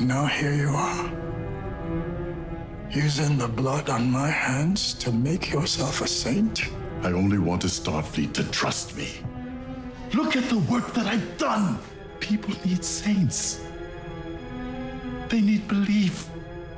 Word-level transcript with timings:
Now 0.00 0.26
here 0.26 0.54
you 0.54 0.68
are. 0.68 1.10
Using 2.88 3.36
the 3.36 3.48
blood 3.48 3.90
on 3.90 4.08
my 4.08 4.28
hands 4.28 4.94
to 4.94 5.10
make 5.10 5.50
yourself 5.50 6.00
a 6.00 6.06
saint? 6.06 6.70
I 7.02 7.10
only 7.10 7.38
want 7.38 7.62
Starfleet 7.62 8.32
to 8.34 8.44
trust 8.50 8.96
me. 8.96 9.08
Look 10.14 10.36
at 10.36 10.48
the 10.48 10.58
work 10.70 10.94
that 10.94 11.06
I've 11.06 11.36
done. 11.36 11.80
People 12.20 12.54
need 12.64 12.84
saints. 12.84 13.60
They 15.28 15.40
need 15.40 15.66
belief. 15.66 16.30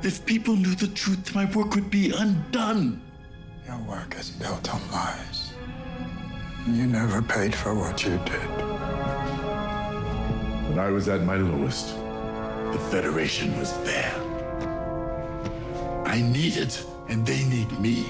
If 0.03 0.25
people 0.25 0.57
knew 0.57 0.75
the 0.75 0.89
truth, 0.89 1.35
my 1.35 1.45
work 1.53 1.75
would 1.75 1.91
be 1.91 2.13
undone. 2.13 3.03
Your 3.67 3.79
work 3.81 4.17
is 4.19 4.31
built 4.31 4.75
on 4.75 4.81
lies. 4.91 5.53
You 6.67 6.87
never 6.87 7.21
paid 7.21 7.55
for 7.55 7.75
what 7.75 8.03
you 8.03 8.19
did. 8.25 8.51
When 10.71 10.79
I 10.79 10.91
was 10.91 11.09
at 11.09 11.23
my 11.23 11.37
lowest, 11.37 12.00
the 12.73 12.79
Federation 12.79 13.59
was 13.59 13.73
there. 13.83 14.15
I 16.07 16.21
need 16.21 16.57
it, 16.57 16.85
and 17.09 17.27
they 17.27 17.45
need 17.45 17.71
me. 17.81 18.07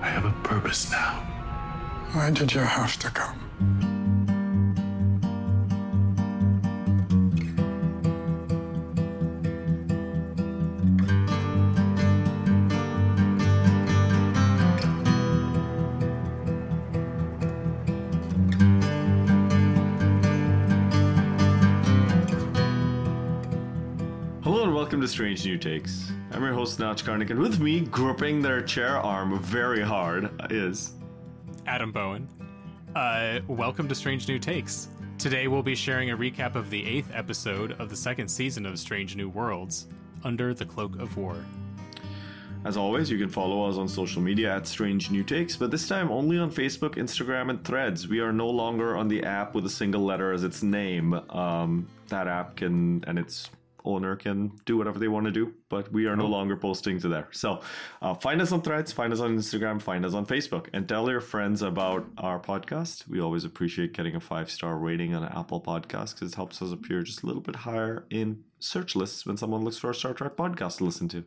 I 0.00 0.08
have 0.08 0.24
a 0.24 0.32
purpose 0.42 0.90
now. 0.90 1.20
Why 2.12 2.30
did 2.30 2.52
you 2.52 2.60
have 2.60 2.98
to 2.98 3.10
come? 3.10 3.43
Takes. 25.64 26.12
I'm 26.30 26.42
your 26.42 26.52
host 26.52 26.78
Nach 26.78 26.94
Karnik, 26.98 27.30
and 27.30 27.40
with 27.40 27.58
me, 27.58 27.80
gripping 27.80 28.42
their 28.42 28.60
chair 28.60 28.98
arm 28.98 29.38
very 29.38 29.80
hard, 29.80 30.30
is 30.52 30.92
Adam 31.66 31.90
Bowen. 31.90 32.28
Uh, 32.94 33.40
welcome 33.48 33.88
to 33.88 33.94
Strange 33.94 34.28
New 34.28 34.38
Takes. 34.38 34.88
Today 35.16 35.48
we'll 35.48 35.62
be 35.62 35.74
sharing 35.74 36.10
a 36.10 36.16
recap 36.18 36.54
of 36.54 36.68
the 36.68 36.84
eighth 36.86 37.10
episode 37.14 37.80
of 37.80 37.88
the 37.88 37.96
second 37.96 38.28
season 38.28 38.66
of 38.66 38.78
Strange 38.78 39.16
New 39.16 39.30
Worlds, 39.30 39.86
Under 40.22 40.52
the 40.52 40.66
Cloak 40.66 40.98
of 40.98 41.16
War. 41.16 41.42
As 42.66 42.76
always, 42.76 43.10
you 43.10 43.16
can 43.16 43.30
follow 43.30 43.66
us 43.66 43.78
on 43.78 43.88
social 43.88 44.20
media 44.20 44.54
at 44.54 44.66
Strange 44.66 45.10
New 45.10 45.24
Takes, 45.24 45.56
but 45.56 45.70
this 45.70 45.88
time 45.88 46.10
only 46.10 46.36
on 46.36 46.50
Facebook, 46.50 46.96
Instagram, 46.96 47.48
and 47.48 47.64
Threads. 47.64 48.06
We 48.06 48.20
are 48.20 48.34
no 48.34 48.50
longer 48.50 48.98
on 48.98 49.08
the 49.08 49.24
app 49.24 49.54
with 49.54 49.64
a 49.64 49.70
single 49.70 50.04
letter 50.04 50.30
as 50.30 50.44
its 50.44 50.62
name. 50.62 51.14
Um, 51.30 51.88
that 52.08 52.28
app 52.28 52.56
can 52.56 53.02
and 53.06 53.18
its 53.18 53.48
owner 53.84 54.16
can 54.16 54.52
do 54.64 54.76
whatever 54.76 54.98
they 54.98 55.08
want 55.08 55.26
to 55.26 55.32
do, 55.32 55.52
but 55.68 55.92
we 55.92 56.06
are 56.06 56.16
no 56.16 56.26
longer 56.26 56.56
posting 56.56 56.98
to 57.00 57.08
there. 57.08 57.28
So 57.32 57.60
uh, 58.00 58.14
find 58.14 58.40
us 58.40 58.52
on 58.52 58.62
Threads, 58.62 58.92
find 58.92 59.12
us 59.12 59.20
on 59.20 59.36
Instagram, 59.36 59.80
find 59.80 60.04
us 60.04 60.14
on 60.14 60.26
Facebook, 60.26 60.68
and 60.72 60.88
tell 60.88 61.10
your 61.10 61.20
friends 61.20 61.62
about 61.62 62.06
our 62.18 62.40
podcast. 62.40 63.06
We 63.08 63.20
always 63.20 63.44
appreciate 63.44 63.92
getting 63.92 64.16
a 64.16 64.20
five 64.20 64.50
star 64.50 64.76
rating 64.76 65.14
on 65.14 65.24
Apple 65.24 65.60
Podcasts 65.60 66.14
because 66.14 66.32
it 66.32 66.36
helps 66.36 66.62
us 66.62 66.72
appear 66.72 67.02
just 67.02 67.22
a 67.22 67.26
little 67.26 67.42
bit 67.42 67.56
higher 67.56 68.06
in 68.10 68.44
search 68.58 68.96
lists 68.96 69.26
when 69.26 69.36
someone 69.36 69.64
looks 69.64 69.78
for 69.78 69.90
a 69.90 69.94
Star 69.94 70.14
Trek 70.14 70.36
podcast 70.36 70.78
to 70.78 70.84
listen 70.84 71.08
to. 71.08 71.24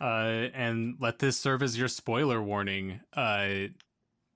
Uh, 0.00 0.48
and 0.54 0.94
let 0.98 1.18
this 1.18 1.36
serve 1.36 1.62
as 1.62 1.76
your 1.78 1.88
spoiler 1.88 2.40
warning. 2.40 3.00
Uh, 3.14 3.66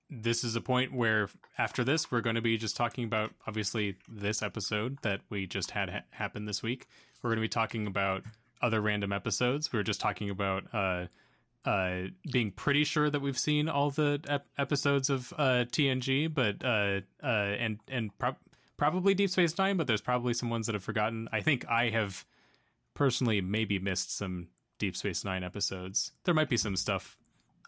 this 0.09 0.43
is 0.43 0.55
a 0.55 0.61
point 0.61 0.93
where 0.93 1.29
after 1.57 1.83
this 1.83 2.11
we're 2.11 2.21
going 2.21 2.35
to 2.35 2.41
be 2.41 2.57
just 2.57 2.75
talking 2.77 3.05
about 3.05 3.31
obviously 3.47 3.95
this 4.07 4.41
episode 4.43 4.97
that 5.01 5.21
we 5.29 5.47
just 5.47 5.71
had 5.71 5.89
ha- 5.89 6.03
happen 6.11 6.45
this 6.45 6.61
week. 6.61 6.87
We're 7.21 7.31
going 7.31 7.37
to 7.37 7.41
be 7.41 7.49
talking 7.49 7.87
about 7.87 8.23
other 8.61 8.81
random 8.81 9.11
episodes. 9.11 9.71
We 9.71 9.77
were 9.77 9.83
just 9.83 9.99
talking 9.99 10.29
about 10.29 10.63
uh 10.73 11.05
uh 11.65 12.03
being 12.31 12.51
pretty 12.51 12.83
sure 12.83 13.09
that 13.09 13.19
we've 13.21 13.39
seen 13.39 13.67
all 13.67 13.89
the 13.89 14.21
ep- 14.27 14.45
episodes 14.57 15.09
of 15.09 15.33
uh 15.35 15.65
tng 15.71 16.31
but 16.31 16.63
uh 16.63 17.01
uh 17.23 17.55
and 17.59 17.79
and 17.87 18.15
prob 18.19 18.35
probably 18.77 19.15
deep 19.15 19.31
space 19.31 19.57
nine 19.57 19.75
but 19.77 19.87
there's 19.87 20.01
probably 20.01 20.33
some 20.33 20.49
ones 20.49 20.67
that 20.67 20.75
i've 20.75 20.83
forgotten. 20.83 21.27
I 21.31 21.41
think 21.41 21.65
i 21.67 21.89
have 21.89 22.23
personally 22.93 23.41
maybe 23.41 23.79
missed 23.79 24.15
some 24.15 24.49
deep 24.77 24.95
space 24.95 25.23
nine 25.23 25.43
episodes. 25.43 26.11
There 26.23 26.33
might 26.33 26.49
be 26.49 26.57
some 26.57 26.75
stuff 26.75 27.17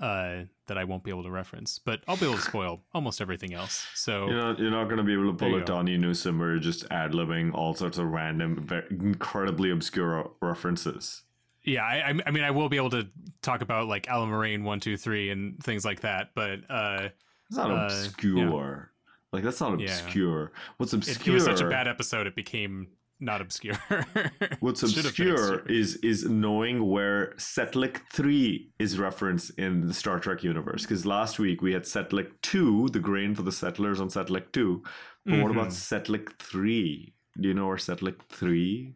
uh, 0.01 0.43
that 0.67 0.77
I 0.77 0.83
won't 0.83 1.03
be 1.03 1.09
able 1.11 1.23
to 1.23 1.31
reference, 1.31 1.79
but 1.79 2.01
I'll 2.07 2.17
be 2.17 2.25
able 2.25 2.35
to 2.35 2.41
spoil 2.41 2.81
almost 2.93 3.19
everything 3.21 3.53
else. 3.53 3.87
So 3.95 4.27
You're 4.27 4.37
not, 4.37 4.59
you're 4.59 4.71
not 4.71 4.85
going 4.85 4.97
to 4.97 5.03
be 5.03 5.13
able 5.13 5.31
to 5.31 5.33
pull 5.37 5.55
a. 5.55 5.61
Donnie 5.65 5.97
Newsom 5.97 6.39
where 6.39 6.57
just 6.59 6.85
ad 6.91 7.13
libbing 7.13 7.53
all 7.53 7.73
sorts 7.73 7.97
of 7.97 8.07
random, 8.07 8.67
incredibly 8.91 9.71
obscure 9.71 10.31
references. 10.41 11.23
yeah, 11.63 11.83
I, 11.83 12.13
I- 12.25 12.31
mean, 12.31 12.43
I 12.43 12.51
will 12.51 12.69
be 12.69 12.77
able 12.77 12.91
to 12.91 13.07
talk 13.41 13.61
about 13.61 13.87
like 13.87 14.07
Alan 14.07 14.29
Moraine 14.29 14.63
one, 14.63 14.79
two, 14.79 14.97
three, 14.97 15.29
and 15.31 15.61
things 15.63 15.83
like 15.85 16.01
that. 16.01 16.29
But 16.35 16.59
uh, 16.69 17.09
It's 17.49 17.57
not 17.57 17.71
Uh, 17.71 17.85
obscure. 17.85 18.91
Like 19.33 19.43
that's 19.43 19.59
not 19.59 19.79
Yeah. 19.79 19.87
obscure. 19.87 20.51
What's 20.77 20.93
it, 20.93 20.97
obscure? 21.07 21.33
it 21.35 21.39
was 21.39 21.45
such 21.45 21.61
a 21.61 21.67
bad 21.69 21.87
episode, 21.87 22.27
it 22.27 22.35
became 22.35 22.87
not 23.19 23.41
obscure. 23.41 23.77
What's 24.59 24.79
Should 24.81 25.05
have 25.05 25.15
been 25.15 25.29
obscure 25.29 25.65
is 25.67 25.95
is 25.97 26.25
knowing 26.25 26.89
where 26.89 27.33
Setlik 27.37 28.01
three 28.11 28.71
is 28.79 28.99
referenced 28.99 29.51
in 29.57 29.87
the 29.87 29.93
Star 29.93 30.19
Trek 30.19 30.43
universe. 30.43 30.83
Because 30.83 31.05
last 31.05 31.39
week 31.39 31.61
we 31.61 31.73
had 31.73 31.83
Setlik 31.83 32.31
two, 32.41 32.89
the 32.89 32.99
grain 32.99 33.35
for 33.35 33.43
the 33.43 33.51
settlers 33.51 33.99
on 33.99 34.09
Setlik 34.09 34.51
two. 34.51 34.83
But 35.25 35.41
what 35.41 35.51
about 35.51 35.67
Mm-hmm. 35.67 35.95
Setlik 35.95 36.39
three? 36.39 37.13
Do 37.39 37.49
you 37.49 37.53
know 37.53 37.67
where 37.67 37.77
Setlik 37.77 38.21
three? 38.29 38.93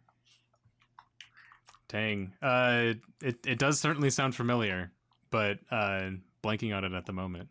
Dang, 1.89 2.33
uh, 2.41 2.93
it 3.21 3.45
it 3.45 3.59
does 3.59 3.79
certainly 3.79 4.09
sound 4.09 4.33
familiar, 4.35 4.91
but 5.29 5.59
uh, 5.69 6.11
blanking 6.41 6.75
on 6.75 6.85
it 6.85 6.93
at 6.93 7.05
the 7.05 7.11
moment. 7.11 7.49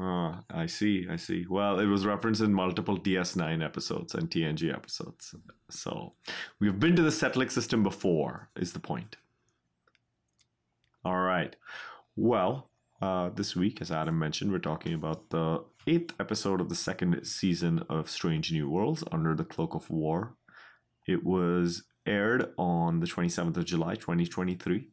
Ah, 0.00 0.44
I 0.50 0.66
see, 0.66 1.06
I 1.10 1.16
see. 1.16 1.46
Well, 1.48 1.80
it 1.80 1.86
was 1.86 2.06
referenced 2.06 2.40
in 2.40 2.52
multiple 2.52 2.98
DS9 2.98 3.64
episodes 3.64 4.14
and 4.14 4.30
TNG 4.30 4.72
episodes. 4.72 5.34
So 5.70 6.12
we've 6.60 6.78
been 6.78 6.94
to 6.96 7.02
the 7.02 7.10
Setlik 7.10 7.50
system 7.50 7.82
before, 7.82 8.48
is 8.54 8.72
the 8.72 8.78
point. 8.78 9.16
All 11.04 11.18
right. 11.18 11.56
Well, 12.14 12.70
uh, 13.00 13.30
this 13.30 13.56
week, 13.56 13.80
as 13.80 13.90
Adam 13.90 14.18
mentioned, 14.18 14.52
we're 14.52 14.58
talking 14.58 14.94
about 14.94 15.30
the 15.30 15.64
eighth 15.86 16.14
episode 16.20 16.60
of 16.60 16.68
the 16.68 16.74
second 16.74 17.24
season 17.24 17.82
of 17.88 18.10
Strange 18.10 18.52
New 18.52 18.68
Worlds 18.68 19.02
Under 19.10 19.34
the 19.34 19.44
Cloak 19.44 19.74
of 19.74 19.90
War. 19.90 20.34
It 21.06 21.24
was 21.24 21.84
aired 22.06 22.52
on 22.56 23.00
the 23.00 23.06
27th 23.06 23.56
of 23.56 23.64
July, 23.64 23.94
2023. 23.94 24.88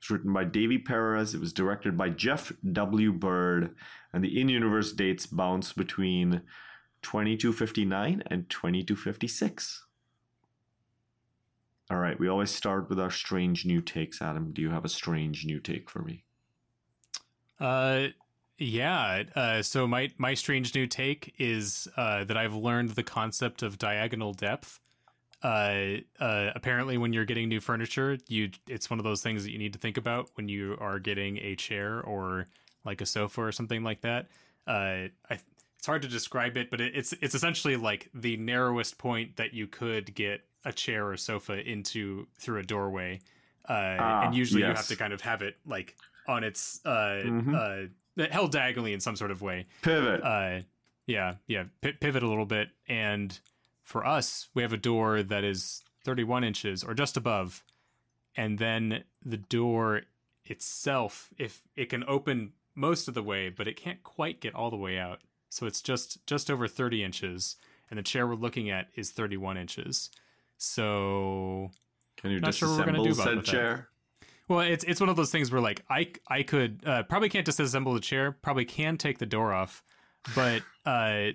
It 0.00 0.04
was 0.04 0.10
written 0.10 0.32
by 0.32 0.44
Davy 0.44 0.78
Perez. 0.78 1.34
It 1.34 1.40
was 1.40 1.52
directed 1.52 1.96
by 1.96 2.08
Jeff 2.08 2.52
W. 2.72 3.12
Byrd 3.12 3.74
and 4.12 4.24
the 4.24 4.40
in-universe 4.40 4.92
dates 4.92 5.26
bounce 5.26 5.72
between 5.72 6.42
2259 7.02 8.22
and 8.26 8.48
2256 8.50 9.86
all 11.90 11.96
right 11.96 12.20
we 12.20 12.28
always 12.28 12.50
start 12.50 12.88
with 12.90 13.00
our 13.00 13.10
strange 13.10 13.64
new 13.64 13.80
takes 13.80 14.20
adam 14.20 14.52
do 14.52 14.60
you 14.60 14.68
have 14.70 14.84
a 14.84 14.88
strange 14.88 15.46
new 15.46 15.58
take 15.58 15.88
for 15.88 16.02
me 16.02 16.24
Uh, 17.58 18.08
yeah. 18.58 19.22
Uh, 19.34 19.62
so 19.62 19.86
my 19.86 20.10
my 20.18 20.34
strange 20.34 20.74
new 20.74 20.86
take 20.86 21.34
is 21.38 21.88
uh, 21.96 22.24
that 22.24 22.36
I've 22.36 22.54
learned 22.54 22.90
the 22.90 23.02
concept 23.02 23.62
of 23.62 23.78
diagonal 23.78 24.32
depth. 24.34 24.80
Uh, 25.42 25.96
uh, 26.20 26.50
apparently, 26.54 26.98
when 26.98 27.12
you're 27.12 27.24
getting 27.24 27.48
new 27.48 27.60
furniture, 27.60 28.18
you 28.28 28.50
it's 28.68 28.90
one 28.90 28.98
of 28.98 29.04
those 29.04 29.22
things 29.22 29.42
that 29.44 29.50
you 29.52 29.58
need 29.58 29.72
to 29.72 29.78
think 29.78 29.96
about 29.96 30.28
when 30.34 30.48
you 30.48 30.76
are 30.80 30.98
getting 30.98 31.38
a 31.38 31.54
chair 31.56 32.00
or 32.02 32.46
like 32.84 33.00
a 33.00 33.06
sofa 33.06 33.40
or 33.42 33.52
something 33.52 33.82
like 33.82 34.00
that. 34.02 34.26
Uh, 34.66 35.08
I, 35.30 35.38
it's 35.78 35.86
hard 35.86 36.02
to 36.02 36.08
describe 36.08 36.56
it, 36.58 36.70
but 36.70 36.80
it, 36.80 36.94
it's 36.94 37.12
it's 37.22 37.34
essentially 37.34 37.76
like 37.76 38.10
the 38.14 38.36
narrowest 38.36 38.98
point 38.98 39.36
that 39.36 39.54
you 39.54 39.66
could 39.66 40.14
get 40.14 40.42
a 40.66 40.72
chair 40.72 41.08
or 41.08 41.16
sofa 41.16 41.66
into 41.66 42.26
through 42.38 42.58
a 42.60 42.62
doorway. 42.62 43.18
Uh, 43.68 43.72
Ah, 43.98 44.26
and 44.26 44.34
usually 44.34 44.60
you 44.60 44.66
have 44.66 44.88
to 44.88 44.96
kind 44.96 45.12
of 45.14 45.22
have 45.22 45.40
it 45.40 45.56
like 45.66 45.96
on 46.28 46.44
its 46.44 46.80
uh, 46.84 47.22
Mhm. 47.24 47.88
uh, 48.18 48.26
held 48.30 48.52
diagonally 48.52 48.92
in 48.92 49.00
some 49.00 49.16
sort 49.16 49.30
of 49.30 49.40
way. 49.40 49.66
pivot 49.80 50.22
Uh, 50.22 50.60
yeah, 51.06 51.36
yeah, 51.46 51.64
P- 51.80 51.92
pivot 51.92 52.22
a 52.22 52.28
little 52.28 52.44
bit. 52.46 52.68
And 52.88 53.38
for 53.90 54.06
us, 54.06 54.48
we 54.54 54.62
have 54.62 54.72
a 54.72 54.76
door 54.76 55.20
that 55.20 55.42
is 55.42 55.82
31 56.04 56.44
inches 56.44 56.84
or 56.84 56.94
just 56.94 57.16
above, 57.16 57.64
and 58.36 58.56
then 58.58 59.02
the 59.24 59.36
door 59.36 60.02
itself, 60.44 61.30
if 61.38 61.62
it 61.74 61.86
can 61.86 62.04
open 62.06 62.52
most 62.76 63.08
of 63.08 63.14
the 63.14 63.22
way, 63.22 63.48
but 63.48 63.66
it 63.66 63.76
can't 63.76 64.00
quite 64.04 64.40
get 64.40 64.54
all 64.54 64.70
the 64.70 64.76
way 64.76 64.96
out. 64.96 65.18
So 65.48 65.66
it's 65.66 65.82
just 65.82 66.24
just 66.28 66.52
over 66.52 66.68
30 66.68 67.02
inches, 67.02 67.56
and 67.90 67.98
the 67.98 68.04
chair 68.04 68.28
we're 68.28 68.36
looking 68.36 68.70
at 68.70 68.86
is 68.94 69.10
31 69.10 69.56
inches. 69.56 70.10
So 70.56 71.72
can 72.16 72.30
you 72.30 72.38
not 72.38 72.54
sure 72.54 72.68
what 72.68 72.78
we're 72.78 72.92
gonna 72.92 73.02
do 73.02 73.10
about 73.10 73.24
said 73.24 73.36
with 73.38 73.46
that. 73.46 73.50
chair 73.50 73.88
well, 74.46 74.60
it's 74.60 74.84
it's 74.84 75.00
one 75.00 75.08
of 75.08 75.16
those 75.16 75.32
things 75.32 75.50
where 75.50 75.60
like 75.60 75.84
I 75.90 76.12
I 76.28 76.44
could 76.44 76.82
uh, 76.86 77.02
probably 77.04 77.28
can't 77.28 77.46
disassemble 77.46 77.94
the 77.94 78.00
chair, 78.00 78.32
probably 78.32 78.64
can 78.64 78.98
take 78.98 79.18
the 79.18 79.26
door 79.26 79.52
off, 79.52 79.82
but 80.34 80.62
uh, 80.86 81.30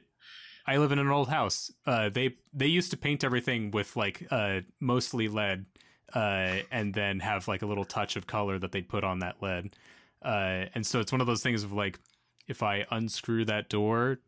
I 0.67 0.77
live 0.77 0.91
in 0.91 0.99
an 0.99 1.09
old 1.09 1.29
house. 1.29 1.71
Uh, 1.85 2.09
they 2.09 2.35
they 2.53 2.67
used 2.67 2.91
to 2.91 2.97
paint 2.97 3.23
everything 3.23 3.71
with 3.71 3.95
like 3.95 4.27
uh, 4.31 4.61
mostly 4.79 5.27
lead, 5.27 5.65
uh, 6.13 6.57
and 6.71 6.93
then 6.93 7.19
have 7.19 7.47
like 7.47 7.61
a 7.61 7.65
little 7.65 7.85
touch 7.85 8.15
of 8.15 8.27
color 8.27 8.57
that 8.59 8.71
they'd 8.71 8.89
put 8.89 9.03
on 9.03 9.19
that 9.19 9.41
lead. 9.41 9.75
Uh, 10.23 10.65
and 10.73 10.85
so 10.85 10.99
it's 10.99 11.11
one 11.11 11.21
of 11.21 11.27
those 11.27 11.43
things 11.43 11.63
of 11.63 11.71
like, 11.71 11.99
if 12.47 12.63
I 12.63 12.85
unscrew 12.89 13.45
that 13.45 13.69
door, 13.69 14.19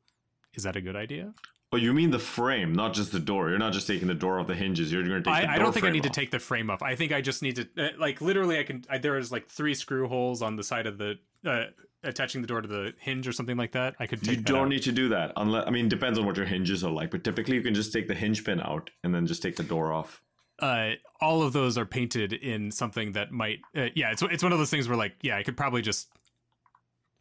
is 0.54 0.64
that 0.64 0.76
a 0.76 0.82
good 0.82 0.96
idea? 0.96 1.34
Oh, 1.74 1.78
you 1.78 1.94
mean 1.94 2.12
the 2.12 2.20
frame, 2.20 2.74
not 2.74 2.94
just 2.94 3.12
the 3.12 3.20
door. 3.20 3.50
You're 3.50 3.60
not 3.60 3.74
just 3.74 3.88
taking 3.88 4.08
the 4.08 4.14
door 4.14 4.40
off 4.40 4.48
the 4.48 4.56
hinges. 4.56 4.92
You're 4.92 5.04
going 5.04 5.22
to 5.22 5.30
take. 5.30 5.42
the 5.44 5.50
I, 5.50 5.56
I 5.56 5.58
don't 5.58 5.74
think 5.74 5.86
I 5.86 5.90
need 5.90 6.04
to 6.04 6.10
take 6.10 6.32
the 6.32 6.40
frame 6.40 6.70
off. 6.70 6.82
I 6.82 6.96
think 6.96 7.12
I 7.12 7.20
just 7.20 7.42
need 7.42 7.58
to 7.58 7.68
uh, 7.78 7.90
like 8.00 8.22
literally. 8.22 8.58
I 8.58 8.64
can. 8.64 8.86
I, 8.90 8.98
there 9.00 9.18
is 9.18 9.32
like 9.32 9.50
three 9.50 9.74
screw 9.74 10.08
holes 10.08 10.42
on 10.42 10.56
the 10.56 10.64
side 10.64 10.88
of 10.88 10.98
the 10.98 11.16
uh, 11.46 11.66
attaching 12.04 12.42
the 12.42 12.48
door 12.48 12.62
to 12.62 12.68
the 12.70 12.94
hinge 13.00 13.28
or 13.28 13.34
something 13.34 13.58
like 13.58 13.74
that. 13.74 13.96
I 14.00 14.08
could 14.08 14.24
take. 14.24 14.38
You 14.38 14.44
don't 14.44 14.64
out. 14.64 14.70
need 14.70 14.84
to 14.84 14.94
do 14.94 15.10
that 15.10 15.34
unless 15.36 15.68
I 15.68 15.72
mean 15.72 15.90
depends 15.90 16.18
on 16.18 16.26
what 16.26 16.38
your 16.38 16.46
hinges 16.46 16.86
are 16.86 16.92
like, 16.92 17.12
but 17.12 17.26
typically 17.26 17.56
you 17.56 17.62
can 17.62 17.74
just 17.74 17.92
take 17.92 18.08
the 18.08 18.16
hinge 18.16 18.46
pin 18.46 18.62
out 18.62 18.90
and 19.04 19.14
then 19.14 19.28
just 19.28 19.42
take 19.42 19.58
the 19.58 19.64
door 19.64 19.92
off. 19.92 20.22
uh, 20.60 20.92
all 21.22 21.44
of 21.44 21.52
those 21.54 21.78
are 21.78 21.86
painted 21.86 22.32
in 22.34 22.72
something 22.72 23.12
that 23.12 23.32
might 23.32 23.60
uh, 23.76 23.88
yeah 23.94 24.12
it's 24.12 24.22
it's 24.24 24.42
one 24.42 24.52
of 24.54 24.58
those 24.58 24.72
things 24.72 24.88
where 24.88 24.98
like 24.98 25.14
yeah 25.22 25.38
I 25.38 25.44
could 25.44 25.58
probably 25.58 25.82
just 25.82 26.08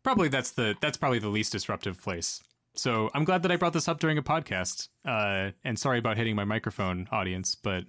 probably 0.04 0.28
that's 0.28 0.52
the 0.52 0.76
that's 0.80 0.96
probably 0.96 1.18
the 1.18 1.28
least 1.28 1.50
disruptive 1.52 2.00
place. 2.00 2.42
So 2.76 3.10
I'm 3.14 3.24
glad 3.24 3.42
that 3.42 3.52
I 3.52 3.56
brought 3.56 3.72
this 3.72 3.88
up 3.88 4.00
during 4.00 4.18
a 4.18 4.22
podcast. 4.22 4.88
Uh, 5.04 5.50
and 5.64 5.78
sorry 5.78 5.98
about 5.98 6.16
hitting 6.16 6.36
my 6.36 6.44
microphone, 6.44 7.08
audience, 7.10 7.54
but 7.54 7.84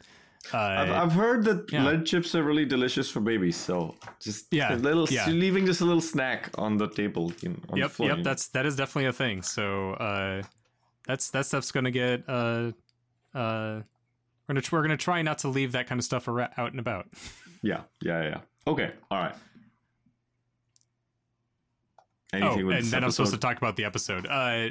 uh, 0.54 0.58
I've, 0.58 0.92
I've 0.92 1.12
heard 1.12 1.44
that 1.46 1.72
yeah. 1.72 1.86
lead 1.86 2.06
chips 2.06 2.34
are 2.36 2.44
really 2.44 2.66
delicious 2.66 3.10
for 3.10 3.20
babies, 3.20 3.58
so 3.58 3.96
just 4.22 4.46
Yeah, 4.52 4.74
a 4.74 4.78
little 4.78 5.08
yeah. 5.10 5.28
leaving 5.28 5.66
just 5.66 5.82
a 5.82 5.86
little 5.86 6.02
snack 6.02 6.50
on 6.58 6.78
the 6.78 6.88
table. 6.88 7.34
You 7.42 7.50
know, 7.50 7.56
on 7.70 7.76
the 7.76 7.80
yep, 7.80 7.92
floor, 7.92 8.10
yep, 8.10 8.18
you 8.18 8.24
know. 8.24 8.30
that's 8.30 8.48
that 8.50 8.66
is 8.66 8.76
definitely 8.76 9.08
a 9.08 9.14
thing. 9.14 9.42
So 9.42 9.94
uh, 9.94 10.44
that's 11.06 11.32
that 11.32 11.46
stuff's 11.46 11.72
gonna 11.72 11.92
get 11.92 12.24
uh, 12.30 12.72
uh, 13.34 13.82
we're 14.48 14.56
gonna 14.56 14.62
we're 14.72 14.82
gonna 14.84 14.96
try 14.98 15.22
not 15.22 15.40
to 15.40 15.50
leave 15.50 15.74
that 15.74 15.88
kind 15.88 16.00
of 16.00 16.06
stuff 16.06 16.30
out 16.30 16.72
and 16.72 16.80
about. 16.80 17.08
yeah, 17.62 17.82
yeah, 18.02 18.24
yeah. 18.24 18.40
Okay, 18.68 18.92
all 19.12 19.20
right. 19.20 19.36
Anything 22.34 22.64
oh, 22.64 22.66
with 22.68 22.78
and 22.78 22.86
then 22.88 23.04
I'm 23.04 23.12
supposed 23.12 23.34
to 23.34 23.40
talk 23.40 23.58
about 23.58 23.76
the 23.76 23.86
episode. 23.86 24.26
Uh, 24.26 24.70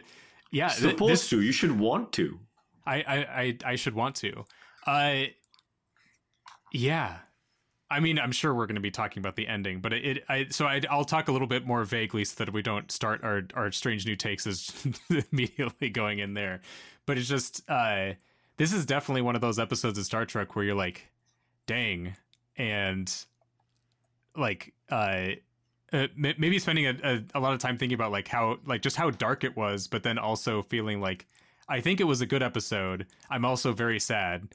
yeah, 0.50 0.68
th- 0.68 0.92
supposed 0.92 1.12
this- 1.12 1.28
to. 1.30 1.40
You 1.40 1.52
should 1.52 1.78
want 1.78 2.12
to. 2.12 2.38
I, 2.86 2.96
I, 2.96 3.16
I, 3.16 3.58
I 3.64 3.76
should 3.76 3.94
want 3.94 4.14
to. 4.16 4.44
Uh, 4.86 5.24
yeah. 6.72 7.16
I 7.90 8.00
mean, 8.00 8.18
I'm 8.18 8.32
sure 8.32 8.54
we're 8.54 8.66
going 8.66 8.76
to 8.76 8.80
be 8.80 8.90
talking 8.90 9.20
about 9.20 9.36
the 9.36 9.46
ending, 9.46 9.80
but 9.80 9.92
it, 9.92 10.04
it 10.04 10.24
I, 10.28 10.46
so 10.50 10.66
I, 10.66 10.80
I'll 10.90 11.04
talk 11.04 11.28
a 11.28 11.32
little 11.32 11.46
bit 11.46 11.66
more 11.66 11.84
vaguely 11.84 12.24
so 12.24 12.44
that 12.44 12.52
we 12.52 12.62
don't 12.62 12.90
start 12.90 13.22
our, 13.22 13.42
our 13.54 13.70
strange 13.70 14.06
new 14.06 14.16
takes 14.16 14.46
as 14.46 14.72
immediately 15.32 15.90
going 15.90 16.18
in 16.18 16.34
there. 16.34 16.60
But 17.06 17.18
it's 17.18 17.28
just, 17.28 17.68
uh, 17.68 18.12
this 18.56 18.72
is 18.72 18.86
definitely 18.86 19.22
one 19.22 19.34
of 19.34 19.40
those 19.40 19.58
episodes 19.58 19.98
of 19.98 20.04
Star 20.04 20.24
Trek 20.26 20.56
where 20.56 20.64
you're 20.64 20.74
like, 20.74 21.08
dang. 21.66 22.16
And 22.56 23.12
like, 24.36 24.72
uh, 24.90 25.28
uh, 25.92 26.06
maybe 26.16 26.58
spending 26.58 26.86
a, 26.86 26.96
a, 27.04 27.22
a 27.34 27.40
lot 27.40 27.52
of 27.52 27.58
time 27.60 27.78
thinking 27.78 27.94
about 27.94 28.10
like 28.10 28.28
how 28.28 28.58
like 28.66 28.82
just 28.82 28.96
how 28.96 29.10
dark 29.10 29.44
it 29.44 29.56
was 29.56 29.86
but 29.86 30.02
then 30.02 30.18
also 30.18 30.62
feeling 30.62 31.00
like 31.00 31.26
i 31.68 31.80
think 31.80 32.00
it 32.00 32.04
was 32.04 32.20
a 32.20 32.26
good 32.26 32.42
episode 32.42 33.06
i'm 33.30 33.44
also 33.44 33.72
very 33.72 34.00
sad 34.00 34.48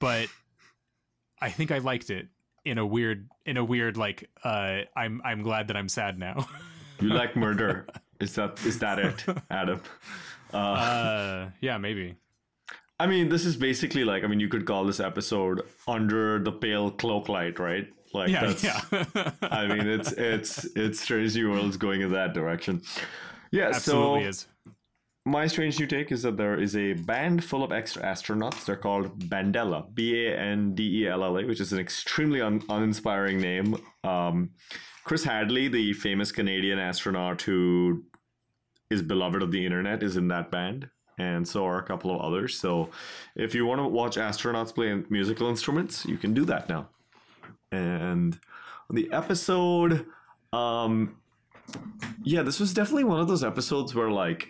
but 0.00 0.28
i 1.40 1.48
think 1.48 1.70
i 1.70 1.78
liked 1.78 2.10
it 2.10 2.26
in 2.64 2.76
a 2.78 2.84
weird 2.84 3.28
in 3.46 3.56
a 3.56 3.64
weird 3.64 3.96
like 3.96 4.28
uh 4.44 4.78
i'm 4.96 5.22
i'm 5.24 5.42
glad 5.42 5.68
that 5.68 5.76
i'm 5.76 5.88
sad 5.88 6.18
now 6.18 6.46
You 7.00 7.10
like 7.10 7.36
murder? 7.36 7.86
is 8.18 8.34
that 8.34 8.58
is 8.66 8.80
that 8.80 8.98
it, 8.98 9.24
Adam? 9.50 9.80
Uh, 10.52 10.56
uh 10.56 11.50
yeah 11.60 11.78
maybe 11.78 12.16
I 13.00 13.06
mean, 13.06 13.28
this 13.28 13.44
is 13.44 13.56
basically 13.56 14.02
like 14.02 14.24
I 14.24 14.26
mean, 14.26 14.40
you 14.40 14.48
could 14.48 14.66
call 14.66 14.84
this 14.84 14.98
episode 14.98 15.62
"Under 15.86 16.40
the 16.40 16.50
Pale 16.50 16.90
Cloak 16.92 17.28
Light," 17.28 17.60
right? 17.60 17.86
Like 18.14 18.30
yeah 18.30 18.46
that's. 18.46 18.64
yeah 18.64 19.30
I 19.42 19.66
mean, 19.66 19.86
it's 19.86 20.12
it's 20.16 20.64
it's 20.76 21.00
Strange 21.00 21.34
New 21.36 21.50
Worlds 21.50 21.76
going 21.76 22.00
in 22.00 22.12
that 22.12 22.34
direction. 22.34 22.82
Yeah. 23.50 23.68
absolutely 23.68 24.24
so 24.24 24.28
is 24.28 24.46
my 25.28 25.46
strange 25.46 25.78
new 25.78 25.86
take 25.86 26.10
is 26.10 26.22
that 26.22 26.36
there 26.36 26.58
is 26.58 26.74
a 26.74 26.94
band 26.94 27.44
full 27.44 27.62
of 27.62 27.70
extra 27.70 28.02
astronauts. 28.02 28.64
They're 28.64 28.76
called 28.76 29.18
Bandella, 29.28 29.92
B 29.94 30.26
A 30.26 30.36
N 30.36 30.74
D 30.74 31.02
E 31.02 31.08
L 31.08 31.22
L 31.22 31.36
A, 31.36 31.44
which 31.44 31.60
is 31.60 31.72
an 31.72 31.78
extremely 31.78 32.40
un- 32.40 32.62
uninspiring 32.68 33.38
name. 33.40 33.76
Um, 34.04 34.50
Chris 35.04 35.24
Hadfield, 35.24 35.72
the 35.72 35.92
famous 35.92 36.32
Canadian 36.32 36.78
astronaut 36.78 37.42
who 37.42 38.04
is 38.90 39.02
beloved 39.02 39.42
of 39.42 39.52
the 39.52 39.64
internet, 39.64 40.02
is 40.02 40.16
in 40.16 40.28
that 40.28 40.50
band, 40.50 40.88
and 41.18 41.46
so 41.46 41.66
are 41.66 41.78
a 41.78 41.82
couple 41.82 42.10
of 42.10 42.20
others. 42.20 42.58
So, 42.58 42.90
if 43.36 43.54
you 43.54 43.66
want 43.66 43.80
to 43.80 43.88
watch 43.88 44.16
astronauts 44.16 44.74
play 44.74 45.02
musical 45.10 45.48
instruments, 45.48 46.06
you 46.06 46.16
can 46.16 46.32
do 46.32 46.44
that 46.46 46.68
now. 46.68 46.88
And 47.72 48.38
the 48.90 49.10
episode, 49.12 50.06
um, 50.52 51.16
yeah, 52.22 52.42
this 52.42 52.60
was 52.60 52.72
definitely 52.72 53.04
one 53.04 53.20
of 53.20 53.28
those 53.28 53.44
episodes 53.44 53.94
where 53.94 54.10
like 54.10 54.48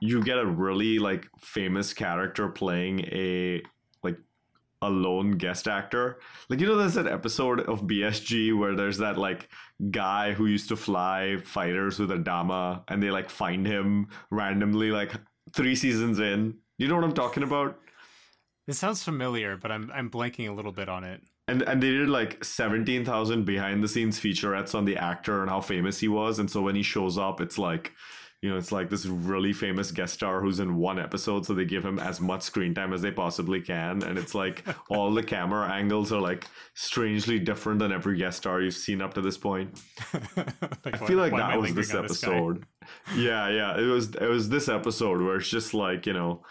you 0.00 0.22
get 0.22 0.38
a 0.38 0.46
really 0.46 0.98
like 0.98 1.26
famous 1.38 1.92
character 1.92 2.48
playing 2.48 3.00
a 3.12 3.62
like 4.02 4.16
a 4.82 4.88
lone 4.88 5.32
guest 5.32 5.68
actor. 5.68 6.20
Like 6.48 6.60
you 6.60 6.66
know 6.66 6.76
there's 6.76 6.94
that 6.94 7.06
episode 7.06 7.60
of 7.60 7.82
BSG 7.82 8.56
where 8.56 8.74
there's 8.74 8.98
that 8.98 9.18
like 9.18 9.48
guy 9.90 10.32
who 10.32 10.46
used 10.46 10.68
to 10.68 10.76
fly 10.76 11.36
fighters 11.44 11.98
with 11.98 12.10
Adama 12.10 12.82
and 12.88 13.02
they 13.02 13.10
like 13.10 13.28
find 13.28 13.66
him 13.66 14.08
randomly 14.30 14.90
like 14.90 15.12
3 15.54 15.74
seasons 15.74 16.18
in. 16.18 16.56
You 16.78 16.88
know 16.88 16.94
what 16.94 17.04
I'm 17.04 17.12
talking 17.12 17.42
about? 17.42 17.78
it 18.68 18.74
sounds 18.74 19.02
familiar 19.02 19.56
but 19.56 19.72
i'm 19.72 19.90
i'm 19.92 20.10
blanking 20.10 20.48
a 20.48 20.52
little 20.52 20.72
bit 20.72 20.88
on 20.88 21.02
it 21.02 21.22
and 21.48 21.62
and 21.62 21.82
they 21.82 21.90
did 21.90 22.08
like 22.08 22.44
17,000 22.44 23.44
behind 23.44 23.82
the 23.82 23.88
scenes 23.88 24.20
featurettes 24.20 24.74
on 24.74 24.84
the 24.84 24.96
actor 24.96 25.40
and 25.40 25.50
how 25.50 25.60
famous 25.60 25.98
he 25.98 26.08
was. 26.08 26.38
And 26.38 26.50
so 26.50 26.62
when 26.62 26.76
he 26.76 26.82
shows 26.82 27.18
up 27.18 27.40
it's 27.40 27.58
like 27.58 27.92
you 28.40 28.48
know 28.48 28.56
it's 28.56 28.70
like 28.70 28.88
this 28.88 29.04
really 29.04 29.52
famous 29.52 29.90
guest 29.90 30.14
star 30.14 30.40
who's 30.40 30.60
in 30.60 30.76
one 30.76 30.98
episode. 31.00 31.44
So 31.44 31.54
they 31.54 31.64
give 31.64 31.84
him 31.84 31.98
as 31.98 32.20
much 32.20 32.42
screen 32.42 32.72
time 32.72 32.92
as 32.92 33.02
they 33.02 33.10
possibly 33.10 33.60
can. 33.60 34.04
And 34.04 34.16
it's 34.16 34.32
like 34.32 34.62
all 34.90 35.12
the 35.12 35.24
camera 35.24 35.68
angles 35.72 36.12
are 36.12 36.20
like 36.20 36.46
strangely 36.74 37.40
different 37.40 37.80
than 37.80 37.90
every 37.90 38.16
guest 38.16 38.36
star 38.38 38.60
you've 38.60 38.74
seen 38.74 39.02
up 39.02 39.14
to 39.14 39.20
this 39.20 39.38
point. 39.38 39.80
Like, 40.84 41.02
I 41.02 41.06
feel 41.06 41.16
why- 41.16 41.22
like 41.24 41.32
why 41.32 41.40
that 41.50 41.60
was 41.60 41.74
this 41.74 41.92
episode. 41.94 42.64
yeah, 43.16 43.48
yeah, 43.48 43.76
it 43.78 43.86
was 43.86 44.14
it 44.14 44.28
was 44.28 44.48
this 44.48 44.68
episode 44.68 45.20
where 45.20 45.36
it's 45.36 45.48
just 45.50 45.74
like 45.74 46.06
you 46.06 46.12
know 46.12 46.42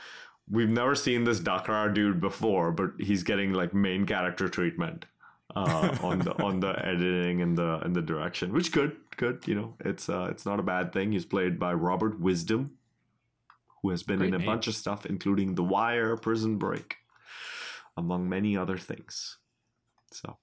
we've 0.49 0.69
never 0.69 0.95
seen 0.95 1.23
this 1.23 1.39
Dak'Rah 1.39 1.93
dude 1.93 2.19
before, 2.21 2.71
but 2.71 2.91
he's 2.99 3.23
getting 3.23 3.53
like 3.53 3.73
main 3.73 4.05
character 4.05 4.47
treatment 4.47 5.05
uh, 5.55 5.97
on 6.01 6.19
the 6.19 6.33
on 6.43 6.59
the 6.59 6.69
editing 6.85 7.41
and 7.41 7.57
the 7.57 7.79
and 7.83 7.95
the 7.95 8.01
direction, 8.01 8.53
which 8.53 8.71
good, 8.71 8.95
good. 9.17 9.43
You 9.47 9.55
know, 9.55 9.75
it's 9.79 10.09
uh, 10.09 10.27
it's 10.31 10.45
not 10.45 10.59
a 10.59 10.63
bad 10.63 10.93
thing. 10.93 11.11
He's 11.11 11.25
played 11.25 11.57
by 11.59 11.73
Robert 11.73 12.19
Wisdom, 12.19 12.77
who 13.81 13.89
has 13.89 14.03
been 14.03 14.17
Great 14.19 14.29
in 14.29 14.33
a 14.35 14.37
name. 14.39 14.45
bunch 14.45 14.67
of 14.67 14.75
stuff, 14.75 15.05
including 15.05 15.55
The 15.55 15.63
Wire, 15.63 16.15
Prison 16.17 16.57
Break, 16.57 16.97
among 17.95 18.27
many 18.29 18.55
other 18.57 18.77
things. 18.77 19.37
So, 20.11 20.37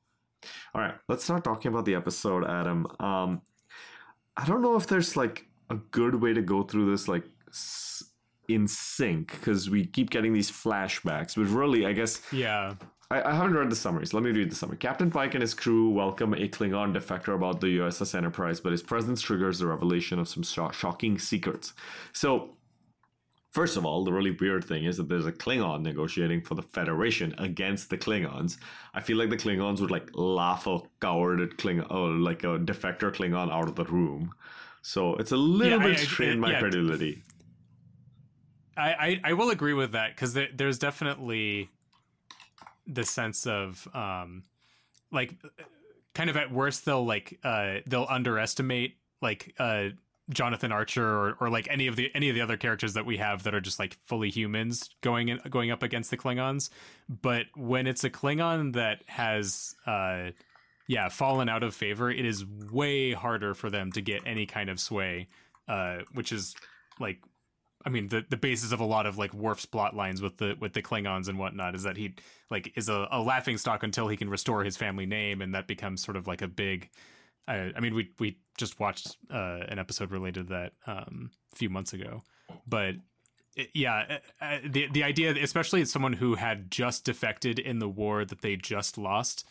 all 0.74 0.80
right, 0.80 0.94
let's 1.08 1.24
start 1.24 1.44
talking 1.44 1.70
about 1.72 1.84
the 1.84 1.94
episode, 1.94 2.44
Adam. 2.44 2.86
Um, 3.00 3.42
I 4.36 4.44
don't 4.46 4.62
know 4.62 4.76
if 4.76 4.86
there's 4.86 5.16
like 5.16 5.46
a 5.70 5.76
good 5.76 6.16
way 6.16 6.34
to 6.34 6.42
go 6.42 6.62
through 6.64 6.90
this 6.90 7.08
like 7.08 7.24
s- 7.48 8.04
in 8.48 8.66
sync 8.68 9.32
because 9.32 9.70
we 9.70 9.86
keep 9.86 10.10
getting 10.10 10.32
these 10.32 10.50
flashbacks. 10.50 11.36
But 11.36 11.46
really, 11.46 11.86
I 11.86 11.92
guess 11.92 12.20
yeah 12.32 12.74
I, 13.10 13.22
I 13.22 13.34
haven't 13.34 13.54
read 13.54 13.70
the 13.70 13.76
summaries. 13.76 14.14
Let 14.14 14.22
me 14.22 14.30
read 14.30 14.50
the 14.50 14.56
summary. 14.56 14.78
Captain 14.78 15.10
Pike 15.10 15.34
and 15.34 15.42
his 15.42 15.54
crew 15.54 15.90
welcome 15.90 16.32
a 16.34 16.48
Klingon 16.48 16.94
defector 16.96 17.34
about 17.34 17.60
the 17.60 17.78
USS 17.78 18.14
Enterprise, 18.14 18.60
but 18.60 18.72
his 18.72 18.82
presence 18.82 19.20
triggers 19.20 19.58
the 19.58 19.66
revelation 19.66 20.18
of 20.18 20.28
some 20.28 20.42
sho- 20.42 20.70
shocking 20.70 21.18
secrets. 21.18 21.72
So. 22.12 22.56
First 23.52 23.76
of 23.76 23.86
all, 23.86 24.02
the 24.02 24.12
really 24.12 24.32
weird 24.32 24.64
thing 24.64 24.84
is 24.84 24.96
that 24.96 25.08
there's 25.08 25.26
a 25.26 25.30
Klingon 25.32 25.82
negotiating 25.82 26.42
for 26.42 26.56
the 26.56 26.62
Federation 26.62 27.36
against 27.38 27.88
the 27.88 27.96
Klingons. 27.96 28.56
I 28.94 29.00
feel 29.00 29.16
like 29.16 29.30
the 29.30 29.36
Klingons 29.36 29.80
would 29.80 29.92
like 29.92 30.08
laugh 30.12 30.66
a 30.66 30.80
cowarded 31.00 31.56
Klingon, 31.56 31.86
oh, 31.88 32.06
like 32.06 32.42
a 32.42 32.58
defector 32.58 33.14
Klingon 33.14 33.52
out 33.52 33.68
of 33.68 33.76
the 33.76 33.84
room. 33.84 34.32
So 34.82 35.14
it's 35.18 35.30
a 35.30 35.36
little 35.36 35.78
Yeah, 35.78 35.84
I- 35.84 35.88
bit 35.90 36.00
I- 36.00 36.02
strained 36.02 36.40
my 36.40 36.50
yeah. 36.50 36.58
credulity. 36.58 37.22
I, 38.76 38.90
I, 38.90 39.20
I 39.24 39.32
will 39.34 39.50
agree 39.50 39.74
with 39.74 39.92
that 39.92 40.14
because 40.14 40.34
there, 40.34 40.48
there's 40.54 40.78
definitely 40.78 41.70
the 42.86 43.04
sense 43.04 43.46
of 43.46 43.88
um 43.94 44.42
like 45.10 45.34
kind 46.14 46.28
of 46.28 46.36
at 46.36 46.52
worst 46.52 46.84
they'll 46.84 47.04
like 47.04 47.38
uh 47.42 47.76
they'll 47.86 48.06
underestimate 48.10 48.96
like 49.22 49.54
uh 49.58 49.88
Jonathan 50.30 50.72
Archer 50.72 51.06
or, 51.06 51.36
or 51.40 51.50
like 51.50 51.68
any 51.70 51.86
of 51.86 51.96
the 51.96 52.10
any 52.14 52.28
of 52.28 52.34
the 52.34 52.40
other 52.40 52.56
characters 52.56 52.94
that 52.94 53.04
we 53.04 53.18
have 53.18 53.42
that 53.42 53.54
are 53.54 53.60
just 53.60 53.78
like 53.78 53.98
fully 54.06 54.30
humans 54.30 54.88
going 55.02 55.28
in, 55.28 55.38
going 55.50 55.70
up 55.70 55.82
against 55.82 56.10
the 56.10 56.16
Klingons. 56.16 56.70
But 57.08 57.46
when 57.54 57.86
it's 57.86 58.04
a 58.04 58.10
Klingon 58.10 58.72
that 58.74 59.02
has 59.06 59.74
uh 59.86 60.30
yeah 60.86 61.08
fallen 61.08 61.48
out 61.48 61.62
of 61.62 61.74
favor 61.74 62.10
it 62.10 62.24
is 62.24 62.44
way 62.70 63.12
harder 63.12 63.54
for 63.54 63.70
them 63.70 63.90
to 63.92 64.02
get 64.02 64.22
any 64.26 64.44
kind 64.44 64.68
of 64.68 64.78
sway 64.78 65.28
uh 65.66 66.00
which 66.12 66.30
is 66.30 66.54
like 67.00 67.22
I 67.84 67.90
mean 67.90 68.08
the 68.08 68.24
the 68.28 68.36
basis 68.36 68.72
of 68.72 68.80
a 68.80 68.84
lot 68.84 69.06
of 69.06 69.18
like 69.18 69.34
Worf's 69.34 69.66
plot 69.66 69.94
lines 69.94 70.22
with 70.22 70.38
the 70.38 70.56
with 70.58 70.72
the 70.72 70.82
Klingons 70.82 71.28
and 71.28 71.38
whatnot 71.38 71.74
is 71.74 71.82
that 71.82 71.96
he 71.96 72.14
like 72.50 72.72
is 72.76 72.88
a, 72.88 73.06
a 73.10 73.20
laughing 73.20 73.58
stock 73.58 73.82
until 73.82 74.08
he 74.08 74.16
can 74.16 74.30
restore 74.30 74.64
his 74.64 74.76
family 74.76 75.06
name, 75.06 75.42
and 75.42 75.54
that 75.54 75.66
becomes 75.66 76.02
sort 76.02 76.16
of 76.16 76.26
like 76.26 76.42
a 76.42 76.48
big. 76.48 76.88
I, 77.46 77.72
I 77.76 77.80
mean, 77.80 77.94
we 77.94 78.10
we 78.18 78.38
just 78.56 78.80
watched 78.80 79.16
uh, 79.30 79.60
an 79.68 79.78
episode 79.78 80.10
related 80.12 80.48
to 80.48 80.52
that 80.54 80.72
um, 80.86 81.30
a 81.52 81.56
few 81.56 81.68
months 81.68 81.92
ago, 81.92 82.22
but 82.66 82.94
it- 83.54 83.68
yeah, 83.74 84.18
uh, 84.40 84.58
the 84.64 84.88
the 84.90 85.02
idea, 85.04 85.34
especially 85.42 85.82
as 85.82 85.90
someone 85.92 86.14
who 86.14 86.36
had 86.36 86.70
just 86.70 87.04
defected 87.04 87.58
in 87.58 87.80
the 87.80 87.88
war 87.88 88.24
that 88.24 88.40
they 88.40 88.56
just 88.56 88.96
lost, 88.96 89.44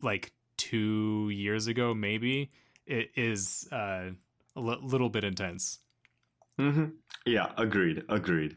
like 0.00 0.32
two 0.56 1.28
years 1.30 1.66
ago, 1.66 1.92
maybe 1.92 2.50
it 2.86 3.10
is 3.16 3.68
uh, 3.70 4.10
a 4.56 4.60
little 4.60 5.08
bit 5.10 5.24
intense. 5.24 5.78
Hmm 6.58 6.84
Yeah, 7.26 7.52
agreed, 7.56 8.02
agreed. 8.08 8.56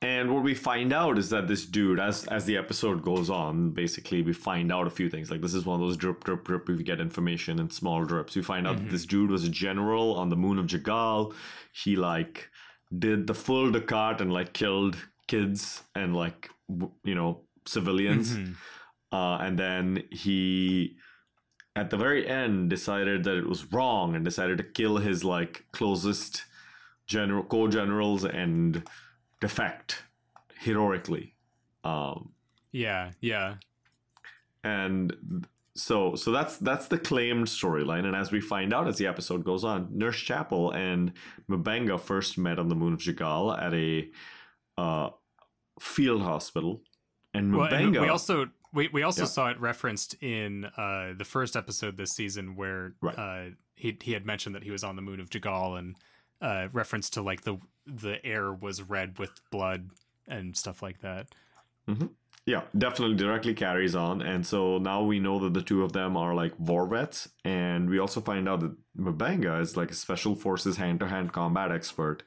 And 0.00 0.32
what 0.32 0.44
we 0.44 0.54
find 0.54 0.92
out 0.92 1.18
is 1.18 1.30
that 1.30 1.48
this 1.48 1.66
dude, 1.66 1.98
as 1.98 2.24
as 2.26 2.44
the 2.44 2.56
episode 2.56 3.02
goes 3.02 3.28
on, 3.30 3.70
basically 3.72 4.22
we 4.22 4.32
find 4.32 4.70
out 4.72 4.86
a 4.86 4.90
few 4.90 5.10
things. 5.10 5.28
Like 5.30 5.40
this 5.40 5.54
is 5.54 5.66
one 5.66 5.80
of 5.80 5.86
those 5.86 5.96
drip, 5.96 6.22
drip, 6.22 6.44
drip. 6.44 6.68
We 6.68 6.84
get 6.84 7.00
information 7.00 7.58
in 7.58 7.68
small 7.70 8.04
drips. 8.04 8.36
We 8.36 8.42
find 8.42 8.64
out 8.66 8.76
that 8.76 8.90
this 8.90 9.06
dude 9.06 9.30
was 9.30 9.42
a 9.44 9.48
general 9.48 10.14
on 10.14 10.28
the 10.28 10.36
moon 10.36 10.58
of 10.58 10.66
J'Gal. 10.66 11.34
He 11.72 11.96
like 11.96 12.48
did 12.96 13.26
the 13.26 13.34
full 13.34 13.72
Descartes 13.72 14.20
and 14.20 14.32
like 14.32 14.52
killed 14.52 14.96
kids 15.26 15.82
and 15.96 16.14
like 16.14 16.48
w- 16.68 16.92
you 17.02 17.16
know 17.16 17.42
civilians. 17.66 18.36
Mhm. 18.36 18.54
uh, 19.10 19.38
and 19.44 19.58
then 19.58 20.04
he 20.12 20.96
at 21.74 21.90
the 21.90 21.96
very 21.96 22.26
end 22.28 22.70
decided 22.70 23.24
that 23.24 23.36
it 23.36 23.48
was 23.48 23.72
wrong 23.72 24.14
and 24.14 24.24
decided 24.24 24.58
to 24.58 24.64
kill 24.64 24.98
his 24.98 25.24
like 25.24 25.64
closest 25.72 26.44
general 27.08 27.42
core 27.42 27.68
generals 27.68 28.24
and 28.24 28.82
defect 29.40 30.02
heroically 30.60 31.34
um, 31.84 32.30
Yeah, 32.72 33.10
yeah, 33.20 33.54
and 34.64 35.46
so 35.74 36.14
so 36.16 36.32
that's 36.32 36.58
that's 36.58 36.88
the 36.88 36.98
claimed 36.98 37.46
storyline 37.46 38.04
and 38.04 38.16
as 38.16 38.32
we 38.32 38.40
find 38.40 38.72
out 38.74 38.88
as 38.88 38.98
the 38.98 39.06
episode 39.06 39.44
goes 39.44 39.62
on 39.64 39.88
nurse 39.96 40.18
chapel 40.18 40.72
and 40.72 41.12
M'Benga 41.48 42.00
first 42.00 42.36
met 42.36 42.58
on 42.58 42.68
the 42.68 42.74
moon 42.74 42.92
of 42.92 42.98
J'Gal 42.98 43.56
at 43.56 43.72
a 43.74 44.10
uh, 44.76 45.10
field 45.80 46.22
hospital 46.22 46.82
and 47.34 47.54
Well, 47.54 47.68
we 47.70 48.08
also 48.08 48.46
we, 48.74 48.88
we 48.88 49.02
also 49.02 49.22
Yeah. 49.22 49.26
saw 49.28 49.48
it 49.50 49.60
referenced 49.60 50.14
in 50.22 50.64
uh, 50.64 51.14
the 51.16 51.24
first 51.24 51.56
episode 51.56 51.96
this 51.96 52.12
season 52.12 52.56
where 52.56 52.94
Right. 53.00 53.16
uh, 53.18 53.50
he 53.76 53.96
he 54.02 54.12
had 54.12 54.26
mentioned 54.26 54.56
that 54.56 54.64
he 54.64 54.72
was 54.72 54.82
on 54.82 54.96
the 54.96 55.02
moon 55.02 55.20
of 55.20 55.30
J'Gal 55.30 55.78
and 55.78 55.94
uh, 56.40 56.68
reference 56.72 57.10
to 57.10 57.22
like 57.22 57.42
the 57.42 57.58
the 57.86 58.24
air 58.24 58.52
was 58.52 58.82
red 58.82 59.18
with 59.18 59.30
blood 59.50 59.90
and 60.26 60.56
stuff 60.56 60.82
like 60.82 61.00
that. 61.00 61.26
Yeah, 62.44 62.62
definitely 62.76 63.16
directly 63.16 63.54
carries 63.54 63.94
on. 63.94 64.22
And 64.22 64.46
so 64.46 64.78
now 64.78 65.02
we 65.02 65.20
know 65.20 65.38
that 65.40 65.54
the 65.54 65.62
two 65.62 65.82
of 65.82 65.92
them 65.92 66.16
are 66.16 66.34
like 66.34 66.52
war 66.58 66.86
vets. 66.86 67.28
And 67.44 67.88
we 67.90 67.98
also 67.98 68.20
find 68.20 68.48
out 68.48 68.60
that 68.60 68.74
M'Benga 68.98 69.60
is 69.60 69.76
like 69.76 69.90
a 69.90 69.94
special 69.94 70.34
forces 70.34 70.76
hand 70.76 71.00
to 71.00 71.08
hand 71.08 71.32
combat 71.32 71.72
expert 71.72 72.22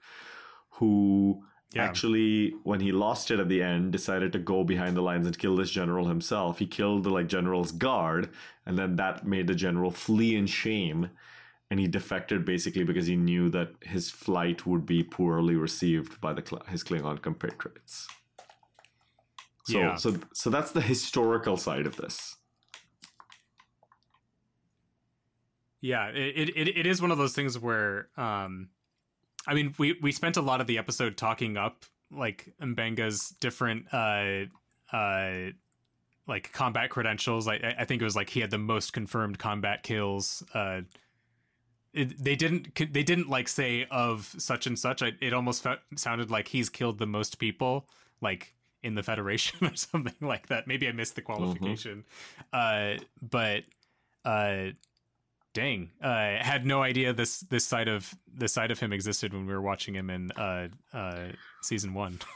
who 0.71 1.43
Yeah. 1.73 1.83
actually, 1.85 2.51
when 2.63 2.79
he 2.81 2.91
lost 2.91 3.31
it 3.31 3.39
at 3.39 3.49
the 3.49 3.61
end, 3.63 3.91
decided 3.91 4.31
to 4.33 4.39
go 4.39 4.63
behind 4.63 4.97
the 4.97 5.01
lines 5.01 5.25
and 5.25 5.37
kill 5.37 5.55
this 5.55 5.71
general 5.71 6.07
himself. 6.07 6.59
He 6.59 6.67
killed 6.67 7.03
the 7.03 7.09
like 7.09 7.27
general's 7.27 7.71
guard, 7.71 8.29
and 8.65 8.77
then 8.77 8.95
that 8.97 9.25
made 9.25 9.47
the 9.47 9.55
general 9.55 9.91
flee 9.91 10.35
in 10.35 10.47
shame. 10.47 11.09
And 11.71 11.79
he 11.79 11.87
defected 11.87 12.45
basically 12.45 12.83
because 12.83 13.07
he 13.07 13.15
knew 13.15 13.49
that 13.49 13.69
his 13.81 14.11
flight 14.11 14.65
would 14.67 14.85
be 14.85 15.03
poorly 15.03 15.55
received 15.55 16.19
by 16.21 16.33
the 16.33 16.61
his 16.67 16.83
Klingon 16.83 17.21
compatriots. 17.21 18.07
So, 19.65 19.79
Yeah. 19.79 19.95
so, 19.95 20.19
so 20.33 20.49
that's 20.49 20.71
the 20.73 20.81
historical 20.81 21.55
side 21.57 21.85
of 21.87 21.95
this. 21.95 22.35
Yeah, 25.79 26.09
it, 26.09 26.49
it 26.55 26.67
it 26.77 26.85
is 26.85 27.01
one 27.01 27.09
of 27.11 27.17
those 27.17 27.33
things 27.33 27.57
where 27.57 28.09
um 28.15 28.69
I 29.47 29.55
mean 29.55 29.73
we 29.79 29.97
we 30.01 30.11
spent 30.11 30.37
a 30.37 30.41
lot 30.41 30.61
of 30.61 30.67
the 30.67 30.77
episode 30.77 31.17
talking 31.17 31.57
up 31.57 31.85
like 32.11 32.53
M'Benga's 32.61 33.29
different 33.39 33.85
uh 33.91 34.41
uh 34.93 35.51
like 36.27 36.51
combat 36.53 36.91
credentials. 36.91 37.47
I 37.47 37.75
I 37.79 37.85
think 37.85 38.01
it 38.01 38.05
was 38.05 38.15
like 38.15 38.29
he 38.29 38.41
had 38.41 38.51
the 38.51 38.59
most 38.59 38.93
confirmed 38.93 39.39
combat 39.39 39.81
kills. 39.81 40.43
Uh 40.53 40.81
it, 41.93 42.23
they 42.23 42.35
didn't 42.35 42.75
they 42.93 43.03
didn't 43.03 43.29
like 43.29 43.47
say 43.47 43.85
of 43.91 44.33
such 44.37 44.67
and 44.67 44.77
such. 44.77 45.01
I, 45.01 45.13
it 45.21 45.33
almost 45.33 45.63
fe- 45.63 45.79
sounded 45.95 46.31
like 46.31 46.47
he's 46.47 46.69
killed 46.69 46.99
the 46.99 47.07
most 47.07 47.39
people 47.39 47.87
like 48.21 48.53
in 48.83 48.95
the 48.95 49.03
Federation 49.03 49.65
or 49.67 49.75
something 49.75 50.15
like 50.27 50.47
that. 50.47 50.67
Maybe 50.67 50.87
I 50.87 50.91
missed 50.91 51.15
the 51.15 51.21
qualification. 51.21 52.05
Uh 52.53 52.95
but 53.21 53.63
uh 54.25 54.67
dang 55.53 55.91
uh 56.01 56.37
had 56.39 56.65
no 56.65 56.81
idea 56.81 57.11
this 57.11 57.41
this 57.41 57.65
side 57.65 57.87
of 57.89 58.13
this 58.33 58.53
side 58.53 58.71
of 58.71 58.79
him 58.79 58.93
existed 58.93 59.33
when 59.33 59.45
we 59.45 59.53
were 59.53 59.61
watching 59.61 59.93
him 59.93 60.09
in 60.09 60.31
uh 60.31 60.69
uh 60.93 61.27
season 61.61 61.93
one 61.93 62.19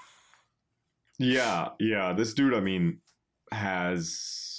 Yeah, 1.18 1.70
yeah. 1.80 2.14
This 2.14 2.34
dude, 2.34 2.54
I 2.54 2.60
mean, 2.60 3.00
has 3.52 4.55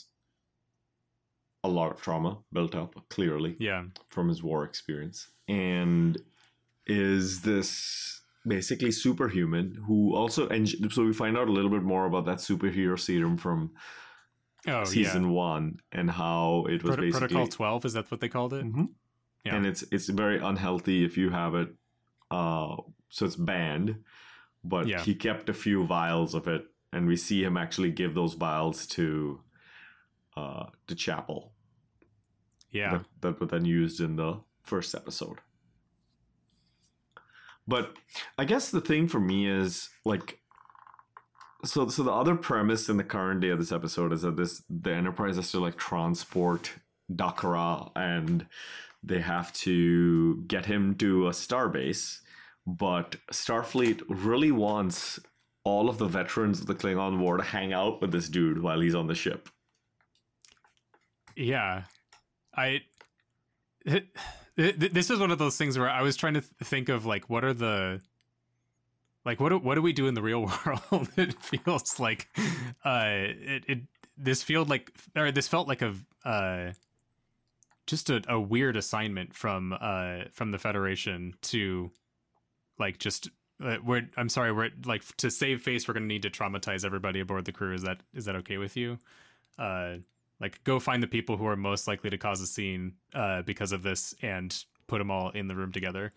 a 1.66 1.72
lot 1.80 1.90
of 1.92 2.00
trauma 2.00 2.38
built 2.52 2.74
up, 2.74 2.94
clearly, 3.10 3.56
yeah 3.58 3.84
from 4.08 4.28
his 4.28 4.42
war 4.42 4.64
experience. 4.64 5.28
And 5.48 6.16
is 6.86 7.40
this 7.42 8.20
basically 8.46 8.92
superhuman 8.92 9.74
who 9.86 10.14
also, 10.14 10.48
and 10.48 10.68
so 10.92 11.04
we 11.04 11.12
find 11.12 11.36
out 11.38 11.48
a 11.48 11.52
little 11.52 11.70
bit 11.70 11.82
more 11.82 12.06
about 12.06 12.24
that 12.26 12.38
superhero 12.38 12.98
serum 12.98 13.36
from 13.36 13.72
oh 14.68 14.84
season 14.84 15.24
yeah 15.24 15.30
one 15.48 15.78
and 15.92 16.10
how 16.10 16.64
it 16.68 16.82
was 16.82 16.94
Proto- 16.96 17.02
basically. 17.02 17.28
protocol 17.28 17.46
12 17.46 17.84
is 17.84 17.92
that 17.94 18.10
what 18.10 18.20
they 18.20 18.28
called 18.28 18.52
it 18.54 18.64
Mhm. 18.64 18.88
Yeah. 19.44 19.54
And 19.56 19.66
it's 19.66 19.82
it's 19.92 20.08
very 20.08 20.38
unhealthy 20.40 21.04
if 21.04 21.16
you 21.16 21.30
have 21.30 21.54
it. 21.54 21.68
Uh, 22.32 22.74
so 23.10 23.26
it's 23.26 23.36
banned. 23.36 24.02
But 24.64 24.88
Yeah. 24.88 25.02
he 25.04 25.14
kept 25.14 25.48
a 25.48 25.54
few 25.54 25.86
vials 25.86 26.34
of 26.34 26.48
it, 26.48 26.62
and 26.92 27.06
we 27.06 27.14
see 27.16 27.44
him 27.44 27.56
actually 27.56 27.92
give 27.92 28.12
those 28.14 28.34
vials 28.34 28.86
to 28.96 29.40
uh, 30.36 30.66
to 30.88 30.94
Chapel. 30.96 31.52
Yeah 32.70 32.98
That, 32.98 33.06
that 33.20 33.40
were 33.40 33.46
then 33.46 33.64
used 33.64 34.00
in 34.00 34.16
the 34.16 34.40
first 34.62 34.94
episode. 34.94 35.38
But 37.68 37.94
I 38.38 38.44
guess 38.44 38.70
the 38.70 38.80
thing 38.80 39.08
for 39.08 39.20
me 39.20 39.48
is 39.48 39.88
like 40.04 40.38
so 41.64 41.88
so 41.88 42.02
the 42.02 42.12
other 42.12 42.36
premise 42.36 42.88
in 42.88 42.96
the 42.96 43.04
current 43.04 43.40
day 43.40 43.48
of 43.48 43.58
this 43.58 43.72
episode 43.72 44.12
is 44.12 44.22
that 44.22 44.36
this 44.36 44.62
the 44.70 44.92
Enterprise 44.92 45.36
has 45.36 45.50
to 45.52 45.60
like 45.60 45.76
transport 45.76 46.72
Dakara 47.12 47.90
and 47.96 48.46
they 49.02 49.20
have 49.20 49.52
to 49.52 50.42
get 50.46 50.66
him 50.66 50.94
to 50.96 51.28
a 51.28 51.30
starbase, 51.30 52.20
but 52.66 53.16
Starfleet 53.32 54.02
really 54.08 54.50
wants 54.50 55.20
all 55.64 55.88
of 55.88 55.98
the 55.98 56.06
veterans 56.06 56.60
of 56.60 56.66
the 56.66 56.74
Klingon 56.74 57.18
War 57.18 57.36
to 57.36 57.42
hang 57.42 57.72
out 57.72 58.00
with 58.00 58.12
this 58.12 58.28
dude 58.28 58.62
while 58.62 58.80
he's 58.80 58.94
on 58.94 59.06
the 59.06 59.14
ship. 59.14 59.48
yeah 61.36 61.84
i 62.56 62.80
th- 63.86 64.04
th- 64.56 64.92
this 64.92 65.10
is 65.10 65.18
one 65.18 65.30
of 65.30 65.38
those 65.38 65.56
things 65.56 65.78
where 65.78 65.90
i 65.90 66.02
was 66.02 66.16
trying 66.16 66.34
to 66.34 66.40
think 66.40 66.88
of 66.88 67.06
like 67.06 67.28
what 67.28 67.44
are 67.44 67.52
the 67.54 68.00
like 69.26 69.40
what 69.40 69.48
do, 69.50 69.58
what 69.58 69.74
do 69.74 69.82
we 69.82 69.92
do 69.92 70.06
in 70.06 70.14
the 70.14 70.22
real 70.22 70.42
world? 70.66 71.08
It 71.16 71.42
feels 71.42 72.00
like 72.00 72.28
uh 72.84 73.10
it, 73.12 73.64
it 73.66 73.78
this 74.16 74.42
felt 74.42 74.68
like 74.68 74.92
or 75.14 75.30
this 75.30 75.48
felt 75.48 75.68
like 75.68 75.82
a 75.82 75.94
uh 76.24 76.72
just 77.86 78.08
a, 78.08 78.22
a 78.28 78.40
weird 78.40 78.76
assignment 78.76 79.34
from 79.34 79.76
uh 79.78 80.24
from 80.32 80.52
the 80.52 80.58
federation 80.58 81.34
to 81.42 81.90
like 82.78 82.98
just 82.98 83.28
uh, 83.62 83.76
we're 83.84 84.08
i'm 84.16 84.28
sorry 84.28 84.52
we're 84.52 84.70
like 84.84 85.04
to 85.16 85.30
save 85.30 85.60
face 85.60 85.86
we're 85.88 85.94
gonna 85.94 86.06
need 86.06 86.22
to 86.22 86.30
traumatize 86.30 86.84
everybody 86.84 87.20
aboard 87.20 87.44
the 87.44 87.52
crew. 87.52 87.74
Is 87.74 87.82
that 87.82 88.00
is 88.14 88.24
that 88.26 88.36
okay 88.36 88.56
with 88.58 88.76
you? 88.76 88.98
Uh 89.58 89.96
like 90.40 90.62
go 90.64 90.78
find 90.78 91.02
the 91.02 91.06
people 91.06 91.36
who 91.36 91.46
are 91.46 91.56
most 91.56 91.86
likely 91.88 92.10
to 92.10 92.18
cause 92.18 92.40
a 92.40 92.46
scene 92.46 92.94
uh 93.14 93.42
because 93.42 93.72
of 93.72 93.82
this 93.82 94.14
and 94.22 94.64
put 94.86 94.98
them 94.98 95.10
all 95.10 95.30
in 95.30 95.48
the 95.48 95.54
room 95.54 95.72
together 95.72 96.12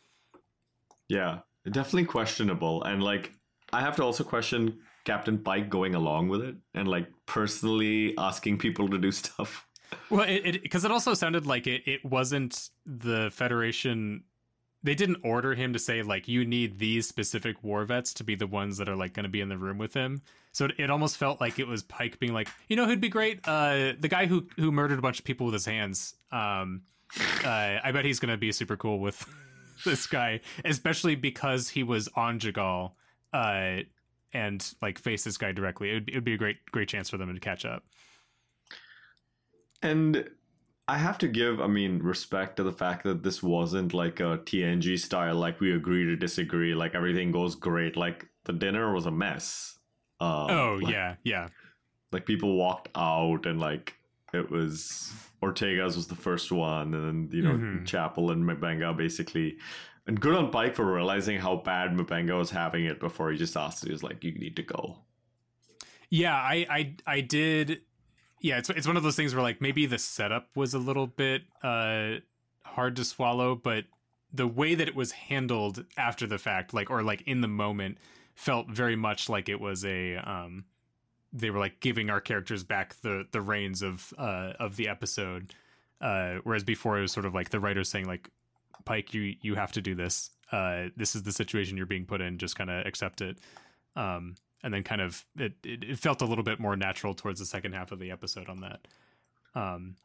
Yeah, 1.10 1.40
definitely 1.70 2.06
questionable. 2.06 2.84
And 2.84 3.04
like, 3.04 3.34
I 3.74 3.82
have 3.82 3.96
to 3.98 4.04
also 4.04 4.24
question 4.24 4.80
Captain 5.04 5.38
Pike 5.38 5.70
going 5.70 5.96
along 5.96 6.30
with 6.30 6.42
it 6.42 6.56
and 6.74 6.88
like 6.88 7.08
personally 7.26 8.16
asking 8.18 8.60
people 8.60 8.88
to 8.90 8.98
do 8.98 9.12
stuff. 9.24 9.68
Well, 10.12 10.26
it 10.28 10.62
because 10.62 10.86
it, 10.86 10.92
also 10.92 11.16
sounded 11.16 11.48
like 11.48 11.66
it, 11.66 11.82
it 11.88 12.06
wasn't 12.06 12.70
the 12.86 13.32
Federation. 13.32 14.24
They 14.82 14.96
didn't 14.96 15.18
order 15.24 15.56
him 15.56 15.74
to 15.74 15.80
say 15.80 16.02
like 16.02 16.28
you 16.28 16.46
need 16.46 16.80
these 16.80 17.08
specific 17.08 17.64
war 17.64 17.84
vets 17.84 18.14
to 18.16 18.24
be 18.24 18.36
the 18.36 18.48
ones 18.48 18.78
that 18.78 18.88
are 18.88 18.96
like 18.96 19.14
going 19.14 19.24
to 19.24 19.30
be 19.30 19.42
in 19.42 19.50
the 19.50 19.58
room 19.58 19.78
with 19.78 19.94
him. 19.94 20.22
So 20.52 20.66
it, 20.66 20.72
it 20.78 20.90
almost 20.90 21.18
felt 21.18 21.42
like 21.42 21.60
it 21.60 21.68
was 21.68 21.84
Pike 21.84 22.20
being 22.20 22.34
like, 22.34 22.48
you 22.68 22.76
know, 22.76 22.86
who'd 22.86 23.02
be 23.02 23.10
great? 23.10 23.42
Uh, 23.46 23.94
the 24.00 24.08
guy 24.08 24.26
who 24.26 24.48
who 24.56 24.72
murdered 24.72 25.00
a 25.00 25.02
bunch 25.02 25.20
of 25.20 25.26
people 25.26 25.46
with 25.46 25.54
his 25.54 25.66
hands. 25.66 26.16
Um, 26.32 26.84
uh, 27.44 27.80
I 27.84 27.92
bet 27.92 28.06
he's 28.06 28.20
going 28.20 28.32
to 28.32 28.38
be 28.38 28.52
super 28.52 28.78
cool 28.78 29.00
with 29.00 29.26
this 29.86 30.08
guy, 30.08 30.42
especially 30.64 31.16
because 31.16 31.70
he 31.70 31.84
was 31.84 32.08
on 32.16 32.40
J'Gal, 32.40 32.92
uh, 33.34 33.78
and 34.34 34.74
like 34.82 35.00
face 35.00 35.24
this 35.24 35.38
guy 35.38 35.52
directly. 35.52 35.92
It 35.92 35.94
would, 35.94 36.10
it 36.10 36.16
would 36.16 36.24
be 36.24 36.34
a 36.34 36.38
great 36.38 36.58
great 36.72 36.88
chance 36.88 37.10
for 37.10 37.18
them 37.18 37.34
to 37.34 37.40
catch 37.40 37.66
up. 37.66 37.84
And 39.82 40.30
I 40.90 40.98
have 40.98 41.20
to 41.20 41.28
give, 41.28 41.62
I 41.62 41.68
mean, 41.68 42.00
respect 42.00 42.58
to 42.58 42.64
the 42.64 42.72
fact 42.72 43.04
that 43.04 43.22
this 43.22 43.44
wasn't 43.44 43.94
like 43.94 44.20
a 44.20 44.40
TNG 44.40 44.98
style, 44.98 45.36
like 45.36 45.60
we 45.60 45.76
agree 45.76 46.04
to 46.06 46.16
disagree, 46.16 46.74
like 46.74 46.96
everything 46.96 47.32
goes 47.32 47.54
great. 47.54 47.96
Like 47.96 48.26
the 48.46 48.54
dinner 48.54 48.92
was 48.92 49.06
a 49.06 49.12
mess. 49.12 49.78
Uh, 50.20 50.48
oh 50.50 50.80
like, 50.82 50.92
yeah, 50.92 51.16
yeah. 51.24 51.48
Like 52.12 52.26
people 52.26 52.56
walked 52.56 52.90
out 52.96 53.46
and 53.46 53.60
like 53.60 53.94
it 54.34 54.50
was 54.50 55.14
Ortegas 55.44 55.96
was 55.96 56.08
the 56.08 56.16
first 56.16 56.52
one, 56.52 56.94
and 56.96 57.04
then 57.06 57.30
you 57.32 57.44
know 57.44 57.54
Mhm. 57.54 57.86
Chapel 57.86 58.32
and 58.32 58.44
M'Benga 58.44 58.98
basically. 58.98 59.58
And 60.08 60.20
good 60.20 60.36
on 60.36 60.50
Pike 60.50 60.76
for 60.76 60.92
realizing 60.92 61.38
how 61.40 61.58
bad 61.58 61.92
M'Benga 61.92 62.36
was 62.36 62.50
having 62.50 62.86
it 62.86 63.00
before 63.00 63.32
he 63.32 63.38
just 63.38 63.56
asked, 63.56 63.86
he 63.86 63.92
was 63.92 64.02
like, 64.02 64.24
"You 64.24 64.32
need 64.32 64.56
to 64.56 64.64
go." 64.64 64.98
Yeah, 66.10 66.34
I, 66.36 66.66
I, 66.70 66.96
I 67.06 67.22
did. 67.22 67.82
Yeah, 68.42 68.58
it's 68.58 68.70
it's 68.70 68.88
one 68.88 68.98
of 68.98 69.04
those 69.04 69.16
things 69.16 69.34
where 69.34 69.44
like 69.44 69.62
maybe 69.62 69.86
the 69.86 69.98
setup 70.00 70.56
was 70.56 70.74
a 70.74 70.80
little 70.80 71.08
bit 71.08 71.44
uh 71.64 72.16
hard 72.64 72.96
to 72.98 73.04
swallow, 73.04 73.56
but 73.56 73.86
the 74.32 74.48
way 74.48 74.76
that 74.76 74.88
it 74.88 74.96
was 74.96 75.12
handled 75.12 75.86
after 75.98 76.28
the 76.28 76.38
fact, 76.38 76.74
like 76.74 76.90
or 76.90 77.02
like 77.04 77.22
in 77.24 77.42
the 77.42 77.48
moment, 77.48 77.98
felt 78.36 78.70
very 78.70 78.96
much 78.96 79.28
like 79.28 79.50
it 79.50 79.60
was 79.60 79.84
a 79.86 80.16
um 80.18 80.64
they 81.34 81.50
were 81.50 81.60
like 81.60 81.80
giving 81.80 82.10
our 82.10 82.22
characters 82.22 82.64
back 82.64 82.96
the 83.02 83.26
the 83.32 83.42
reins 83.42 83.82
of 83.82 84.14
uh 84.18 84.54
of 84.60 84.76
the 84.78 84.88
episode. 84.88 85.54
Uh 86.00 86.36
whereas 86.44 86.64
before 86.64 86.98
it 86.98 87.02
was 87.02 87.12
sort 87.12 87.26
of 87.26 87.34
like 87.36 87.50
the 87.50 87.60
writers 87.60 87.90
saying 87.90 88.06
like 88.06 88.30
Pike, 88.86 89.14
you 89.14 89.36
you 89.42 89.56
have 89.56 89.74
to 89.74 89.82
do 89.82 89.96
this. 89.96 90.30
Uh 90.52 90.86
this 90.96 91.16
is 91.16 91.24
the 91.24 91.34
situation 91.34 91.76
you're 91.76 91.86
being 91.86 92.06
put 92.06 92.22
in, 92.22 92.38
just 92.38 92.56
kind 92.56 92.70
of 92.70 92.86
accept 92.86 93.22
it. 93.22 93.38
Um 93.96 94.36
and 94.64 94.74
then 94.74 94.84
kind 94.84 95.02
of 95.02 95.26
it, 95.38 95.54
it, 95.64 95.84
it 95.84 96.00
felt 96.00 96.22
a 96.22 96.26
little 96.26 96.44
bit 96.44 96.60
more 96.60 96.76
natural 96.76 97.14
towards 97.14 97.40
the 97.40 97.46
second 97.46 97.74
half 97.74 97.92
of 97.92 98.00
the 98.00 98.12
episode 98.12 98.50
on 98.50 98.62
that. 98.62 98.80
Um, 99.56 99.96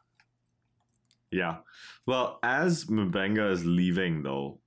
Yeah. 1.31 1.57
Well, 2.05 2.39
as 2.43 2.85
M'Benga 2.85 3.51
is 3.51 3.65
leaving 3.65 4.23
though, 4.23 4.59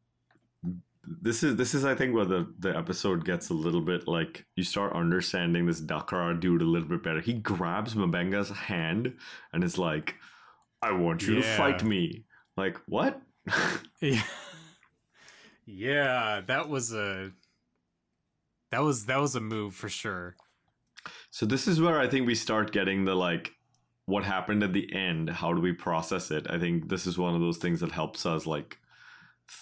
this 1.23 1.43
is 1.43 1.57
this 1.57 1.75
is 1.75 1.85
I 1.85 1.95
think 1.95 2.15
where 2.15 2.27
the, 2.27 2.53
the 2.59 2.77
episode 2.77 3.25
gets 3.25 3.49
a 3.49 3.55
little 3.55 3.81
bit 3.81 4.07
like 4.07 4.45
you 4.57 4.65
start 4.65 4.93
understanding 4.93 5.67
this 5.67 5.81
Dak'Rah 5.81 6.39
dude 6.39 6.63
a 6.63 6.67
little 6.67 6.89
bit 6.89 7.03
better. 7.03 7.21
He 7.21 7.35
grabs 7.35 7.95
M'Benga's 7.95 8.51
hand 8.51 9.15
and 9.53 9.65
is 9.65 9.79
like, 9.79 10.17
I 10.83 10.93
want 10.93 11.23
you 11.23 11.37
to 11.37 11.43
fight 11.43 11.83
me. 11.83 12.25
Like, 12.57 12.79
what? 12.87 13.23
yeah, 14.01 14.23
yeah, 15.65 16.43
that 16.47 16.69
was 16.69 16.93
a 16.93 17.33
that 18.71 18.81
was 18.83 19.07
that 19.07 19.21
was 19.21 19.35
a 19.35 19.41
move 19.41 19.75
for 19.75 19.89
sure. 19.89 20.37
so 21.31 21.47
this 21.47 21.67
is 21.69 21.81
where 21.81 21.99
I 22.01 22.09
think 22.09 22.27
we 22.27 22.35
start 22.35 22.73
getting 22.73 23.05
the 23.05 23.15
like 23.15 23.53
what 24.07 24.25
happened 24.25 24.63
at 24.63 24.73
the 24.73 24.91
end, 24.95 25.29
how 25.29 25.53
do 25.53 25.61
we 25.61 25.73
process 25.73 26.31
it? 26.31 26.47
I 26.51 26.59
think 26.59 26.89
this 26.89 27.07
is 27.07 27.19
one 27.19 27.35
of 27.35 27.41
those 27.43 27.59
things 27.59 27.81
that 27.81 27.93
helps 27.93 28.25
us 28.25 28.47
like 28.47 28.79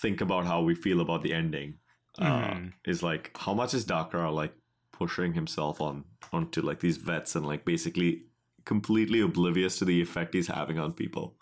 think 0.03 0.21
about 0.21 0.47
how 0.47 0.63
we 0.63 0.75
feel 0.75 1.01
about 1.01 1.23
the 1.23 1.33
ending. 1.33 1.79
Uh, 2.19 2.55
Mhm. 2.55 2.73
is 2.87 3.03
like 3.03 3.37
how 3.37 3.53
much 3.53 3.75
is 3.75 3.85
Dak'Rah 3.85 4.33
like 4.33 4.55
pushing 4.93 5.35
himself 5.35 5.81
on 5.83 6.05
onto 6.33 6.63
like 6.63 6.81
these 6.81 6.97
vets 6.97 7.37
and 7.37 7.45
like 7.47 7.65
basically 7.67 8.25
completely 8.65 9.21
oblivious 9.21 9.79
to 9.79 9.85
the 9.85 10.01
effect 10.01 10.33
he's 10.35 10.47
having 10.47 10.79
on 10.79 10.93
people. 10.95 11.37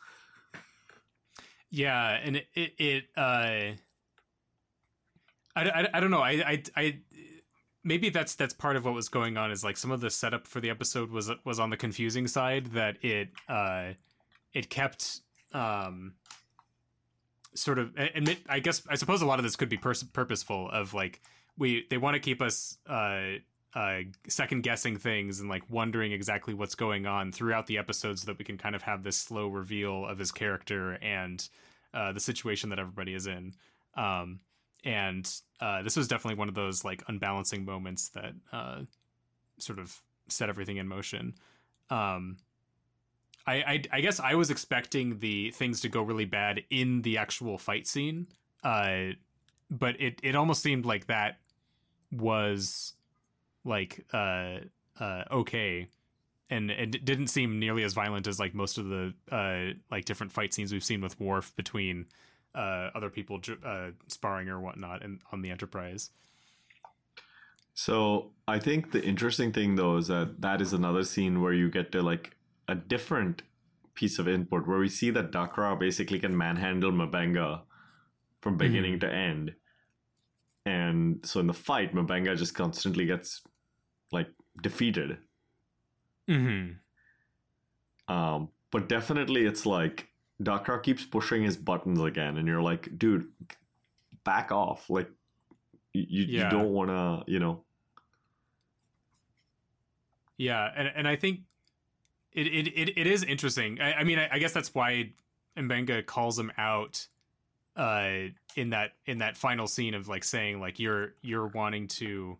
Yeah, 1.71 2.09
and 2.25 2.37
it 2.37 2.47
it, 2.55 2.73
it 2.79 3.05
uh, 3.17 3.77
I, 5.57 5.63
I, 5.71 5.89
I 5.95 6.01
don't 6.01 6.11
know. 6.11 6.23
I, 6.23 6.31
I 6.33 6.63
I 6.77 6.99
maybe 7.85 8.09
that's 8.09 8.35
that's 8.35 8.55
part 8.55 8.77
of 8.77 8.85
what 8.85 8.95
was 8.95 9.09
going 9.09 9.37
on 9.37 9.51
is 9.51 9.63
like 9.63 9.77
some 9.77 9.91
of 9.91 10.01
the 10.01 10.11
setup 10.11 10.47
for 10.47 10.61
the 10.61 10.71
episode 10.71 11.11
was 11.11 11.31
was 11.45 11.61
on 11.61 11.71
the 11.71 11.77
confusing 11.77 12.27
side 12.27 12.67
that 12.73 12.97
it 13.05 13.29
uh 13.49 13.91
it 14.53 14.71
kept 14.71 15.21
um 15.53 16.15
sort 17.55 17.79
of 17.79 17.93
and 17.97 18.29
it, 18.31 18.39
I 18.49 18.59
guess 18.59 18.83
I 18.89 18.97
suppose 18.97 19.23
a 19.23 19.27
lot 19.27 19.39
of 19.39 19.45
this 19.45 19.55
could 19.55 19.69
be 19.69 19.77
pers- 19.77 20.03
purposeful 20.03 20.71
of 20.71 20.95
like 20.95 21.21
we 21.57 21.87
they 21.91 21.99
want 21.99 22.15
to 22.15 22.21
keep 22.21 22.43
us 22.43 22.79
uh 22.89 23.35
uh 23.75 24.01
second 24.29 24.63
guessing 24.63 24.97
things 24.97 25.41
and 25.41 25.49
like 25.49 25.63
wondering 25.69 26.13
exactly 26.13 26.55
what's 26.55 26.75
going 26.75 27.07
on 27.07 27.33
throughout 27.33 27.67
the 27.67 27.79
episode 27.79 28.19
so 28.19 28.27
that 28.27 28.39
we 28.39 28.45
can 28.45 28.57
kind 28.57 28.75
of 28.75 28.83
have 28.83 29.03
this 29.03 29.17
slow 29.17 29.49
reveal 29.49 30.07
of 30.07 30.19
his 30.19 30.33
character 30.33 30.99
and 31.03 31.49
uh 31.93 32.13
the 32.13 32.21
situation 32.21 32.71
that 32.71 32.79
everybody 32.79 33.15
is 33.15 33.27
in. 33.27 33.53
Um 33.97 34.41
and 34.85 35.31
uh 35.61 35.83
this 35.83 35.97
was 35.97 36.09
definitely 36.09 36.39
one 36.39 36.49
of 36.49 36.55
those 36.55 36.85
like 36.85 37.03
unbalancing 37.09 37.65
moments 37.65 38.09
that 38.11 38.33
uh 38.53 38.81
sort 39.59 39.79
of 39.79 40.01
set 40.29 40.49
everything 40.49 40.77
in 40.77 40.89
motion. 40.89 41.35
Um 41.91 42.37
I, 43.47 43.55
I 43.55 43.83
I 43.93 44.01
guess 44.01 44.21
I 44.21 44.35
was 44.35 44.51
expecting 44.51 45.19
the 45.19 45.51
things 45.51 45.81
to 45.83 45.89
go 45.89 46.03
really 46.03 46.25
bad 46.25 46.63
in 46.71 47.03
the 47.03 47.19
actual 47.19 47.59
fight 47.59 47.87
scene, 47.87 48.27
uh, 48.63 49.13
but 49.71 50.01
it 50.01 50.21
it 50.23 50.35
almost 50.35 50.63
seemed 50.63 50.87
like 50.87 51.07
that 51.07 51.39
was 52.11 52.95
like 53.65 54.05
uh 54.13 54.59
uh 54.99 55.25
okay, 55.31 55.89
and 56.49 56.71
it 56.71 57.05
didn't 57.05 57.27
seem 57.27 57.59
nearly 57.59 57.83
as 57.83 57.93
violent 57.93 58.27
as 58.27 58.41
like 58.41 58.55
most 58.55 58.79
of 58.79 58.87
the 58.89 59.13
uh 59.31 59.75
like 59.91 60.07
different 60.07 60.33
fight 60.33 60.55
scenes 60.55 60.73
we've 60.73 60.85
seen 60.85 61.03
with 61.03 61.21
Worf 61.21 61.55
between 61.55 62.07
uh 62.55 62.91
other 62.95 63.11
people 63.11 63.41
uh 63.65 63.91
sparring 64.09 64.49
or 64.49 64.61
whatnot 64.61 65.05
and 65.05 65.21
on 65.33 65.43
the 65.43 65.51
Enterprise. 65.51 66.11
So 67.75 68.33
I 68.47 68.59
think 68.61 68.93
the 68.93 69.03
interesting 69.03 69.53
thing 69.53 69.75
though 69.75 69.97
is 69.97 70.07
that 70.07 70.41
that 70.41 70.61
is 70.61 70.73
another 70.73 71.05
scene 71.05 71.43
where 71.43 71.53
you 71.53 71.69
get 71.71 71.91
to 71.93 72.03
like 72.03 72.37
a 72.69 72.75
different 72.75 73.43
piece 73.95 74.19
of 74.19 74.29
input 74.29 74.67
where 74.67 74.79
we 74.79 74.89
see 74.89 75.11
that 75.11 75.33
Dak'Rah 75.33 75.79
basically 75.79 76.19
can 76.19 76.37
manhandle 76.37 76.93
M'Benga 76.93 77.63
from 78.41 78.57
beginning 78.57 79.01
to 79.01 79.13
end. 79.13 79.55
And 80.67 81.25
so 81.25 81.41
in 81.41 81.47
the 81.47 81.53
fight, 81.53 81.95
M'Benga 81.95 82.37
just 82.37 82.55
constantly 82.55 83.07
gets 83.07 83.43
like 84.13 84.29
defeated. 84.63 85.19
Mm-hmm. 86.29 86.73
Um, 88.13 88.49
but 88.71 88.89
definitely 88.89 89.47
it's 89.47 89.67
like 89.67 90.09
Dak'Rah 90.43 90.83
keeps 90.83 91.05
pushing 91.05 91.43
his 91.43 91.57
buttons 91.57 92.01
again, 92.01 92.37
and 92.39 92.47
you're 92.49 92.63
like, 92.63 92.99
dude, 92.99 93.29
back 94.25 94.51
off. 94.53 94.91
Like 94.91 95.11
you, 95.93 96.05
you, 96.09 96.25
Yeah. 96.25 96.45
you 96.45 96.51
don't 96.51 96.71
wanna, 96.73 97.25
you 97.27 97.39
know, 97.39 97.63
Yeah, 100.37 100.71
and 100.75 100.89
and 100.95 101.09
I 101.09 101.17
think 101.17 101.41
it 102.33 102.47
it 102.47 102.67
it, 102.69 102.99
it 102.99 103.07
is 103.07 103.23
interesting. 103.23 103.81
I, 103.81 103.95
I 103.95 104.05
mean, 104.05 104.19
I, 104.19 104.29
I 104.33 104.39
guess 104.39 104.53
that's 104.53 104.75
why 104.75 105.13
M'Benga 105.57 106.05
calls 106.05 106.39
him 106.39 106.51
out 106.59 107.07
uh 107.77 108.29
in 108.55 108.71
that 108.71 108.93
in 109.07 109.19
that 109.19 109.37
final 109.37 109.67
scene 109.67 109.95
of 109.95 110.07
like 110.07 110.23
saying 110.23 110.61
like 110.61 110.79
you're 110.79 111.15
you're 111.23 111.49
wanting 111.49 111.89
to 111.89 112.39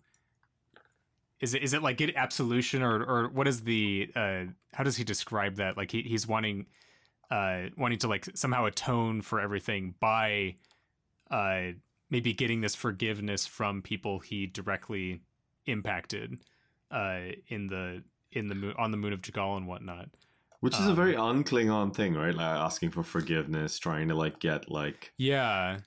is 1.41 1.55
it 1.55 1.63
is 1.63 1.73
it 1.75 1.83
like 1.83 1.97
get 1.97 2.15
absolution 2.15 2.83
or 2.83 3.03
or 3.03 3.29
what 3.31 3.49
is 3.49 3.63
the 3.63 4.09
uh 4.15 4.45
how 4.73 4.85
does 4.85 4.97
he 4.97 5.03
describe 5.03 5.57
that 5.57 5.77
like 5.77 5.91
he, 5.91 6.03
he's 6.03 6.29
wanting 6.29 6.67
uh 7.31 7.63
wanting 7.77 7.99
to 7.99 8.09
like 8.09 8.27
somehow 8.35 8.65
atone 8.67 9.23
for 9.23 9.41
everything 9.41 9.95
by 10.01 10.55
uh 11.31 11.69
maybe 12.11 12.33
getting 12.33 12.61
this 12.61 12.75
forgiveness 12.75 13.47
from 13.47 13.81
people 13.83 14.19
he 14.21 14.47
directly 14.47 15.21
impacted 15.67 16.39
uh 16.91 17.21
in 17.49 17.67
the 17.69 18.03
in 18.33 18.49
the 18.49 18.55
moon 18.55 18.75
on 18.79 18.91
the 18.91 18.97
moon 18.97 19.13
of 19.13 19.23
J'Gal 19.23 19.57
and 19.57 19.67
whatnot. 19.67 20.09
which 20.61 20.75
is 20.75 20.87
a 20.87 20.91
Um, 20.91 20.97
very 20.97 21.15
un-Klingon 21.17 21.95
thing, 21.95 22.15
right? 22.15 22.35
Like 22.35 22.45
asking 22.59 22.91
for 22.91 23.03
forgiveness, 23.03 23.79
trying 23.79 24.09
to 24.09 24.15
like 24.15 24.39
get 24.41 24.71
like 24.71 25.13
Yeah, 25.17 25.79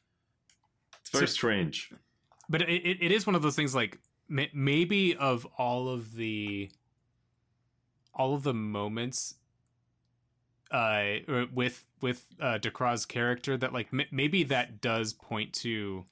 it's 1.00 1.10
very 1.12 1.28
So- 1.28 1.34
strange. 1.34 1.92
but 2.50 2.62
it, 2.64 2.70
it, 2.70 2.98
it 3.02 3.12
is 3.12 3.26
one 3.28 3.36
of 3.36 3.42
those 3.42 3.56
things 3.56 3.76
like 3.76 4.00
maybe 4.30 5.16
of 5.16 5.46
all 5.58 5.88
of 5.90 6.16
the 6.16 6.70
all 8.14 8.34
of 8.34 8.44
the 8.44 8.54
moments 8.54 9.36
uh 10.72 11.16
with 11.54 11.86
with 12.02 12.26
uh 12.42 12.58
Dak'Rah's 12.60 13.06
character 13.06 13.58
that 13.58 13.74
like 13.74 13.88
m- 13.94 14.08
maybe 14.12 14.44
that 14.44 14.82
does 14.82 15.14
point 15.14 15.54
to 15.54 16.06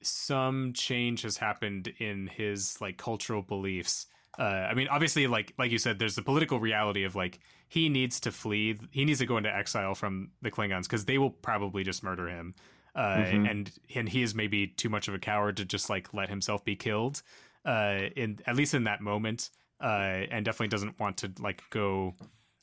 some 0.00 0.72
change 0.72 1.22
has 1.22 1.36
happened 1.36 1.92
in 1.98 2.28
his 2.28 2.80
like 2.80 2.96
cultural 2.96 3.42
beliefs 3.42 4.06
uh 4.38 4.42
i 4.42 4.74
mean 4.74 4.86
obviously 4.88 5.26
like 5.26 5.52
like 5.58 5.72
you 5.72 5.78
said 5.78 5.98
there's 5.98 6.14
the 6.14 6.22
political 6.22 6.60
reality 6.60 7.02
of 7.02 7.16
like 7.16 7.40
he 7.68 7.88
needs 7.88 8.20
to 8.20 8.30
flee 8.30 8.78
he 8.92 9.04
needs 9.04 9.18
to 9.18 9.26
go 9.26 9.36
into 9.36 9.52
exile 9.54 9.94
from 9.94 10.30
the 10.40 10.50
klingons 10.50 10.82
because 10.84 11.04
they 11.04 11.18
will 11.18 11.30
probably 11.30 11.82
just 11.82 12.04
murder 12.04 12.28
him 12.28 12.54
uh 12.94 13.16
Mhm. 13.16 13.50
and 13.50 13.70
and 13.94 14.08
he 14.08 14.22
is 14.22 14.34
maybe 14.36 14.68
too 14.68 14.88
much 14.88 15.08
of 15.08 15.14
a 15.14 15.18
coward 15.18 15.56
to 15.56 15.64
just 15.64 15.90
like 15.90 16.14
let 16.14 16.28
himself 16.28 16.64
be 16.64 16.76
killed 16.76 17.22
uh 17.64 18.02
in 18.14 18.38
at 18.46 18.54
least 18.54 18.74
in 18.74 18.84
that 18.84 19.00
moment 19.00 19.50
uh 19.80 20.22
and 20.30 20.44
definitely 20.44 20.68
doesn't 20.68 20.98
want 21.00 21.16
to 21.18 21.32
like 21.40 21.62
go 21.70 22.14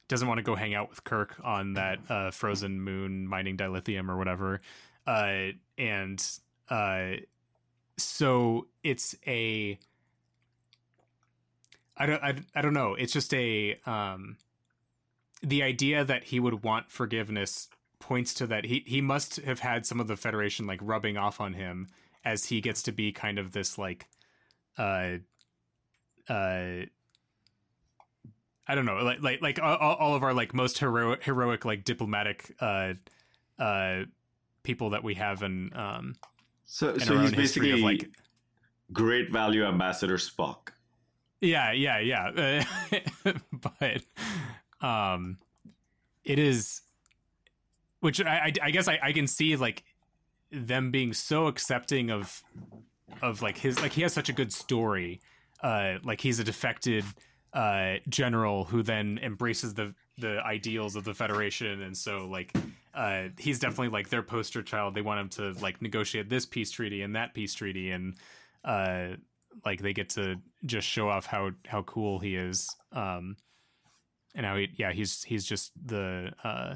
doesn't 0.08 0.28
want 0.28 0.38
to 0.38 0.44
go 0.44 0.56
hang 0.56 0.74
out 0.76 0.89
with 0.89 1.04
kirk 1.04 1.36
on 1.44 1.74
that 1.74 2.00
uh 2.10 2.32
frozen 2.32 2.80
moon 2.80 3.28
mining 3.28 3.58
dilithium 3.58 4.10
or 4.10 4.18
whatever 4.18 4.60
uh, 5.08 5.50
and 5.78 6.39
uh, 6.70 7.12
so 7.98 8.68
it's 8.84 9.15
a 9.28 9.78
I 11.98 12.06
don't 12.06 12.24
I, 12.24 12.36
I 12.54 12.62
don't 12.62 12.74
know. 12.74 12.96
It's 12.96 13.13
just 13.13 13.34
a 13.34 13.80
um 13.86 14.38
the 15.41 15.63
idea 15.63 16.04
that 16.04 16.26
he 16.26 16.39
would 16.39 16.63
want 16.63 16.91
forgiveness 16.91 17.70
points 18.00 18.34
to 18.36 18.48
that 18.48 18.65
he 18.65 18.84
he 18.86 19.02
must 19.02 19.38
have 19.38 19.60
had 19.60 19.86
some 19.86 20.00
of 20.00 20.08
the 20.08 20.18
federation 20.18 20.65
like 20.65 20.80
rubbing 20.82 21.18
off 21.18 21.39
on 21.39 21.54
him 21.54 21.88
as 22.24 22.46
he 22.46 22.62
gets 22.62 22.82
to 22.84 22.91
be 22.91 23.12
kind 23.12 23.38
of 23.39 23.52
this 23.52 23.78
like 23.78 24.08
uh 24.78 25.18
uh 26.28 26.82
I 28.67 28.75
don't 28.75 28.86
know, 28.86 28.95
like 28.97 29.21
like 29.21 29.41
like 29.41 29.60
all, 29.62 29.78
all 29.78 30.15
of 30.15 30.23
our 30.23 30.34
like 30.34 30.54
most 30.54 30.80
heroic 30.80 31.23
heroic 31.23 31.65
like 31.65 31.84
diplomatic 31.84 32.56
uh 32.60 32.93
uh 33.60 34.04
people 34.63 34.89
that 34.91 35.04
we 35.04 35.13
have 35.15 35.43
in 35.43 35.71
um 35.75 36.15
So, 36.65 36.93
in 36.93 36.99
so 36.99 37.19
he's 37.19 37.32
basically 37.32 37.71
of, 37.71 37.80
like 37.80 38.10
great 38.91 39.32
value 39.32 39.65
ambassador 39.65 40.17
Spock. 40.17 40.69
yeah 41.41 41.71
yeah 41.71 41.99
yeah 41.99 42.63
uh, 43.25 43.34
but 43.80 44.01
um 44.86 45.38
it 46.23 46.39
is 46.39 46.82
which 47.99 48.21
I, 48.21 48.38
I 48.38 48.54
i 48.63 48.71
guess 48.71 48.88
I, 48.88 48.99
I 49.01 49.12
can 49.12 49.28
see 49.28 49.56
like 49.56 49.84
them 50.51 50.91
being 50.91 51.13
so 51.13 51.47
accepting 51.47 52.10
of 52.12 52.43
of 53.21 53.41
like 53.41 53.58
his 53.58 53.80
like 53.82 53.93
he 53.93 54.01
has 54.01 54.13
such 54.13 54.30
a 54.30 54.34
good 54.34 54.51
story 54.51 55.21
uh 55.62 55.95
like 56.04 56.21
he's 56.21 56.39
a 56.39 56.43
defected 56.43 57.06
uh 57.56 57.96
general 58.10 58.65
who 58.65 58.84
then 58.84 59.18
embraces 59.24 59.74
the 59.74 59.96
the 60.18 60.41
ideals 60.46 60.96
of 60.96 61.06
the 61.06 61.13
federation. 61.13 61.82
And 61.82 61.98
so 61.98 62.28
like 62.28 62.54
uh 62.94 63.30
he's 63.38 63.60
definitely 63.60 63.89
like 63.89 64.10
their 64.10 64.22
poster 64.22 64.62
child. 64.62 64.94
They 64.94 65.02
want 65.02 65.22
him 65.22 65.30
to 65.30 65.60
like 65.62 65.82
negotiate 65.82 66.30
this 66.30 66.46
peace 66.46 66.70
treaty 66.70 67.02
and 67.02 67.15
that 67.15 67.34
peace 67.34 67.54
treaty. 67.54 67.91
And 67.91 68.15
uh 68.65 69.15
like 69.65 69.82
they 69.82 69.94
get 69.94 70.10
to 70.10 70.36
just 70.65 70.86
show 70.88 71.10
off 71.10 71.26
how 71.26 71.52
how 71.65 71.82
cool 71.84 72.20
he 72.20 72.36
is. 72.36 72.76
Um 72.91 73.38
and 74.36 74.46
how 74.46 74.58
he 74.58 74.70
yeah 74.76 74.91
he's 74.91 75.24
he's 75.24 75.46
just 75.46 75.72
the 75.86 76.34
uh 76.44 76.76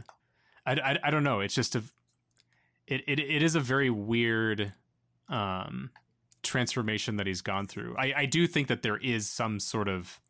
i 0.65 0.71
i, 0.73 0.97
I 1.03 1.11
don't 1.11 1.23
know. 1.23 1.41
It's 1.41 1.55
just 1.55 1.75
a 1.75 1.83
it, 2.87 3.03
it 3.05 3.19
it 3.19 3.43
is 3.43 3.55
a 3.55 3.59
very 3.59 3.89
weird 3.89 4.73
um 5.27 5.89
transformation 6.41 7.17
that 7.17 7.27
he's 7.27 7.41
gone 7.41 7.67
through. 7.67 7.97
I 7.97 8.13
i 8.15 8.25
do 8.25 8.47
think 8.47 8.69
that 8.69 8.81
there 8.81 8.97
is 8.97 9.29
some 9.29 9.59
sort 9.59 9.89
of 9.89 10.21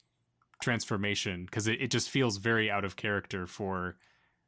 transformation 0.60 1.46
because 1.46 1.68
it, 1.68 1.82
it 1.82 1.92
just 1.92 2.10
feels 2.10 2.38
very 2.38 2.70
out 2.70 2.86
of 2.86 2.96
character 2.96 3.48
for 3.48 3.96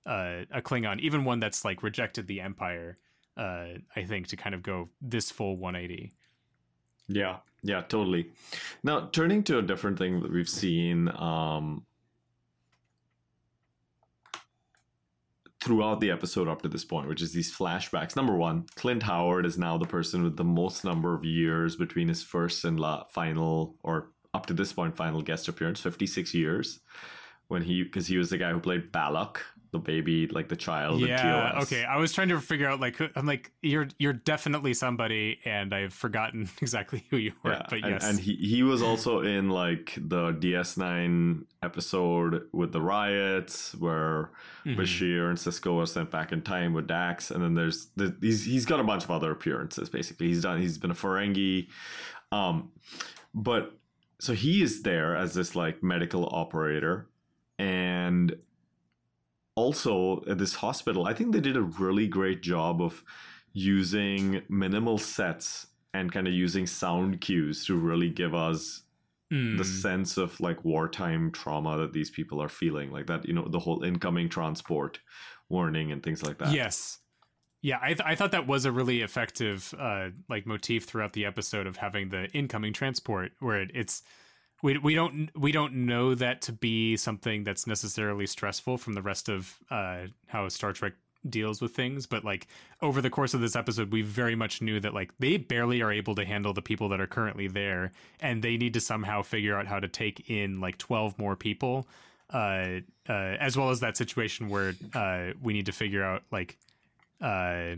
uh 0.06 0.44
a 0.52 0.62
klingon 0.62 1.00
even 1.00 1.24
one 1.24 1.40
that's 1.40 1.64
like 1.64 1.84
rejected 1.84 2.28
the 2.28 2.42
empire 2.42 2.98
uh 3.38 3.68
i 3.96 4.04
think 4.04 4.28
to 4.28 4.36
kind 4.36 4.54
of 4.56 4.62
go 4.64 4.90
this 5.02 5.32
full 5.32 5.58
180 5.58 6.12
Yeah, 7.08 7.38
yeah, 7.64 7.82
totally. 7.82 8.30
Now, 8.84 9.10
turning 9.12 9.44
to 9.44 9.58
a 9.58 9.62
different 9.62 9.98
thing 9.98 10.22
that 10.22 10.32
we've 10.32 10.50
seen 10.50 11.10
um, 11.10 11.86
throughout 15.64 16.00
the 16.00 16.10
episode 16.10 16.48
up 16.48 16.62
to 16.64 16.70
this 16.70 16.86
point, 16.86 17.08
which 17.08 17.22
is 17.22 17.34
these 17.34 17.56
flashbacks. 17.56 18.16
Number 18.16 18.36
one, 18.36 18.66
Clint 18.76 19.04
Howard 19.04 19.46
is 19.46 19.58
now 19.58 19.78
the 19.78 19.86
person 19.86 20.24
with 20.24 20.38
the 20.38 20.44
most 20.44 20.84
number 20.84 21.14
of 21.14 21.24
years 21.24 21.76
between 21.76 22.08
his 22.08 22.24
first 22.24 22.66
and 22.66 22.80
la- 22.80 23.04
final, 23.06 23.76
or 23.84 24.12
up 24.34 24.46
to 24.48 24.54
this 24.54 24.72
point, 24.74 24.96
final 24.96 25.22
guest 25.22 25.48
appearance 25.48 25.80
56 25.80 26.34
years. 26.34 26.80
When 27.48 27.64
he, 27.64 27.84
because 27.84 28.08
he 28.08 28.18
was 28.18 28.30
the 28.30 28.38
guy 28.38 28.52
who 28.52 28.62
played 28.62 28.94
Balok, 28.94 29.38
the 29.74 29.80
baby, 29.80 30.26
like 30.28 30.48
the 30.48 30.56
child. 30.56 31.02
in 31.02 31.08
yeah 31.10 31.52
TOS. 31.54 31.64
okay 31.64 31.84
i 31.86 31.96
was 31.98 32.12
trying 32.14 32.28
to 32.30 32.40
figure 32.42 32.68
out 32.70 32.80
like 32.82 32.96
who, 32.98 33.08
i'm 33.16 33.26
like 33.26 33.52
you're 33.62 33.88
you're 34.00 34.12
definitely 34.12 34.74
somebody 34.74 35.40
and 35.46 35.74
i've 35.74 35.94
forgotten 35.94 36.50
exactly 36.62 37.06
who 37.10 37.16
you 37.16 37.32
were 37.42 37.52
Yeah, 37.54 37.66
but 37.70 37.80
and, 37.84 37.90
yes 37.92 38.04
and 38.10 38.20
he, 38.20 38.36
he 38.36 38.64
was 38.64 38.82
also 38.82 39.22
in 39.22 39.50
like 39.50 39.94
the 39.96 40.34
DS9 40.34 41.46
episode 41.64 42.44
with 42.52 42.72
the 42.74 42.82
riots 42.82 43.74
where 43.76 44.32
Mhm. 44.66 44.76
Bashir 44.78 45.30
and 45.30 45.38
Sisko 45.38 45.82
are 45.82 45.86
sent 45.88 46.12
back 46.12 46.32
in 46.32 46.42
time 46.44 46.74
with 46.74 46.86
Dax, 46.88 47.32
and 47.32 47.42
then 47.44 47.56
there's 47.56 47.88
the, 47.96 48.16
he's 48.22 48.46
he's 48.46 48.66
got 48.66 48.80
a 48.80 48.84
bunch 48.84 49.04
of 49.04 49.10
other 49.12 49.32
appearances. 49.32 49.90
Basically, 49.90 50.28
he's 50.28 50.44
done 50.44 50.62
he's 50.62 50.78
been 50.78 50.92
a 50.92 50.94
Ferengi, 50.96 51.68
um, 52.32 52.72
but 53.34 53.76
so 54.22 54.34
he 54.34 54.62
is 54.62 54.84
there 54.84 55.16
as 55.16 55.34
this 55.34 55.56
like 55.56 55.82
medical 55.82 56.30
operator, 56.32 57.10
and 57.58 58.36
also 59.56 60.24
at 60.28 60.38
this 60.38 60.56
hospital, 60.56 61.06
I 61.06 61.14
think 61.14 61.32
they 61.34 61.40
did 61.42 61.58
a 61.58 61.62
really 61.62 62.08
great 62.08 62.42
job 62.42 62.82
of 62.82 63.04
using 63.54 64.42
minimal 64.48 64.98
sets 64.98 65.68
and 65.94 66.12
kind 66.12 66.28
of 66.28 66.34
using 66.34 66.66
sound 66.68 67.20
cues 67.20 67.66
to 67.66 67.76
really 67.76 68.10
give 68.10 68.34
us 68.34 68.84
Mm. 69.32 69.58
the 69.58 69.64
sense 69.64 70.18
of 70.18 70.38
like 70.42 70.66
wartime 70.66 71.32
trauma 71.32 71.78
that 71.78 71.94
these 71.94 72.10
people 72.10 72.42
are 72.44 72.50
feeling 72.50 72.92
like 72.92 73.08
that 73.08 73.26
you 73.26 73.32
know 73.34 73.48
the 73.48 73.60
whole 73.60 73.82
incoming 73.82 74.28
transport 74.28 75.00
warning 75.48 75.90
and 75.90 76.04
things 76.04 76.22
like 76.22 76.38
that 76.38 76.52
Yes. 76.54 77.00
Yeah, 77.62 77.78
I, 77.82 77.88
th- 77.90 78.02
I 78.04 78.16
thought 78.16 78.32
that 78.32 78.48
was 78.48 78.66
a 78.66 78.72
really 78.72 79.02
effective 79.02 79.74
uh, 79.78 80.10
like 80.30 80.48
motif 80.48 80.86
throughout 80.86 81.14
the 81.14 81.26
episode 81.26 81.68
of 81.68 81.78
having 81.78 82.10
the 82.10 82.26
incoming 82.32 82.74
transport, 82.74 83.34
where 83.40 83.62
it, 83.62 83.72
it's 83.74 84.02
we 84.64 84.78
we 84.80 84.96
don't 84.96 85.30
we 85.38 85.52
don't 85.52 85.74
know 85.74 86.16
that 86.16 86.42
to 86.44 86.52
be 86.54 86.98
something 86.98 87.44
that's 87.44 87.68
necessarily 87.68 88.26
stressful 88.26 88.78
from 88.78 88.94
the 88.94 89.02
rest 89.02 89.30
of 89.30 89.60
uh, 89.70 90.08
how 90.28 90.48
Star 90.50 90.74
Trek 90.74 90.94
deals 91.30 91.62
with 91.62 91.76
things, 91.76 92.08
but 92.08 92.26
like 92.26 92.48
over 92.82 93.00
the 93.00 93.10
course 93.12 93.36
of 93.36 93.42
this 93.42 93.56
episode, 93.56 93.92
we 93.92 94.02
very 94.02 94.36
much 94.36 94.60
knew 94.62 94.80
that 94.80 94.96
like 94.96 95.12
they 95.20 95.38
barely 95.38 95.84
are 95.84 95.92
able 95.92 96.16
to 96.16 96.26
handle 96.26 96.54
the 96.54 96.64
people 96.64 96.90
that 96.90 97.00
are 97.00 97.08
currently 97.08 97.48
there, 97.48 97.92
and 98.22 98.42
they 98.42 98.58
need 98.58 98.74
to 98.74 98.82
somehow 98.82 99.22
figure 99.22 99.56
out 99.56 99.68
how 99.68 99.80
to 99.80 99.88
take 99.88 100.30
in 100.32 100.60
like 100.60 100.80
twelve 100.80 101.18
more 101.20 101.36
people 101.36 101.88
uh, 102.34 102.80
uh, 103.10 103.14
as 103.40 103.58
well 103.58 103.70
as 103.70 103.82
that 103.82 103.98
situation 103.98 104.50
where 104.50 104.74
uh, 104.94 105.32
we 105.42 105.54
need 105.54 105.66
to 105.66 105.72
figure 105.72 106.04
out 106.04 106.24
like 106.32 106.58
uh, 107.22 107.76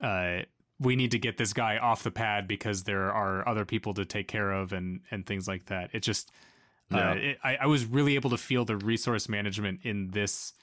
uh, 0.00 0.42
we 0.78 0.96
need 0.96 1.10
to 1.10 1.18
get 1.18 1.36
this 1.36 1.52
guy 1.52 1.76
off 1.78 2.02
the 2.02 2.10
pad 2.10 2.48
because 2.48 2.84
there 2.84 3.12
are 3.12 3.46
other 3.46 3.64
people 3.64 3.92
to 3.94 4.04
take 4.04 4.28
care 4.28 4.50
of 4.50 4.72
and 4.72 5.00
and 5.10 5.26
things 5.26 5.46
like 5.46 5.66
that. 5.66 5.90
It 5.92 6.00
just 6.02 6.30
Yeah. 6.90 7.10
uh, 7.10 7.14
it, 7.14 7.38
I, 7.44 7.56
I 7.56 7.66
was 7.66 7.84
really 7.84 8.14
able 8.14 8.30
to 8.30 8.38
feel 8.38 8.64
the 8.64 8.76
resource 8.76 9.28
management 9.28 9.80
in 9.84 10.10
this 10.10 10.54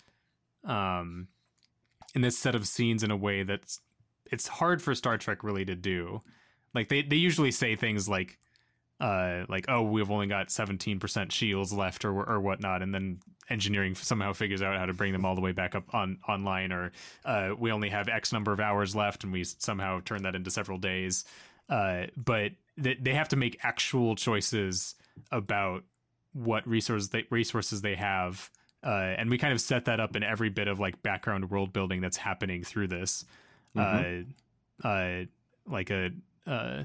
um 0.63 1.27
in 2.15 2.21
this 2.21 2.37
set 2.37 2.55
of 2.55 2.67
scenes 2.67 3.03
in 3.03 3.11
a 3.11 3.17
way 3.17 3.43
that's 3.43 3.79
it's 4.31 4.47
hard 4.47 4.81
for 4.81 4.95
Star 4.95 5.17
Trek 5.17 5.43
really 5.43 5.65
to 5.65 5.75
do. 5.75 6.19
Like 6.73 6.89
they 6.89 7.03
they 7.03 7.15
usually 7.15 7.51
say 7.51 7.75
things 7.75 8.09
like 8.09 8.39
uh 8.99 9.45
like 9.47 9.65
oh 9.69 9.83
we've 9.83 10.09
only 10.09 10.25
got 10.27 10.47
17% 10.47 11.31
shields 11.31 11.71
left 11.71 12.03
or 12.03 12.23
or 12.23 12.39
whatnot 12.39 12.81
and 12.81 12.93
then 12.93 13.19
engineering 13.49 13.95
somehow 13.95 14.33
figures 14.33 14.61
out 14.61 14.77
how 14.77 14.85
to 14.85 14.93
bring 14.93 15.13
them 15.13 15.25
all 15.25 15.35
the 15.35 15.41
way 15.41 15.51
back 15.51 15.75
up 15.75 15.93
on 15.93 16.17
online 16.27 16.71
or 16.71 16.91
uh 17.25 17.51
we 17.57 17.71
only 17.71 17.89
have 17.89 18.07
x 18.09 18.33
number 18.33 18.51
of 18.51 18.59
hours 18.59 18.95
left 18.95 19.23
and 19.23 19.31
we 19.31 19.43
somehow 19.43 19.99
turn 20.03 20.23
that 20.23 20.35
into 20.35 20.51
several 20.51 20.77
days. 20.77 21.25
Uh 21.69 22.07
but 22.15 22.51
they, 22.77 22.95
they 22.95 23.13
have 23.13 23.29
to 23.29 23.35
make 23.35 23.57
actual 23.63 24.15
choices 24.15 24.95
about 25.31 25.83
what 26.33 26.67
resources 26.67 27.09
they 27.09 27.25
resources 27.29 27.81
they 27.81 27.95
have 27.95 28.49
uh 28.83 29.15
and 29.17 29.29
we 29.29 29.37
kind 29.37 29.53
of 29.53 29.61
set 29.61 29.85
that 29.85 29.99
up 29.99 30.15
in 30.15 30.23
every 30.23 30.49
bit 30.49 30.67
of 30.67 30.79
like 30.79 31.01
background 31.01 31.49
world 31.49 31.73
building 31.73 32.01
that's 32.01 32.17
happening 32.17 32.63
through 32.63 32.87
this. 32.87 33.25
Uh 33.75 34.21
uh 34.83 35.23
like 35.65 35.89
a 35.89 36.11
uh 36.45 36.83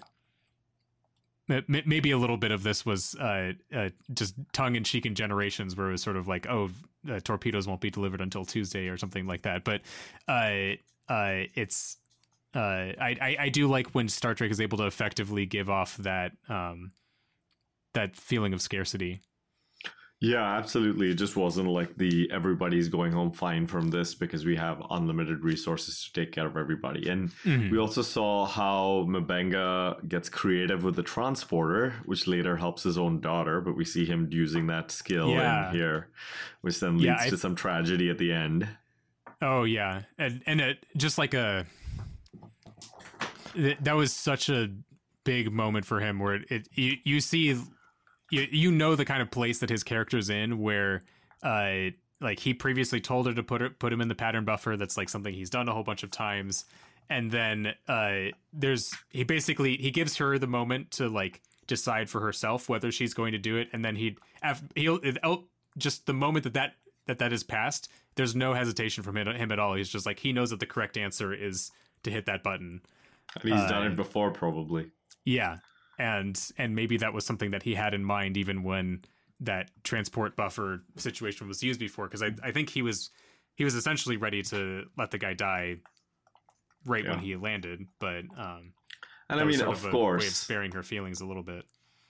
maybe 1.68 2.10
a 2.10 2.18
little 2.18 2.36
bit 2.36 2.50
of 2.50 2.62
this 2.62 2.84
was 2.86 3.14
uh, 3.16 3.52
uh, 3.74 3.90
just 4.12 4.34
tongue 4.52 4.76
in 4.76 4.84
cheek 4.84 5.06
in 5.06 5.14
generations, 5.14 5.76
where 5.76 5.88
it 5.88 5.92
was 5.92 6.02
sort 6.02 6.16
of 6.16 6.28
like, 6.28 6.46
oh, 6.48 6.70
uh, 7.10 7.20
torpedoes 7.20 7.66
won't 7.66 7.80
be 7.80 7.90
delivered 7.90 8.20
until 8.20 8.44
Tuesday 8.44 8.88
or 8.88 8.96
something 8.96 9.26
like 9.26 9.42
that. 9.42 9.64
But 9.64 9.82
uh, 10.28 10.76
uh, 11.08 11.46
it's 11.54 11.96
uh, 12.54 12.58
I, 12.58 13.16
I 13.20 13.36
I 13.40 13.48
do 13.48 13.66
like 13.66 13.88
when 13.88 14.08
Star 14.08 14.34
Trek 14.34 14.50
is 14.50 14.60
able 14.60 14.78
to 14.78 14.86
effectively 14.86 15.46
give 15.46 15.70
off 15.70 15.96
that 15.98 16.32
um, 16.48 16.92
that 17.94 18.16
feeling 18.16 18.52
of 18.52 18.62
scarcity. 18.62 19.20
Yeah 20.22 20.56
absolutely 20.56 21.10
it 21.10 21.14
just 21.14 21.36
wasn't 21.36 21.68
like 21.68 21.96
the 21.96 22.30
everybody's 22.30 22.88
going 22.88 23.10
home 23.10 23.32
fine 23.32 23.66
from 23.66 23.88
this 23.88 24.14
because 24.14 24.44
we 24.44 24.54
have 24.54 24.80
unlimited 24.90 25.42
resources 25.42 26.04
to 26.04 26.12
take 26.12 26.30
care 26.30 26.46
of 26.46 26.56
everybody 26.56 27.08
and 27.08 27.30
mm-hmm. 27.44 27.70
we 27.70 27.78
also 27.78 28.02
saw 28.02 28.46
how 28.46 29.04
M'Benga 29.08 30.08
gets 30.08 30.28
creative 30.28 30.84
with 30.84 30.94
the 30.94 31.02
transporter, 31.02 31.94
which 32.04 32.28
later 32.28 32.56
helps 32.56 32.84
his 32.84 32.96
own 32.96 33.20
daughter, 33.20 33.60
but 33.60 33.76
we 33.76 33.84
see 33.84 34.04
him 34.04 34.28
using 34.30 34.68
that 34.68 34.92
skill 34.92 35.30
Yeah. 35.30 35.70
in 35.70 35.74
here, 35.74 36.08
which 36.60 36.78
then 36.78 36.98
leads 36.98 37.04
Yeah, 37.06 37.16
I- 37.18 37.28
to 37.30 37.36
some 37.36 37.56
tragedy 37.56 38.08
at 38.08 38.18
the 38.18 38.32
end. 38.32 38.68
Oh 39.40 39.64
yeah, 39.64 40.02
and 40.18 40.40
and 40.46 40.60
it 40.60 40.86
just 40.96 41.18
like 41.18 41.34
a 41.34 41.66
th- 43.54 43.78
that 43.80 43.96
was 43.96 44.12
such 44.12 44.48
a 44.48 44.70
big 45.24 45.52
moment 45.52 45.84
for 45.84 45.98
him 45.98 46.20
where 46.20 46.34
it, 46.34 46.44
it 46.48 46.68
you, 46.74 46.96
you 47.02 47.20
see 47.20 47.60
you 48.32 48.48
you 48.50 48.72
know 48.72 48.96
the 48.96 49.04
kind 49.04 49.22
of 49.22 49.30
place 49.30 49.60
that 49.60 49.70
his 49.70 49.84
character's 49.84 50.28
in 50.28 50.58
where 50.58 51.04
uh 51.44 51.90
like 52.20 52.40
he 52.40 52.52
previously 52.54 53.00
told 53.00 53.26
her 53.26 53.34
to 53.34 53.42
put 53.42 53.60
her, 53.60 53.70
put 53.70 53.92
him 53.92 54.00
in 54.00 54.08
the 54.08 54.14
pattern 54.14 54.44
buffer 54.44 54.76
that's 54.76 54.96
like 54.96 55.08
something 55.08 55.32
he's 55.32 55.50
done 55.50 55.68
a 55.68 55.72
whole 55.72 55.84
bunch 55.84 56.02
of 56.02 56.10
times 56.10 56.64
and 57.12 57.30
then 57.30 57.74
uh, 57.88 58.30
there's 58.52 58.94
he 59.10 59.24
basically 59.24 59.76
he 59.76 59.90
gives 59.90 60.16
her 60.16 60.38
the 60.38 60.46
moment 60.46 60.90
to 60.92 61.08
like 61.08 61.42
decide 61.66 62.08
for 62.08 62.20
herself 62.20 62.68
whether 62.68 62.90
she's 62.90 63.14
going 63.14 63.32
to 63.32 63.38
do 63.38 63.56
it, 63.56 63.68
and 63.72 63.84
then 63.84 63.96
he 63.96 64.16
he'll 64.74 64.98
just 65.76 66.06
the 66.06 66.14
moment 66.14 66.44
that 66.44 66.54
that 66.54 66.74
that 67.06 67.18
that 67.18 67.32
is 67.32 67.42
passed, 67.42 67.90
there's 68.14 68.34
no 68.34 68.54
hesitation 68.54 69.02
from 69.02 69.16
him, 69.16 69.26
him 69.28 69.52
at 69.52 69.58
all. 69.58 69.74
He's 69.74 69.88
just 69.88 70.06
like 70.06 70.18
he 70.18 70.32
knows 70.32 70.50
that 70.50 70.60
the 70.60 70.66
correct 70.66 70.96
answer 70.96 71.34
is 71.34 71.70
to 72.04 72.10
hit 72.10 72.26
that 72.26 72.42
button. 72.42 72.80
And 73.34 73.52
he's 73.52 73.60
uh, 73.60 73.68
done 73.68 73.86
it 73.86 73.96
before, 73.96 74.30
probably. 74.30 74.90
Yeah, 75.24 75.58
and 76.02 76.50
and 76.58 76.74
maybe 76.74 76.96
that 76.96 77.14
was 77.14 77.24
something 77.24 77.52
that 77.52 77.62
he 77.62 77.76
had 77.76 77.94
in 77.94 78.04
mind 78.04 78.36
even 78.36 78.64
when 78.64 79.00
that 79.38 79.70
transport 79.84 80.34
buffer 80.36 80.82
situation 80.96 81.46
was 81.46 81.62
used 81.62 81.78
before 81.78 82.06
because 82.06 82.22
I, 82.22 82.32
I 82.42 82.50
think 82.50 82.68
he 82.68 82.82
was 82.82 83.10
he 83.54 83.64
was 83.64 83.76
essentially 83.76 84.16
ready 84.16 84.42
to 84.44 84.84
let 84.98 85.12
the 85.12 85.18
guy 85.18 85.34
die 85.34 85.76
right 86.84 87.04
yeah. 87.04 87.10
when 87.10 87.20
he 87.20 87.36
landed 87.36 87.86
but 88.00 88.24
um 88.36 88.72
and 89.30 89.40
i 89.40 89.44
mean 89.44 89.60
of, 89.60 89.84
of 89.84 89.90
course 89.92 90.22
way 90.22 90.26
of 90.26 90.34
sparing 90.34 90.72
her 90.72 90.82
feelings 90.82 91.20
a 91.20 91.24
little 91.24 91.44
bit 91.44 91.64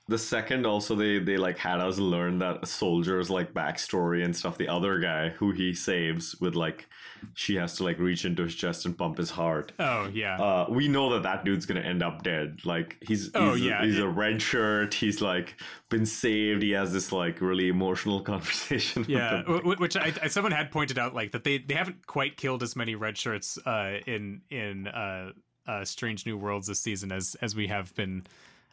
the 0.09 0.19
second 0.19 0.67
also 0.67 0.97
they 0.97 1.19
they 1.19 1.37
like 1.37 1.57
had 1.57 1.81
us 1.81 1.99
learn 1.99 2.39
that 2.39 2.59
a 2.63 2.67
soldier's 2.67 3.31
like 3.31 3.55
backstory 3.55 4.25
and 4.25 4.37
stuff 4.37 4.59
the 4.59 4.69
other 4.69 4.99
guy 4.99 5.29
who 5.31 5.53
he 5.53 5.73
saves 5.73 6.35
with 6.41 6.57
like 6.57 6.89
she 7.35 7.55
has 7.55 7.77
to 7.77 7.85
like 7.85 7.99
reach 8.01 8.25
into 8.25 8.43
his 8.43 8.55
chest 8.55 8.85
and 8.85 8.99
pump 8.99 9.17
his 9.17 9.31
heart. 9.31 9.71
Oh 9.79 10.09
yeah. 10.13 10.41
Uh 10.41 10.67
we 10.69 10.89
know 10.89 11.13
that 11.13 11.23
that 11.23 11.45
dude's 11.45 11.67
gonna 11.67 11.81
end 11.81 12.03
up 12.03 12.25
dead. 12.25 12.59
Like 12.65 12.97
he's 13.01 13.31
oh 13.35 13.55
he's, 13.55 13.65
yeah 13.65 13.85
he's 13.85 13.99
a 13.99 14.09
red 14.09 14.43
shirt. 14.43 14.93
He's 14.93 15.21
like 15.21 15.55
been 15.89 16.05
saved. 16.05 16.63
He 16.63 16.73
has 16.73 16.93
this 16.93 17.13
like 17.13 17.41
really 17.41 17.69
emotional 17.69 18.21
conversation 18.33 19.05
yeah 19.09 19.43
which 19.43 19.97
I, 19.97 20.13
I, 20.23 20.29
someone 20.29 20.53
had 20.53 20.71
pointed 20.71 20.99
out 20.99 21.15
like 21.15 21.33
that 21.33 21.45
they 21.45 21.59
they 21.59 21.75
haven't 21.75 22.07
quite 22.07 22.37
killed 22.37 22.63
as 22.63 22.75
many 22.75 22.95
red 22.95 23.17
shirts 23.17 23.59
uh 23.65 23.99
in 24.07 24.43
in 24.51 24.89
uh 24.89 25.33
uh 25.67 25.85
strange 25.85 26.27
new 26.27 26.37
worlds 26.37 26.67
this 26.67 26.81
season 26.81 27.13
as 27.13 27.37
as 27.41 27.55
we 27.55 27.69
have 27.69 27.95
been 27.95 28.25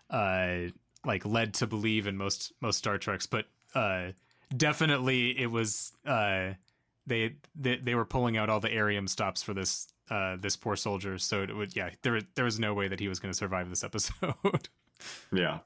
uh 0.09 0.69
like 1.05 1.25
led 1.25 1.53
to 1.55 1.67
believe 1.67 2.07
in 2.07 2.17
most 2.17 2.53
most 2.61 2.77
Star 2.77 2.97
Treks, 2.97 3.25
but 3.25 3.45
uh, 3.75 4.11
definitely 4.55 5.39
it 5.39 5.47
was 5.47 5.93
uh, 6.05 6.53
they, 7.07 7.35
they 7.55 7.77
they 7.77 7.95
were 7.95 8.05
pulling 8.05 8.37
out 8.37 8.49
all 8.49 8.59
the 8.59 8.69
Arium 8.69 9.07
stops 9.07 9.41
for 9.41 9.53
this 9.53 9.87
uh, 10.09 10.37
this 10.39 10.55
poor 10.55 10.75
soldier. 10.75 11.17
So 11.17 11.43
it 11.43 11.55
would 11.55 11.75
yeah 11.75 11.91
there 12.01 12.21
there 12.35 12.45
was 12.45 12.59
no 12.59 12.73
way 12.73 12.87
that 12.87 12.99
he 12.99 13.07
was 13.07 13.19
going 13.19 13.31
to 13.31 13.37
survive 13.37 13.69
this 13.69 13.83
episode. 13.83 14.69
yeah, 15.31 15.59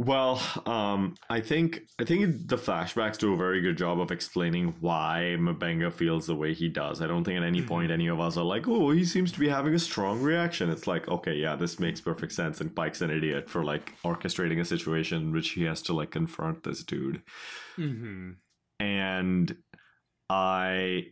well, 0.00 0.40
um, 0.64 1.16
I 1.28 1.40
think 1.40 1.88
I 1.98 2.04
think 2.04 2.46
the 2.46 2.56
flashbacks 2.56 3.18
do 3.18 3.34
a 3.34 3.36
very 3.36 3.60
good 3.60 3.76
job 3.76 4.00
of 4.00 4.12
explaining 4.12 4.76
why 4.78 5.34
M'Benga 5.36 5.92
feels 5.92 6.28
the 6.28 6.36
way 6.36 6.54
he 6.54 6.68
does. 6.68 7.02
I 7.02 7.08
don't 7.08 7.24
think 7.24 7.36
at 7.36 7.42
any 7.42 7.58
mm-hmm. 7.58 7.68
point 7.68 7.90
any 7.90 8.06
of 8.06 8.20
us 8.20 8.36
are 8.36 8.44
like, 8.44 8.68
"Oh, 8.68 8.90
he 8.90 9.04
seems 9.04 9.32
to 9.32 9.40
be 9.40 9.48
having 9.48 9.74
a 9.74 9.78
strong 9.78 10.22
reaction." 10.22 10.70
It's 10.70 10.86
like, 10.86 11.08
okay, 11.08 11.34
yeah, 11.34 11.56
this 11.56 11.80
makes 11.80 12.00
perfect 12.00 12.32
sense. 12.32 12.60
And 12.60 12.74
Pike's 12.76 13.00
an 13.00 13.10
idiot 13.10 13.50
for 13.50 13.64
like 13.64 13.92
orchestrating 14.04 14.60
a 14.60 14.64
situation 14.64 15.20
in 15.20 15.32
which 15.32 15.50
he 15.50 15.64
has 15.64 15.82
to 15.82 15.92
like 15.92 16.12
confront 16.12 16.62
this 16.62 16.84
dude. 16.84 17.22
Mm-hmm. 17.76 18.30
And 18.78 19.56
I, 20.30 21.06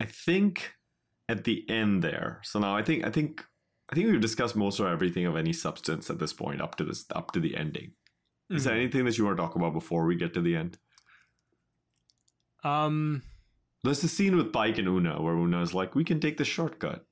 I 0.00 0.06
think 0.06 0.72
at 1.28 1.44
the 1.44 1.68
end 1.68 2.02
there. 2.02 2.40
So 2.44 2.58
now 2.60 2.74
I 2.74 2.82
think 2.82 3.04
I 3.04 3.10
think 3.10 3.44
I 3.94 3.96
think 3.96 4.10
we've 4.10 4.20
discussed 4.20 4.56
most 4.56 4.80
of 4.80 4.86
everything 4.86 5.24
of 5.24 5.36
any 5.36 5.52
substance 5.52 6.10
at 6.10 6.18
this 6.18 6.32
point 6.32 6.60
up 6.60 6.74
to 6.76 6.84
this 6.84 7.04
up 7.14 7.30
to 7.30 7.38
the 7.38 7.56
ending. 7.56 7.92
Is 8.50 8.62
mm-hmm. 8.62 8.68
there 8.68 8.76
anything 8.76 9.04
that 9.04 9.16
you 9.16 9.24
want 9.24 9.36
to 9.36 9.40
talk 9.40 9.54
about 9.54 9.72
before 9.72 10.04
we 10.04 10.16
get 10.16 10.34
to 10.34 10.40
the 10.40 10.56
end? 10.56 10.78
Um, 12.64 13.22
there's 13.84 14.00
the 14.00 14.08
scene 14.08 14.36
with 14.36 14.52
Pike 14.52 14.78
and 14.78 14.88
Una 14.88 15.22
where 15.22 15.34
Una 15.34 15.62
is 15.62 15.74
like, 15.74 15.94
"We 15.94 16.02
can 16.02 16.18
take 16.18 16.38
the 16.38 16.44
shortcut." 16.44 17.06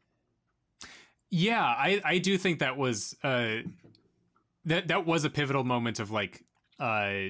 Yeah, 1.31 1.63
I 1.63 2.03
I 2.05 2.19
do 2.19 2.37
think 2.37 2.59
that 2.59 2.77
was 2.77 3.15
uh 3.23 3.59
that 4.65 4.89
that 4.89 5.07
was 5.07 5.25
a 5.25 5.31
pivotal 5.31 5.63
moment 5.63 6.01
of 6.01 6.11
like 6.11 6.43
uh 6.81 7.27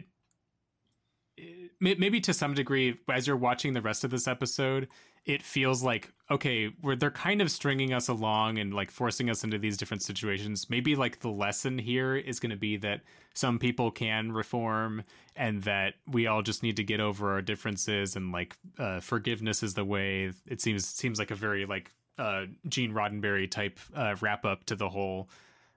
maybe 1.79 2.23
to 2.23 2.33
some 2.33 2.55
degree 2.55 2.99
as 3.11 3.27
you're 3.27 3.37
watching 3.37 3.75
the 3.75 3.83
rest 3.83 4.03
of 4.03 4.11
this 4.11 4.27
episode 4.27 4.89
it 5.25 5.43
feels 5.43 5.83
like 5.83 6.13
okay 6.31 6.67
where 6.81 6.97
they're 6.97 7.11
kind 7.11 7.41
of 7.41 7.51
stringing 7.51 7.93
us 7.93 8.09
along 8.09 8.59
and 8.59 8.75
like 8.75 8.91
forcing 8.91 9.31
us 9.31 9.45
into 9.45 9.59
these 9.59 9.77
different 9.77 10.03
situations. 10.03 10.69
Maybe 10.69 10.97
like 10.97 11.21
the 11.21 11.31
lesson 11.31 11.79
here 11.79 12.17
is 12.17 12.41
going 12.41 12.51
to 12.51 12.57
be 12.57 12.77
that 12.79 13.03
some 13.35 13.59
people 13.59 13.91
can 13.91 14.33
reform 14.33 15.05
and 15.37 15.63
that 15.63 15.95
we 16.11 16.27
all 16.27 16.43
just 16.43 16.63
need 16.63 16.77
to 16.77 16.85
get 16.85 17.01
over 17.01 17.33
our 17.33 17.43
differences 17.43 18.17
and 18.17 18.33
like 18.33 18.57
uh, 18.79 19.01
forgiveness 19.01 19.63
is 19.63 19.75
the 19.75 19.85
way. 19.85 20.33
It 20.47 20.61
seems 20.61 20.87
seems 20.87 21.19
like 21.19 21.31
a 21.31 21.37
very 21.37 21.67
like 21.67 21.91
uh, 22.19 22.47
gene 22.69 22.93
roddenberry 22.93 23.51
type 23.51 23.79
uh, 23.95 24.17
wrap 24.21 24.45
up 24.45 24.65
to 24.65 24.77
the 24.77 24.89
whole 24.89 25.29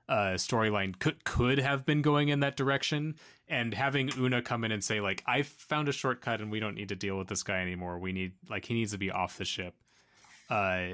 uh, 0.08 0.34
storyline 0.36 0.98
could 0.98 1.24
could 1.24 1.58
have 1.60 1.86
been 1.86 2.02
going 2.02 2.30
in 2.30 2.42
that 2.42 2.56
direction 2.56 3.16
and 3.48 3.74
having 3.74 4.12
Una 4.18 4.42
come 4.42 4.64
in 4.64 4.72
and 4.72 4.84
say 4.84 5.02
like 5.02 5.24
I 5.26 5.42
found 5.42 5.90
a 5.90 5.92
shortcut 5.92 6.42
and 6.42 6.52
we 6.52 6.60
don't 6.60 6.76
need 6.76 6.90
to 6.90 6.96
deal 6.96 7.18
with 7.18 7.28
this 7.28 7.44
guy 7.44 7.62
anymore. 7.62 8.00
We 8.00 8.12
need 8.12 8.34
like 8.50 8.66
he 8.66 8.74
needs 8.74 8.92
to 8.92 8.98
be 8.98 9.12
off 9.12 9.38
the 9.38 9.46
ship. 9.46 9.74
Uh, 10.50 10.90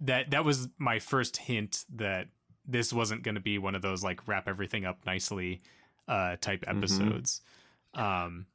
that 0.00 0.30
that 0.30 0.44
was 0.44 0.68
my 0.78 0.98
first 0.98 1.36
hint 1.36 1.84
that 1.96 2.28
this 2.66 2.92
wasn't 2.92 3.22
going 3.22 3.34
to 3.34 3.40
be 3.40 3.58
one 3.58 3.74
of 3.74 3.82
those 3.82 4.02
like 4.02 4.26
wrap 4.26 4.48
everything 4.48 4.84
up 4.84 5.04
nicely 5.04 5.60
uh, 6.08 6.36
type 6.40 6.62
mm-hmm. 6.62 6.78
episodes. 6.78 7.42
Mm-hmm. 7.94 8.24
Um, 8.24 8.46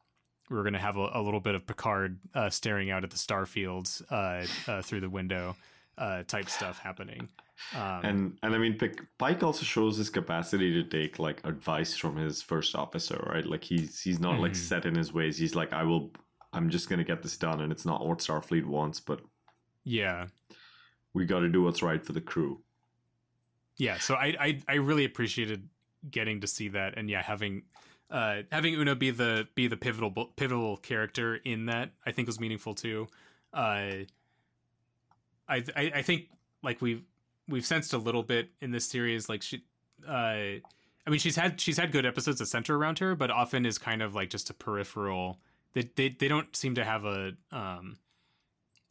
we 0.49 0.57
are 0.57 0.63
going 0.63 0.73
to 0.73 0.79
have 0.79 0.97
a, 0.97 1.11
a, 1.13 1.21
little 1.21 1.39
bit 1.39 1.53
of 1.55 1.65
Picard 1.67 2.17
uh, 2.33 2.49
staring 2.49 2.89
out 2.89 3.03
at 3.03 3.11
the 3.11 3.15
starfields 3.15 4.01
uh, 4.11 4.71
uh, 4.71 4.81
through 4.81 5.01
the 5.01 5.09
window 5.09 5.55
uh, 5.97 6.23
type 6.23 6.49
stuff 6.49 6.79
happening. 6.79 7.29
Um, 7.75 8.01
and 8.03 8.37
and 8.43 8.55
I 8.55 8.57
mean, 8.57 8.79
Pike 9.17 9.43
also 9.43 9.63
shows 9.63 9.97
his 9.97 10.09
capacity 10.09 10.73
to 10.73 10.83
take 10.83 11.19
like 11.19 11.41
advice 11.45 11.95
from 11.95 12.17
his 12.17 12.41
first 12.41 12.75
officer, 12.75 13.23
right? 13.29 13.45
Like 13.45 13.63
he's 13.63 14.01
he's 14.01 14.19
not 14.19 14.33
mm-hmm. 14.33 14.43
like 14.43 14.55
set 14.55 14.85
in 14.85 14.95
his 14.95 15.13
ways. 15.13 15.37
He's 15.37 15.55
like, 15.55 15.73
I 15.73 15.83
will, 15.83 16.11
I'm 16.53 16.69
just 16.69 16.89
gonna 16.89 17.03
get 17.03 17.21
this 17.21 17.37
done, 17.37 17.61
and 17.61 17.71
it's 17.71 17.85
not 17.85 18.05
what 18.05 18.19
Starfleet 18.19 18.65
wants, 18.65 18.99
but 18.99 19.21
yeah, 19.83 20.27
we 21.13 21.25
got 21.25 21.39
to 21.39 21.49
do 21.49 21.63
what's 21.63 21.81
right 21.81 22.03
for 22.03 22.13
the 22.13 22.21
crew. 22.21 22.61
Yeah, 23.77 23.97
so 23.97 24.15
I, 24.15 24.35
I 24.39 24.61
I 24.67 24.73
really 24.75 25.05
appreciated 25.05 25.69
getting 26.09 26.41
to 26.41 26.47
see 26.47 26.69
that, 26.69 26.97
and 26.97 27.09
yeah, 27.09 27.21
having 27.21 27.63
uh 28.09 28.41
having 28.51 28.73
Una 28.73 28.95
be 28.95 29.11
the 29.11 29.47
be 29.53 29.67
the 29.67 29.77
pivotal 29.77 30.11
pivotal 30.35 30.77
character 30.77 31.35
in 31.35 31.67
that 31.67 31.91
I 32.05 32.11
think 32.11 32.27
was 32.27 32.39
meaningful 32.39 32.73
too. 32.73 33.07
Uh, 33.53 34.05
I, 35.47 35.63
I 35.75 35.91
I 35.95 36.01
think 36.01 36.29
like 36.63 36.81
we've 36.81 37.03
we've 37.49 37.65
sensed 37.65 37.93
a 37.93 37.97
little 37.97 38.23
bit 38.23 38.49
in 38.61 38.71
this 38.71 38.87
series 38.87 39.27
like 39.27 39.41
she 39.41 39.63
uh 40.07 40.11
I 40.11 41.09
mean 41.09 41.19
she's 41.19 41.35
had 41.35 41.59
she's 41.59 41.77
had 41.77 41.91
good 41.91 42.05
episodes 42.05 42.39
that 42.39 42.45
center 42.45 42.75
around 42.75 42.99
her 42.99 43.15
but 43.15 43.31
often 43.31 43.65
is 43.65 43.77
kind 43.77 44.01
of 44.01 44.15
like 44.15 44.29
just 44.29 44.49
a 44.49 44.53
peripheral 44.53 45.39
they 45.73 45.89
they, 45.95 46.09
they 46.09 46.27
don't 46.27 46.55
seem 46.55 46.75
to 46.75 46.85
have 46.85 47.05
a 47.05 47.33
um 47.51 47.97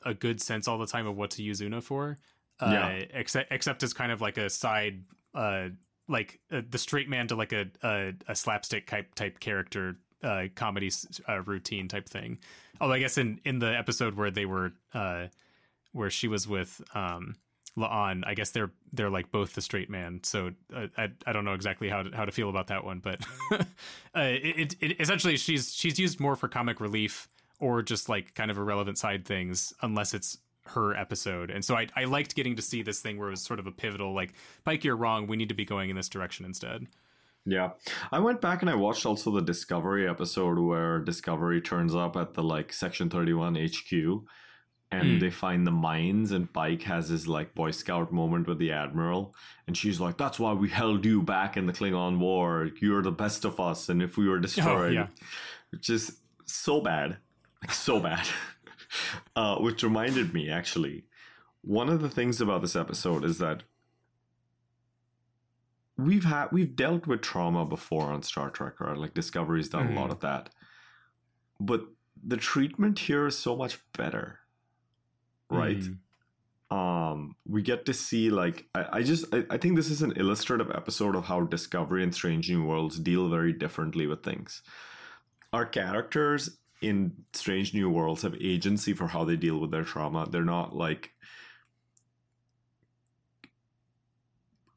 a 0.04 0.14
good 0.14 0.40
sense 0.40 0.68
all 0.68 0.78
the 0.78 0.86
time 0.86 1.06
of 1.06 1.16
what 1.16 1.30
to 1.32 1.42
use 1.42 1.60
Una 1.60 1.80
for 1.80 2.18
uh 2.60 2.70
yeah. 2.70 2.88
except 3.12 3.52
except 3.52 3.82
as 3.82 3.92
kind 3.92 4.12
of 4.12 4.20
like 4.20 4.36
a 4.36 4.50
side 4.50 5.02
uh 5.34 5.68
like 6.08 6.40
uh, 6.50 6.62
the 6.68 6.78
straight 6.78 7.08
man 7.08 7.28
to 7.28 7.36
like 7.36 7.52
a 7.52 7.66
a, 7.82 8.12
a 8.28 8.34
slapstick 8.34 8.86
type 8.86 9.14
type 9.14 9.38
character 9.40 9.96
uh 10.22 10.44
comedy 10.56 10.90
uh, 11.28 11.40
routine 11.42 11.86
type 11.86 12.08
thing 12.08 12.38
although 12.80 12.94
i 12.94 12.98
guess 12.98 13.18
in 13.18 13.40
in 13.44 13.60
the 13.60 13.76
episode 13.76 14.14
where 14.14 14.30
they 14.30 14.46
were 14.46 14.72
uh 14.94 15.26
where 15.92 16.10
she 16.10 16.26
was 16.26 16.48
with 16.48 16.82
um 16.94 17.36
La'an, 17.76 18.22
I 18.26 18.34
guess 18.34 18.50
they're 18.50 18.72
they're 18.92 19.10
like 19.10 19.30
both 19.30 19.54
the 19.54 19.60
straight 19.60 19.90
man. 19.90 20.20
So 20.22 20.52
uh, 20.74 20.86
I 20.96 21.08
I 21.26 21.32
don't 21.32 21.44
know 21.44 21.54
exactly 21.54 21.88
how 21.88 22.02
to 22.02 22.16
how 22.16 22.24
to 22.24 22.32
feel 22.32 22.50
about 22.50 22.68
that 22.68 22.84
one, 22.84 23.00
but 23.00 23.20
uh, 23.52 23.64
it, 24.14 24.58
it, 24.58 24.76
it, 24.80 25.00
essentially 25.00 25.36
she's 25.36 25.74
she's 25.74 25.98
used 25.98 26.20
more 26.20 26.36
for 26.36 26.48
comic 26.48 26.80
relief 26.80 27.28
or 27.60 27.82
just 27.82 28.08
like 28.08 28.34
kind 28.34 28.50
of 28.50 28.58
irrelevant 28.58 28.98
side 28.98 29.24
things, 29.24 29.72
unless 29.82 30.14
it's 30.14 30.38
her 30.64 30.94
episode. 30.96 31.50
And 31.50 31.64
so 31.64 31.76
I 31.76 31.88
I 31.96 32.04
liked 32.04 32.34
getting 32.34 32.56
to 32.56 32.62
see 32.62 32.82
this 32.82 33.00
thing 33.00 33.18
where 33.18 33.28
it 33.28 33.32
was 33.32 33.42
sort 33.42 33.60
of 33.60 33.66
a 33.66 33.72
pivotal 33.72 34.14
like 34.14 34.34
Pike, 34.64 34.84
you're 34.84 34.96
wrong. 34.96 35.26
We 35.26 35.36
need 35.36 35.48
to 35.48 35.54
be 35.54 35.64
going 35.64 35.90
in 35.90 35.96
this 35.96 36.08
direction 36.08 36.44
instead. 36.44 36.86
Yeah. 37.44 37.70
I 38.12 38.18
went 38.18 38.42
back 38.42 38.60
and 38.60 38.70
I 38.70 38.74
watched 38.74 39.06
also 39.06 39.30
the 39.30 39.40
Discovery 39.40 40.06
episode 40.06 40.58
where 40.58 40.98
Discovery 40.98 41.62
turns 41.62 41.94
up 41.94 42.16
at 42.16 42.34
the 42.34 42.42
like 42.42 42.72
Section 42.72 43.08
31 43.08 43.54
HQ 43.54 44.24
and 44.90 45.04
mm. 45.04 45.20
they 45.20 45.30
find 45.30 45.66
the 45.66 45.70
mines 45.70 46.32
and 46.32 46.52
Pike 46.52 46.82
has 46.82 47.08
his 47.08 47.28
like 47.28 47.54
Boy 47.54 47.72
Scout 47.72 48.12
moment 48.12 48.46
with 48.46 48.58
the 48.58 48.72
Admiral 48.72 49.34
and 49.66 49.76
she's 49.76 50.00
like, 50.00 50.16
That's 50.16 50.38
why 50.38 50.52
we 50.54 50.68
held 50.68 51.04
you 51.04 51.22
back 51.22 51.56
in 51.56 51.66
the 51.66 51.72
Klingon 51.72 52.18
War. 52.18 52.70
You're 52.80 53.02
the 53.02 53.12
best 53.12 53.44
of 53.44 53.60
us, 53.60 53.88
and 53.88 54.02
if 54.02 54.16
we 54.16 54.28
were 54.28 54.38
destroyed 54.38 54.90
oh, 54.90 55.00
yeah. 55.00 55.06
which 55.70 55.90
is 55.90 56.18
so 56.46 56.80
bad. 56.80 57.18
Like 57.62 57.72
so 57.72 58.00
bad. 58.00 58.26
uh, 59.36 59.56
which 59.56 59.82
reminded 59.82 60.32
me 60.32 60.50
actually, 60.50 61.04
one 61.60 61.88
of 61.90 62.00
the 62.00 62.08
things 62.08 62.40
about 62.40 62.62
this 62.62 62.76
episode 62.76 63.24
is 63.24 63.38
that 63.38 63.64
we've 65.98 66.24
had 66.24 66.48
we've 66.50 66.74
dealt 66.74 67.06
with 67.06 67.20
trauma 67.20 67.66
before 67.66 68.06
on 68.06 68.22
Star 68.22 68.48
Trek, 68.48 68.80
right? 68.80 68.96
Like 68.96 69.12
Discovery's 69.12 69.68
done 69.68 69.88
mm. 69.88 69.92
a 69.92 70.00
lot 70.00 70.06
hmm. 70.06 70.12
of 70.12 70.20
that. 70.20 70.48
But 71.60 71.82
the 72.24 72.36
treatment 72.36 73.00
here 73.00 73.26
is 73.26 73.36
so 73.36 73.54
much 73.54 73.80
better 73.92 74.38
right? 75.50 75.78
Mm. 75.80 75.98
um 76.70 77.34
we 77.46 77.62
get 77.62 77.86
to 77.86 77.94
see 77.94 78.28
like 78.30 78.66
i, 78.74 78.98
I 78.98 79.02
just 79.02 79.24
I, 79.34 79.44
I 79.50 79.56
think 79.56 79.76
this 79.76 79.88
is 79.90 80.02
an 80.02 80.12
illustrative 80.16 80.70
episode 80.70 81.16
of 81.16 81.24
how 81.24 81.40
discovery 81.44 82.02
and 82.02 82.14
strange 82.14 82.50
new 82.50 82.62
worlds 82.62 82.98
deal 82.98 83.28
very 83.30 83.52
differently 83.54 84.06
with 84.06 84.22
things 84.22 84.62
our 85.52 85.64
characters 85.64 86.58
in 86.82 87.12
strange 87.32 87.72
new 87.72 87.88
worlds 87.88 88.20
have 88.22 88.34
agency 88.40 88.92
for 88.92 89.06
how 89.08 89.24
they 89.24 89.36
deal 89.36 89.58
with 89.58 89.70
their 89.70 89.82
trauma 89.84 90.28
they're 90.30 90.44
not 90.44 90.76
like 90.76 91.10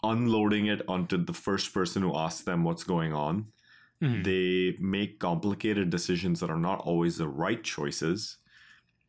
unloading 0.04 0.66
it 0.66 0.82
onto 0.88 1.18
the 1.24 1.34
first 1.34 1.74
person 1.74 2.02
who 2.02 2.16
asks 2.16 2.42
them 2.44 2.64
what's 2.64 2.84
going 2.84 3.14
on 3.14 3.52
Mhm. 4.02 4.24
they 4.24 4.78
make 4.80 5.20
complicated 5.20 5.90
decisions 5.92 6.40
that 6.40 6.50
are 6.50 6.58
not 6.70 6.80
always 6.80 7.18
the 7.18 7.28
right 7.28 7.64
choices 7.64 8.38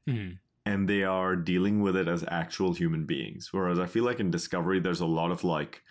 Mhm. 0.07 0.39
And 0.65 0.89
they 0.89 1.03
are 1.03 1.35
dealing 1.37 1.81
with 1.83 1.97
it 1.97 2.09
as 2.09 2.25
actual 2.29 2.73
human 2.73 3.05
beings. 3.05 3.49
Whereas 3.53 3.79
I 3.79 3.87
feel 3.87 4.05
like 4.05 4.21
in 4.21 4.31
Discovery, 4.31 4.81
there's 4.81 5.01
a 5.01 5.07
lot 5.07 5.31
of 5.31 5.43
like 5.45 5.83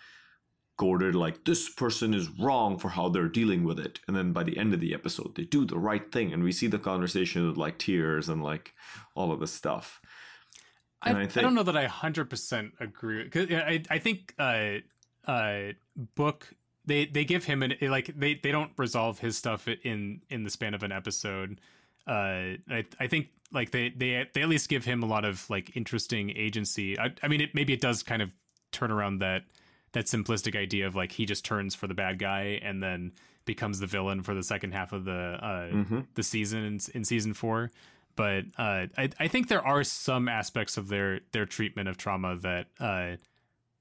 coded, 0.78 1.14
like, 1.14 1.44
this 1.44 1.68
person 1.68 2.14
is 2.14 2.28
wrong 2.40 2.78
for 2.78 2.88
how 2.88 3.08
they're 3.10 3.28
dealing 3.28 3.62
with 3.64 3.78
it. 3.78 4.00
And 4.08 4.16
then 4.16 4.32
by 4.32 4.42
the 4.42 4.56
end 4.56 4.72
of 4.74 4.80
the 4.80 4.94
episode, 4.94 5.34
they 5.36 5.44
do 5.44 5.64
the 5.66 5.78
right 5.78 6.10
thing. 6.10 6.32
And 6.32 6.42
we 6.42 6.50
see 6.52 6.66
the 6.66 6.78
conversation 6.78 7.46
with 7.46 7.56
like 7.58 7.78
tears 7.78 8.28
and 8.28 8.42
like 8.42 8.72
all 9.14 9.30
of 9.32 9.40
this 9.40 9.52
stuff. 9.52 10.00
I, 11.02 11.10
And 11.10 11.18
I 11.18 11.22
I, 11.22 11.26
think- 11.26 11.42
don't 11.44 11.54
know 11.54 11.62
that 11.64 11.76
I 11.76 11.86
hundred 11.86 12.30
percent 12.30 12.72
agree 12.80 13.24
because 13.24 13.50
I 13.50 13.82
I 13.90 13.98
think 13.98 14.34
uh 14.38 14.76
uh 15.26 15.72
book 16.14 16.48
they 16.86 17.06
they 17.06 17.24
give 17.24 17.44
him 17.44 17.62
an 17.62 17.74
like 17.82 18.06
they 18.18 18.34
they 18.34 18.50
don't 18.50 18.72
resolve 18.76 19.18
his 19.18 19.36
stuff 19.36 19.68
in 19.68 20.22
in 20.30 20.44
the 20.44 20.50
span 20.50 20.74
of 20.74 20.82
an 20.82 20.90
episode. 20.92 21.60
Uh, 22.06 22.56
I 22.68 22.84
I 22.98 23.06
think 23.08 23.28
like 23.52 23.70
they 23.70 23.90
they 23.90 24.26
they 24.34 24.42
at 24.42 24.48
least 24.48 24.68
give 24.68 24.84
him 24.84 25.02
a 25.02 25.06
lot 25.06 25.24
of 25.24 25.48
like 25.50 25.76
interesting 25.76 26.30
agency. 26.36 26.98
I 26.98 27.12
I 27.22 27.28
mean 27.28 27.40
it 27.40 27.54
maybe 27.54 27.72
it 27.72 27.80
does 27.80 28.02
kind 28.02 28.22
of 28.22 28.32
turn 28.72 28.90
around 28.90 29.18
that 29.18 29.42
that 29.92 30.06
simplistic 30.06 30.56
idea 30.56 30.86
of 30.86 30.94
like 30.94 31.12
he 31.12 31.26
just 31.26 31.44
turns 31.44 31.74
for 31.74 31.86
the 31.86 31.94
bad 31.94 32.18
guy 32.18 32.58
and 32.62 32.82
then 32.82 33.12
becomes 33.44 33.80
the 33.80 33.86
villain 33.86 34.22
for 34.22 34.34
the 34.34 34.42
second 34.42 34.72
half 34.72 34.92
of 34.92 35.04
the 35.04 35.12
uh 35.12 35.70
Mhm. 35.72 36.06
the 36.14 36.22
season 36.22 36.64
in, 36.64 36.80
in 36.94 37.04
season 37.04 37.34
four. 37.34 37.70
But 38.14 38.44
uh, 38.58 38.86
I 38.98 39.08
I 39.18 39.28
think 39.28 39.48
there 39.48 39.66
are 39.66 39.82
some 39.84 40.28
aspects 40.28 40.76
of 40.76 40.88
their 40.88 41.20
their 41.32 41.46
treatment 41.46 41.88
of 41.88 41.96
trauma 41.96 42.36
that 42.36 42.66
uh, 42.78 43.16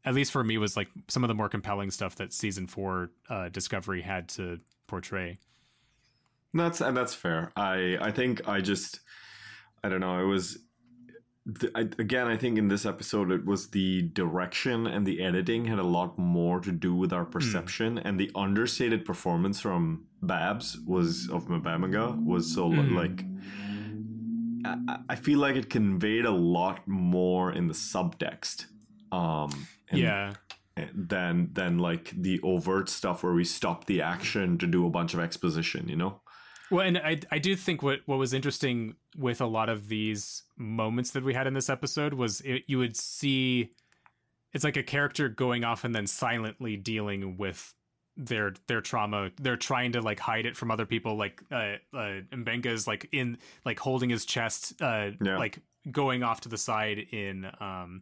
at 0.06 0.14
least 0.14 0.32
for 0.32 0.42
me 0.44 0.58
was 0.58 0.76
like 0.78 0.88
some 1.10 1.24
of 1.24 1.28
the 1.28 1.34
more 1.36 1.50
compelling 1.50 1.92
stuff 1.92 2.16
that 2.16 2.32
season 2.34 2.66
four 2.68 3.12
uh, 3.30 3.50
Discovery 3.50 4.02
had 4.02 4.30
to 4.30 4.60
portray. 4.88 5.38
That's 6.54 6.82
and 6.82 6.96
that's 6.96 7.14
fair. 7.14 7.52
I 7.56 7.98
I 8.02 8.12
think 8.12 8.48
I 8.48 8.62
just 8.62 9.00
I 9.84 9.90
don't 9.90 10.00
know. 10.02 10.20
It 10.20 10.26
was 10.28 10.60
I, 11.76 11.82
again. 11.98 12.28
I 12.28 12.38
think 12.38 12.58
in 12.60 12.68
this 12.68 12.86
episode 12.86 13.32
it 13.32 13.46
was 13.46 13.70
the 13.72 14.04
direction 14.14 14.86
and 14.86 15.06
the 15.08 15.24
editing 15.24 15.66
had 15.66 15.80
a 15.80 15.84
lot 15.84 16.18
more 16.20 16.60
to 16.60 16.72
do 16.72 16.94
with 16.94 17.12
our 17.12 17.26
perception, 17.26 17.98
and 17.98 18.20
the 18.20 18.30
understated 18.36 19.06
performance 19.06 19.60
from 19.60 20.06
Babs 20.22 20.78
was 20.86 21.28
of 21.30 21.48
M'Benga 21.48 22.24
was 22.24 22.54
so 22.54 22.70
Mm. 22.70 22.96
like. 22.96 23.26
I, 24.64 24.98
I 25.10 25.16
feel 25.16 25.40
like 25.40 25.56
it 25.56 25.72
conveyed 25.72 26.26
a 26.26 26.32
lot 26.32 26.88
more 26.88 27.52
in 27.52 27.68
the 27.68 27.74
subtext. 27.74 28.68
Um, 29.12 29.50
and- 29.90 30.00
yeah, 30.00 30.34
than 30.94 31.50
than 31.54 31.80
like 31.80 32.12
the 32.16 32.40
overt 32.44 32.88
stuff 32.88 33.24
where 33.24 33.34
we 33.34 33.44
stop 33.44 33.86
the 33.88 34.02
action 34.04 34.58
to 34.60 34.68
do 34.68 34.86
a 34.86 34.90
bunch 34.92 35.16
of 35.16 35.20
exposition. 35.20 35.90
You 35.90 35.96
know. 35.96 36.21
Well, 36.72 36.86
and 36.88 36.98
I 36.98 37.20
I 37.30 37.38
do 37.40 37.56
think 37.56 37.84
what 37.84 38.00
what 38.06 38.18
was 38.18 38.34
interesting 38.34 38.96
with 39.18 39.42
a 39.42 39.46
lot 39.46 39.70
of 39.70 39.90
these 39.90 40.44
moments 40.58 41.12
that 41.12 41.24
we 41.24 41.34
had 41.34 41.46
in 41.46 41.54
this 41.54 41.70
episode 41.70 42.14
was 42.14 42.42
it, 42.42 42.64
you 42.68 42.78
would 42.78 42.96
see 42.96 43.72
it's 44.54 44.64
like 44.64 44.78
a 44.78 44.84
character 44.84 45.30
going 45.30 45.64
off 45.64 45.84
and 45.84 45.94
then 45.94 46.08
silently 46.08 46.78
dealing 46.78 47.38
with 47.38 47.74
their 48.16 48.54
their 48.68 48.82
trauma. 48.82 49.32
They're 49.40 49.58
trying 49.58 49.92
to 49.94 50.02
like 50.02 50.20
hide 50.20 50.46
it 50.46 50.56
from 50.56 50.72
other 50.72 50.86
people. 50.86 51.16
Like 51.18 51.44
uh, 51.52 51.76
uh 51.94 52.22
M'Benga 52.34 52.68
is 52.68 52.88
like 52.88 53.10
in 53.12 53.38
like 53.66 53.80
holding 53.80 54.10
his 54.10 54.26
chest, 54.26 54.82
uh, 54.82 55.12
Yeah. 55.22 55.38
like 55.38 55.60
going 55.92 56.24
off 56.24 56.42
to 56.42 56.50
the 56.50 56.58
side 56.58 57.00
in 57.12 57.52
um 57.60 58.02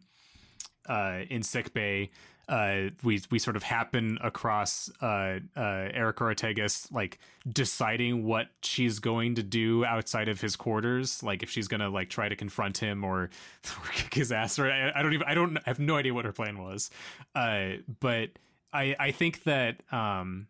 uh 0.88 1.20
in 1.28 1.42
sick 1.42 1.72
bay. 1.72 2.10
Uh, 2.48 2.90
we 3.04 3.22
we 3.30 3.38
sort 3.38 3.54
of 3.54 3.62
happen 3.62 4.18
across 4.24 4.90
uh, 5.00 5.38
uh, 5.56 5.88
Erica 5.94 6.24
Ortegas 6.24 6.90
like 6.90 7.20
deciding 7.48 8.24
what 8.24 8.48
she's 8.60 8.98
going 8.98 9.36
to 9.36 9.42
do 9.44 9.84
outside 9.84 10.28
of 10.28 10.40
his 10.40 10.56
quarters, 10.56 11.22
like 11.22 11.44
if 11.44 11.50
she's 11.50 11.68
gonna 11.68 11.88
like 11.88 12.10
try 12.10 12.28
to 12.28 12.34
confront 12.34 12.76
him 12.78 13.04
or, 13.04 13.22
or 13.22 13.86
kick 13.94 14.14
his 14.14 14.32
ass, 14.32 14.58
or 14.58 14.68
I, 14.68 14.90
I 14.96 15.00
don't 15.00 15.12
even 15.12 15.28
I 15.28 15.34
don't 15.34 15.58
I 15.58 15.62
have 15.66 15.78
no 15.78 15.96
idea 15.96 16.12
what 16.12 16.24
her 16.24 16.32
plan 16.32 16.58
was, 16.58 16.90
uh, 17.36 17.74
but 18.00 18.30
I 18.72 18.96
I 18.98 19.12
think 19.12 19.44
that 19.44 19.84
um, 19.92 20.48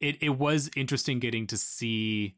it 0.00 0.16
it 0.20 0.30
was 0.30 0.68
interesting 0.74 1.20
getting 1.20 1.46
to 1.46 1.56
see 1.56 2.34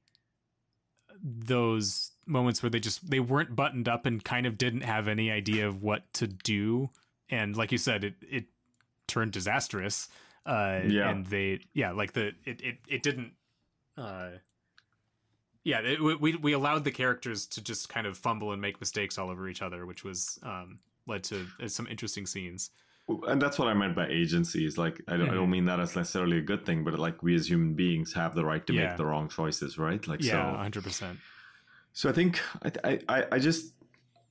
those 1.23 2.11
moments 2.27 2.63
where 2.63 2.69
they 2.69 2.81
just 2.81 3.09
they 3.11 3.21
weren't 3.21 3.57
buttoned 3.57 3.89
up 3.89 4.05
and 4.05 4.23
kind 4.23 4.47
of 4.47 4.59
didn't 4.59 4.83
have 4.83 5.09
any 5.09 5.31
idea 5.31 5.67
of 5.67 5.83
what 5.83 6.13
to 6.13 6.27
do 6.27 6.91
and 7.31 7.57
like 7.57 7.73
you 7.73 7.79
said 7.79 8.05
it 8.05 8.15
it 8.23 8.45
turned 9.07 9.33
disastrous 9.33 10.09
uh 10.47 10.81
Yeah. 10.87 11.11
and 11.11 11.27
they 11.27 11.61
yeah 11.75 11.91
like 11.93 12.13
the 12.13 12.33
it 12.45 12.61
it, 12.61 12.79
it 12.89 13.03
didn't 13.03 13.33
uh 13.97 14.31
yeah 15.65 15.81
it, 15.81 16.03
we- 16.03 16.15
we 16.15 16.37
we 16.37 16.53
allowed 16.53 16.85
the 16.85 16.91
characters 16.91 17.47
to 17.47 17.63
just 17.63 17.89
kind 17.89 18.07
of 18.07 18.17
fumble 18.17 18.53
and 18.53 18.61
make 18.61 18.81
mistakes 18.81 19.19
all 19.19 19.31
over 19.31 19.49
each 19.49 19.63
other 19.63 19.87
which 19.87 20.05
was 20.05 20.39
um 20.43 20.79
led 21.07 21.25
to 21.25 21.47
uh, 21.63 21.69
some 21.69 21.87
interesting 21.87 22.27
scenes 22.27 22.71
and 23.27 23.41
that's 23.41 23.59
what 23.59 23.69
I 23.69 23.73
meant 23.73 23.97
by 23.97 24.07
agencies. 24.09 24.77
Like, 24.77 25.01
I 25.09 25.13
don't, 25.17 25.23
I 25.23 25.25
Mm-hmm. 25.29 25.35
don't 25.37 25.49
mean 25.49 25.65
that 25.65 25.81
as 25.81 25.97
necessarily 25.97 26.37
a 26.37 26.43
good 26.43 26.67
thing, 26.67 26.85
but 26.85 26.99
like 26.99 27.23
we 27.23 27.35
as 27.35 27.49
human 27.49 27.73
beings 27.73 28.13
have 28.13 28.35
the 28.35 28.45
right 28.45 28.67
to 28.67 28.75
Yeah. 28.75 28.89
make 28.89 28.99
the 28.99 29.07
wrong 29.07 29.31
choices, 29.31 29.79
right? 29.79 30.07
Like, 30.07 30.23
yeah 30.23 30.33
so. 30.53 30.81
100% 30.81 31.17
So 31.95 32.11
I 32.11 32.13
think 32.13 32.39
I, 32.85 33.01
I, 33.09 33.25
I 33.33 33.39
just 33.39 33.73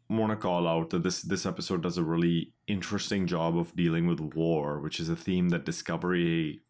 want 0.09 0.31
to 0.31 0.37
call 0.37 0.67
out 0.67 0.89
that 0.91 1.03
this 1.03 1.21
this 1.21 1.45
episode 1.45 1.83
does 1.83 1.97
a 1.97 2.03
really 2.03 2.53
interesting 2.67 3.27
job 3.27 3.57
of 3.57 3.75
dealing 3.75 4.07
with 4.07 4.19
war, 4.19 4.79
which 4.79 4.99
is 4.99 5.09
a 5.09 5.15
theme 5.15 5.49
that 5.49 5.65
Discovery 5.65 6.61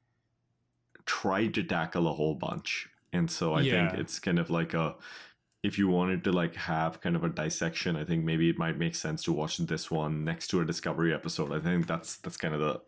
tried 1.06 1.54
to 1.54 1.64
tackle 1.64 2.08
a 2.08 2.14
whole 2.14 2.36
bunch. 2.36 2.90
And 3.14 3.30
so 3.32 3.54
I 3.54 3.62
Yeah. 3.62 3.90
think 3.90 4.00
it's 4.02 4.20
kind 4.20 4.40
of 4.40 4.50
like 4.50 4.74
a 4.74 4.96
if 5.64 5.78
you 5.78 5.88
wanted 5.88 6.24
to 6.24 6.32
like 6.32 6.56
have 6.56 7.02
kind 7.02 7.16
of 7.16 7.24
a 7.24 7.30
dissection, 7.30 7.96
I 7.96 8.06
think 8.06 8.24
maybe 8.24 8.50
it 8.50 8.60
might 8.60 8.78
make 8.78 8.96
sense 8.96 9.24
to 9.24 9.34
watch 9.34 9.58
this 9.58 9.90
one 9.90 10.24
next 10.24 10.48
to 10.50 10.62
a 10.62 10.66
Discovery 10.66 11.14
episode. 11.14 11.52
I 11.52 11.60
think 11.60 11.88
that's 11.88 12.18
that's 12.18 12.38
kind 12.38 12.54
of 12.54 12.60
the 12.60 12.82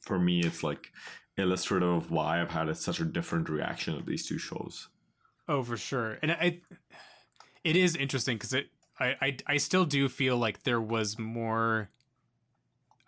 for 0.00 0.18
me 0.18 0.40
it's 0.40 0.62
like 0.62 0.92
illustrative 1.38 1.88
of 1.88 2.10
why 2.10 2.40
I've 2.40 2.50
had 2.50 2.68
a, 2.68 2.74
such 2.74 3.00
a 3.00 3.04
different 3.04 3.48
reaction 3.48 3.94
of 3.96 4.06
these 4.06 4.26
two 4.26 4.38
shows. 4.38 4.88
Oh, 5.48 5.62
for 5.62 5.76
sure. 5.76 6.18
And 6.22 6.32
I, 6.32 6.60
it 7.64 7.76
is 7.76 7.96
interesting 7.96 8.36
because 8.36 8.52
it, 8.52 8.68
I, 9.02 9.16
I, 9.20 9.36
I 9.46 9.56
still 9.56 9.84
do 9.84 10.08
feel 10.08 10.36
like 10.36 10.62
there 10.62 10.80
was 10.80 11.18
more. 11.18 11.90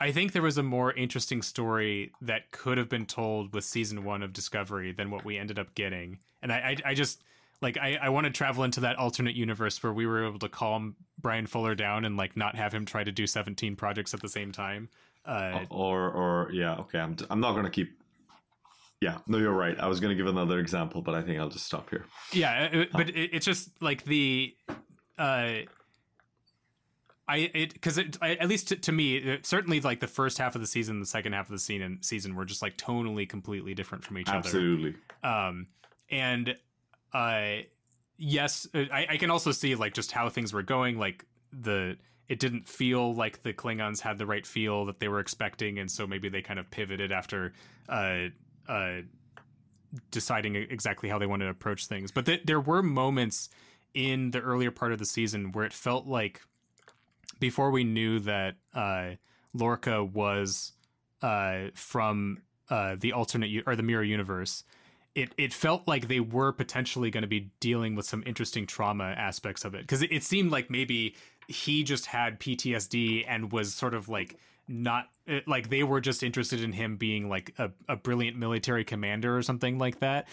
I 0.00 0.12
think 0.12 0.32
there 0.32 0.42
was 0.42 0.58
a 0.58 0.62
more 0.62 0.92
interesting 0.92 1.40
story 1.40 2.12
that 2.20 2.50
could 2.50 2.78
have 2.78 2.88
been 2.88 3.06
told 3.06 3.54
with 3.54 3.64
season 3.64 4.04
one 4.04 4.22
of 4.22 4.32
Discovery 4.32 4.92
than 4.92 5.10
what 5.10 5.24
we 5.24 5.38
ended 5.38 5.58
up 5.58 5.74
getting. 5.74 6.18
And 6.42 6.52
I, 6.52 6.56
I, 6.84 6.90
I 6.90 6.94
just 6.94 7.22
like 7.62 7.78
I, 7.78 7.98
I 8.02 8.08
want 8.10 8.24
to 8.24 8.30
travel 8.30 8.64
into 8.64 8.80
that 8.80 8.96
alternate 8.96 9.36
universe 9.36 9.82
where 9.82 9.92
we 9.92 10.06
were 10.06 10.26
able 10.26 10.40
to 10.40 10.48
calm 10.48 10.96
Brian 11.20 11.46
Fuller 11.46 11.74
down 11.74 12.04
and 12.04 12.16
like 12.16 12.36
not 12.36 12.56
have 12.56 12.74
him 12.74 12.84
try 12.84 13.04
to 13.04 13.12
do 13.12 13.26
seventeen 13.26 13.76
projects 13.76 14.12
at 14.12 14.20
the 14.20 14.28
same 14.28 14.52
time. 14.52 14.88
Uh, 15.26 15.64
or 15.70 16.10
or 16.10 16.50
yeah 16.52 16.74
okay 16.74 16.98
i'm, 16.98 17.16
I'm 17.30 17.40
not 17.40 17.54
gonna 17.54 17.70
keep 17.70 17.98
yeah 19.00 19.20
no 19.26 19.38
you're 19.38 19.52
right 19.52 19.74
i 19.80 19.86
was 19.86 19.98
gonna 19.98 20.14
give 20.14 20.26
another 20.26 20.58
example 20.58 21.00
but 21.00 21.14
i 21.14 21.22
think 21.22 21.40
i'll 21.40 21.48
just 21.48 21.64
stop 21.64 21.88
here 21.88 22.04
yeah 22.34 22.84
but 22.92 23.08
it's 23.08 23.46
just 23.46 23.70
like 23.80 24.04
the 24.04 24.54
uh 25.16 25.60
i 27.28 27.50
it 27.54 27.72
because 27.72 27.98
it 27.98 28.16
I, 28.20 28.32
at 28.34 28.48
least 28.48 28.68
to, 28.68 28.76
to 28.76 28.92
me 28.92 29.16
it, 29.16 29.46
certainly 29.46 29.80
like 29.80 30.00
the 30.00 30.06
first 30.06 30.38
half 30.38 30.54
of 30.54 30.60
the 30.60 30.66
season 30.66 31.00
the 31.00 31.06
second 31.06 31.32
half 31.32 31.46
of 31.46 31.52
the 31.52 31.58
season 31.58 31.98
season 32.02 32.34
were 32.34 32.44
just 32.44 32.62
like 32.62 32.76
tonally 32.76 33.28
completely 33.28 33.74
different 33.74 34.04
from 34.04 34.18
each 34.18 34.28
absolutely 34.28 34.90
other 34.90 34.98
Absolutely. 35.22 35.50
um 35.50 35.66
and 36.10 36.56
uh 37.12 37.62
yes 38.18 38.66
uh, 38.74 38.84
I, 38.92 39.06
I 39.10 39.16
can 39.16 39.30
also 39.30 39.52
see 39.52 39.74
like 39.74 39.94
just 39.94 40.12
how 40.12 40.28
things 40.28 40.52
were 40.52 40.62
going 40.62 40.98
like 40.98 41.24
the 41.52 41.96
it 42.28 42.38
didn't 42.38 42.68
feel 42.68 43.14
like 43.14 43.42
the 43.42 43.52
klingons 43.52 44.00
had 44.00 44.18
the 44.18 44.26
right 44.26 44.46
feel 44.46 44.86
that 44.86 45.00
they 45.00 45.08
were 45.08 45.20
expecting 45.20 45.78
and 45.78 45.90
so 45.90 46.06
maybe 46.06 46.28
they 46.28 46.42
kind 46.42 46.58
of 46.58 46.70
pivoted 46.70 47.12
after 47.12 47.52
uh 47.88 48.26
uh 48.68 49.00
deciding 50.10 50.56
exactly 50.56 51.08
how 51.08 51.18
they 51.18 51.26
wanted 51.26 51.44
to 51.44 51.50
approach 51.50 51.86
things 51.86 52.10
but 52.10 52.26
th- 52.26 52.42
there 52.44 52.60
were 52.60 52.82
moments 52.82 53.48
in 53.94 54.32
the 54.32 54.40
earlier 54.40 54.72
part 54.72 54.92
of 54.92 54.98
the 54.98 55.06
season 55.06 55.52
where 55.52 55.64
it 55.64 55.72
felt 55.72 56.06
like 56.06 56.40
before 57.48 57.70
we 57.70 57.84
knew 57.84 58.18
that 58.18 58.56
uh 58.74 59.10
lorca 59.52 60.02
was 60.02 60.72
uh 61.22 61.64
from 61.74 62.38
uh 62.70 62.96
the 62.98 63.12
alternate 63.12 63.50
u- 63.50 63.62
or 63.66 63.76
the 63.76 63.82
mirror 63.82 64.02
universe 64.02 64.64
it 65.14 65.32
it 65.38 65.52
felt 65.52 65.86
like 65.86 66.08
they 66.08 66.20
were 66.20 66.52
potentially 66.52 67.10
going 67.10 67.22
to 67.22 67.28
be 67.28 67.50
dealing 67.60 67.94
with 67.94 68.06
some 68.06 68.22
interesting 68.26 68.66
trauma 68.66 69.04
aspects 69.16 69.64
of 69.64 69.74
it. 69.74 69.82
Because 69.82 70.02
it, 70.02 70.12
it 70.12 70.24
seemed 70.24 70.50
like 70.50 70.70
maybe 70.70 71.14
he 71.46 71.84
just 71.84 72.06
had 72.06 72.40
PTSD 72.40 73.24
and 73.28 73.52
was 73.52 73.74
sort 73.74 73.94
of 73.94 74.08
like 74.08 74.38
not 74.66 75.08
eh, 75.28 75.40
like 75.46 75.68
they 75.70 75.84
were 75.84 76.00
just 76.00 76.22
interested 76.22 76.62
in 76.62 76.72
him 76.72 76.96
being 76.96 77.28
like 77.28 77.54
a, 77.58 77.70
a 77.88 77.96
brilliant 77.96 78.36
military 78.36 78.84
commander 78.84 79.36
or 79.36 79.42
something 79.42 79.78
like 79.78 80.00
that. 80.00 80.28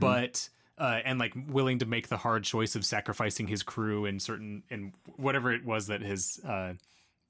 But 0.00 0.48
uh, 0.78 1.00
and 1.04 1.18
like 1.18 1.34
willing 1.48 1.78
to 1.78 1.86
make 1.86 2.08
the 2.08 2.16
hard 2.16 2.44
choice 2.44 2.74
of 2.76 2.84
sacrificing 2.84 3.46
his 3.46 3.62
crew 3.62 4.04
and 4.04 4.20
certain 4.20 4.62
and 4.70 4.92
whatever 5.16 5.52
it 5.52 5.64
was 5.64 5.86
that 5.86 6.02
his 6.02 6.38
uh, 6.46 6.74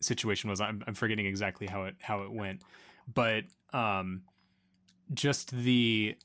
situation 0.00 0.50
was 0.50 0.60
I'm, 0.60 0.82
I'm 0.86 0.94
forgetting 0.94 1.26
exactly 1.26 1.66
how 1.66 1.84
it 1.84 1.94
how 2.00 2.22
it 2.22 2.32
went 2.32 2.62
but 3.12 3.44
um 3.72 4.22
just 5.14 5.50
the 5.52 6.16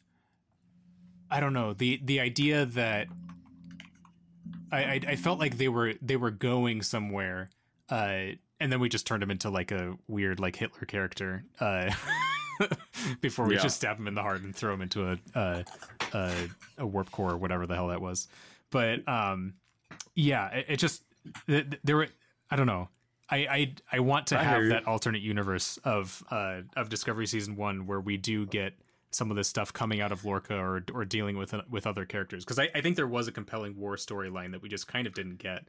i 1.30 1.40
don't 1.40 1.54
know 1.54 1.74
the 1.74 2.02
the 2.04 2.20
idea 2.20 2.66
that 2.66 3.08
I, 4.72 4.84
I 4.84 5.02
i 5.10 5.16
felt 5.16 5.40
like 5.40 5.58
they 5.58 5.68
were 5.70 5.94
they 6.02 6.16
were 6.18 6.32
going 6.32 6.82
somewhere 6.82 7.50
uh 7.90 8.34
and 8.60 8.72
then 8.72 8.80
we 8.80 8.90
just 8.90 9.06
turned 9.08 9.22
him 9.24 9.32
into 9.32 9.50
like 9.50 9.72
a 9.72 9.96
weird 10.08 10.40
like 10.40 10.56
hitler 10.56 10.86
character 10.86 11.44
uh 11.60 11.92
before 13.22 13.46
we 13.46 13.56
Yeah. 13.56 13.62
just 13.62 13.78
stab 13.78 13.98
him 13.98 14.08
in 14.08 14.16
the 14.16 14.22
heart 14.22 14.42
and 14.42 14.56
throw 14.56 14.74
him 14.74 14.82
into 14.82 15.08
a 15.12 15.18
uh 15.38 15.64
a, 16.14 16.50
a 16.78 16.86
warp 16.86 17.12
core 17.12 17.32
or 17.32 17.38
whatever 17.38 17.68
the 17.68 17.76
hell 17.76 17.88
that 17.88 18.02
was. 18.02 18.28
But 18.70 19.08
um 19.08 19.54
yeah 20.16 20.50
it, 20.50 20.66
it 20.70 20.78
just 20.78 21.04
th- 21.48 21.70
th- 21.70 21.82
there 21.84 21.98
were 21.98 22.08
i 22.50 22.56
don't 22.56 22.68
know. 22.68 22.90
I, 23.30 23.38
I 23.38 23.74
I 23.94 24.00
want 24.00 24.28
to 24.28 24.40
I 24.40 24.44
have 24.44 24.68
that 24.68 24.88
alternate 24.88 25.22
universe 25.22 25.80
of 25.86 26.22
uh 26.30 26.62
of 26.76 26.90
Discovery 26.90 27.28
season 27.28 27.56
one 27.56 27.88
where 27.88 28.02
we 28.02 28.18
do 28.18 28.46
get 28.46 28.74
some 29.12 29.30
of 29.30 29.38
this 29.38 29.48
stuff 29.48 29.72
coming 29.72 30.02
out 30.02 30.12
of 30.12 30.26
Lorca 30.26 30.56
or 30.56 30.84
or 30.94 31.06
dealing 31.06 31.38
with 31.38 31.54
with 31.70 31.86
other 31.86 32.06
characters. 32.06 32.44
Because 32.44 32.60
I, 32.60 32.70
I 32.74 32.82
think 32.82 32.96
there 32.96 33.08
was 33.08 33.28
a 33.28 33.32
compelling 33.32 33.78
war 33.78 33.96
storyline 33.96 34.52
that 34.52 34.62
we 34.62 34.70
just 34.70 34.88
kind 34.88 35.08
of 35.08 35.14
didn't 35.14 35.38
get. 35.38 35.66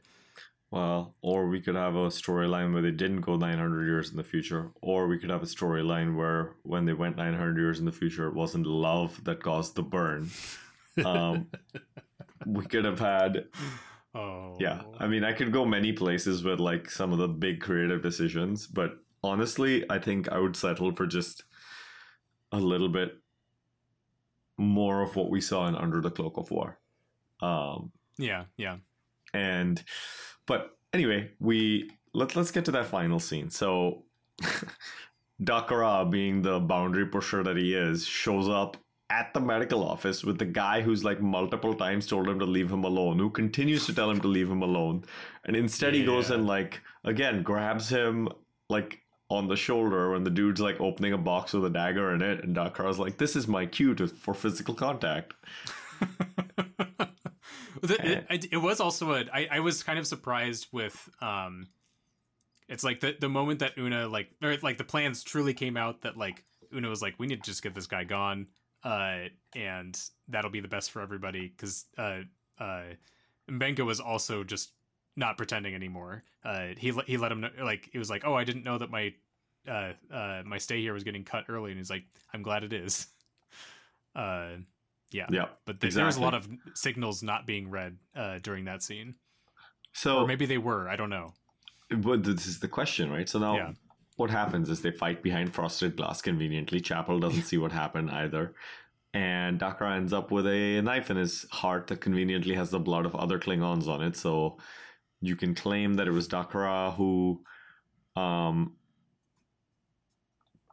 Well, 0.73 1.13
or 1.21 1.49
we 1.49 1.61
could 1.61 1.75
have 1.75 1.93
a 1.93 2.07
storyline 2.07 2.73
where 2.73 2.81
they 2.81 2.89
didn't 2.89 3.21
go 3.21 3.35
900 3.35 3.85
years 3.85 4.09
in 4.09 4.17
the 4.17 4.23
future, 4.23 4.71
or 4.81 5.05
we 5.07 5.19
could 5.19 5.29
have 5.29 5.43
a 5.43 5.45
storyline 5.45 6.15
where 6.15 6.55
when 6.63 6.85
they 6.85 6.93
went 6.93 7.15
900 7.15 7.59
years 7.59 7.77
in 7.77 7.85
the 7.85 7.91
future, 7.91 8.27
it 8.27 8.33
wasn't 8.33 8.65
love 8.65 9.23
that 9.23 9.43
caused 9.43 9.75
the 9.75 9.83
burn. 9.83 10.31
Um, 11.05 11.45
we 12.47 12.65
could 12.65 12.85
have 12.85 12.97
had, 12.97 13.45
Oh 14.15 14.57
yeah. 14.59 14.81
I 14.97 15.05
mean, 15.05 15.23
I 15.23 15.33
could 15.33 15.51
go 15.51 15.63
many 15.63 15.93
places 15.93 16.43
with 16.43 16.59
like 16.59 16.89
some 16.89 17.13
of 17.13 17.19
the 17.19 17.27
big 17.27 17.61
creative 17.61 18.01
decisions, 18.01 18.65
but 18.65 18.97
honestly, 19.23 19.85
I 19.91 19.99
think 19.99 20.27
I 20.31 20.39
would 20.39 20.55
settle 20.55 20.91
for 20.95 21.05
just 21.05 21.43
a 22.51 22.57
little 22.57 22.89
bit 22.89 23.11
more 24.57 25.03
of 25.03 25.15
what 25.15 25.29
we 25.29 25.39
saw 25.39 25.67
in 25.67 25.75
Under 25.75 26.01
the 26.01 26.09
Cloak 26.09 26.37
of 26.37 26.49
War. 26.49 26.79
Um, 27.43 27.91
yeah 28.17 28.45
yeah 28.57 28.77
and 29.33 29.83
but 30.45 30.77
anyway 30.93 31.29
we 31.39 31.89
let, 32.13 32.35
let's 32.35 32.51
get 32.51 32.65
to 32.65 32.71
that 32.71 32.85
final 32.85 33.19
scene. 33.19 33.49
So 33.49 34.03
Dak'Rah 35.43 36.09
being 36.09 36.41
the 36.41 36.59
boundary 36.59 37.07
pusher 37.07 37.43
that 37.43 37.57
he 37.57 37.73
is 37.73 38.05
shows 38.05 38.47
up 38.47 38.77
at 39.09 39.33
the 39.33 39.39
medical 39.39 39.83
office 39.87 40.23
with 40.23 40.39
the 40.39 40.45
guy 40.45 40.81
who's 40.81 41.03
like 41.03 41.21
multiple 41.21 41.75
times 41.75 42.07
told 42.07 42.27
him 42.27 42.39
to 42.39 42.45
leave 42.45 42.71
him 42.71 42.83
alone 42.83 43.19
who 43.19 43.29
continues 43.29 43.85
to 43.85 43.93
tell 43.93 44.09
him 44.09 44.19
to 44.21 44.27
leave 44.27 44.49
him 44.49 44.61
alone. 44.61 45.03
And 45.45 45.55
instead 45.55 45.93
he 45.93 46.05
goes 46.05 46.31
and 46.31 46.47
like 46.47 46.81
again 47.03 47.43
grabs 47.43 47.89
him 47.89 48.29
like 48.69 49.01
on 49.29 49.47
the 49.47 49.55
shoulder 49.55 50.11
when 50.11 50.23
the 50.23 50.29
dude's 50.29 50.61
like 50.61 50.79
opening 50.79 51.13
a 51.13 51.17
box 51.17 51.53
with 51.53 51.65
a 51.65 51.69
dagger 51.69 52.13
in 52.13 52.21
it. 52.21 52.43
And 52.43 52.55
Dak'Rah's 52.55 52.99
like 52.99 53.17
this 53.17 53.35
is 53.35 53.47
my 53.47 53.65
cue 53.65 53.93
to, 53.95 54.07
for 54.07 54.33
physical 54.33 54.73
contact 54.73 55.33
The- 57.87 58.25
it, 58.33 58.45
it 58.53 58.57
was 58.57 58.79
also 58.79 59.13
a 59.13 59.25
I, 59.33 59.47
I 59.51 59.59
was 59.59 59.83
kind 59.83 59.99
of 59.99 60.07
surprised 60.07 60.67
with 60.71 61.09
um 61.21 61.67
it's 62.69 62.83
like 62.83 63.01
the 63.01 63.15
the 63.19 63.27
moment 63.29 63.59
that 63.59 63.77
una 63.77 64.07
like 64.07 64.29
or 64.41 64.55
like 64.63 64.77
the 64.77 64.83
plans 64.85 65.21
truly 65.21 65.53
came 65.53 65.75
out 65.75 66.01
that 66.03 66.15
like 66.17 66.45
una 66.73 66.87
was 66.89 67.01
like 67.01 67.15
we 67.19 67.27
need 67.27 67.43
to 67.43 67.49
just 67.51 67.61
get 67.61 67.75
this 67.75 67.87
guy 67.87 68.05
gone 68.05 68.47
uh 68.85 69.23
and 69.53 69.99
that'll 70.29 70.49
be 70.49 70.61
the 70.61 70.67
best 70.69 70.91
for 70.91 71.01
everybody 71.01 71.49
because 71.49 71.85
uh 71.97 72.21
uh 72.57 72.83
M'Benga 73.51 73.85
was 73.85 73.99
also 73.99 74.45
just 74.45 74.71
not 75.17 75.37
pretending 75.37 75.75
anymore. 75.75 76.23
Uh 76.45 76.67
he 76.77 76.91
let- 76.93 77.07
he 77.07 77.17
let 77.17 77.31
him 77.33 77.41
know 77.41 77.49
like 77.61 77.89
he 77.91 77.97
was 77.99 78.09
like 78.09 78.23
oh 78.25 78.33
i 78.33 78.45
didn't 78.45 78.63
know 78.63 78.77
that 78.77 78.91
my 78.91 79.13
uh 79.67 79.91
uh 80.11 80.41
my 80.45 80.57
stay 80.57 80.79
here 80.81 80.93
was 80.93 81.03
getting 81.03 81.25
cut 81.25 81.45
early 81.49 81.71
and 81.71 81.79
he's 81.79 81.89
like 81.89 82.05
i'm 82.33 82.43
glad 82.43 82.63
it 82.63 82.71
is. 82.73 83.07
Uh 84.15 84.57
yeah 85.13 85.27
yeah 85.29 85.45
but 85.65 85.79
th- 85.79 85.93
there 85.93 86.05
was 86.05 86.17
a 86.17 86.21
lot 86.21 86.33
of 86.33 86.47
signals 86.73 87.21
not 87.23 87.45
being 87.45 87.69
read 87.69 87.97
uh, 88.15 88.39
during 88.41 88.65
that 88.65 88.81
scene, 88.83 89.15
so 89.93 90.19
or 90.19 90.27
maybe 90.27 90.45
they 90.45 90.57
were. 90.57 90.89
I 90.89 90.95
don't 90.95 91.09
know. 91.09 91.33
But 91.89 92.23
this 92.23 92.47
is 92.47 92.59
the 92.59 92.67
question, 92.67 93.11
right? 93.11 93.29
So 93.29 93.37
now, 93.39 93.55
Yeah. 93.55 93.71
what 94.15 94.29
happens 94.31 94.69
is 94.69 94.81
they 94.81 94.91
fight 94.91 95.21
behind 95.21 95.53
frosted 95.53 95.95
glass 95.95 96.21
conveniently. 96.21 96.79
Chapel 96.81 97.19
doesn't 97.19 97.43
see 97.43 97.57
what 97.57 97.71
happened 97.71 98.09
either. 98.09 98.55
And 99.13 99.59
Dak'Rah 99.59 99.95
ends 99.97 100.11
up 100.11 100.31
with 100.31 100.47
a 100.47 100.81
knife 100.81 101.11
in 101.11 101.17
his 101.17 101.45
heart 101.51 101.85
that 101.87 102.01
conveniently 102.01 102.55
has 102.55 102.71
the 102.71 102.79
blood 102.79 103.05
of 103.05 103.15
other 103.15 103.37
Klingons 103.37 103.87
on 103.87 104.01
it. 104.01 104.15
So 104.15 104.57
you 105.21 105.35
can 105.35 105.53
claim 105.53 105.93
that 105.95 106.07
it 106.07 106.11
was 106.11 106.27
Dak'Rah 106.27 106.95
who 106.95 107.43
um, 108.15 108.75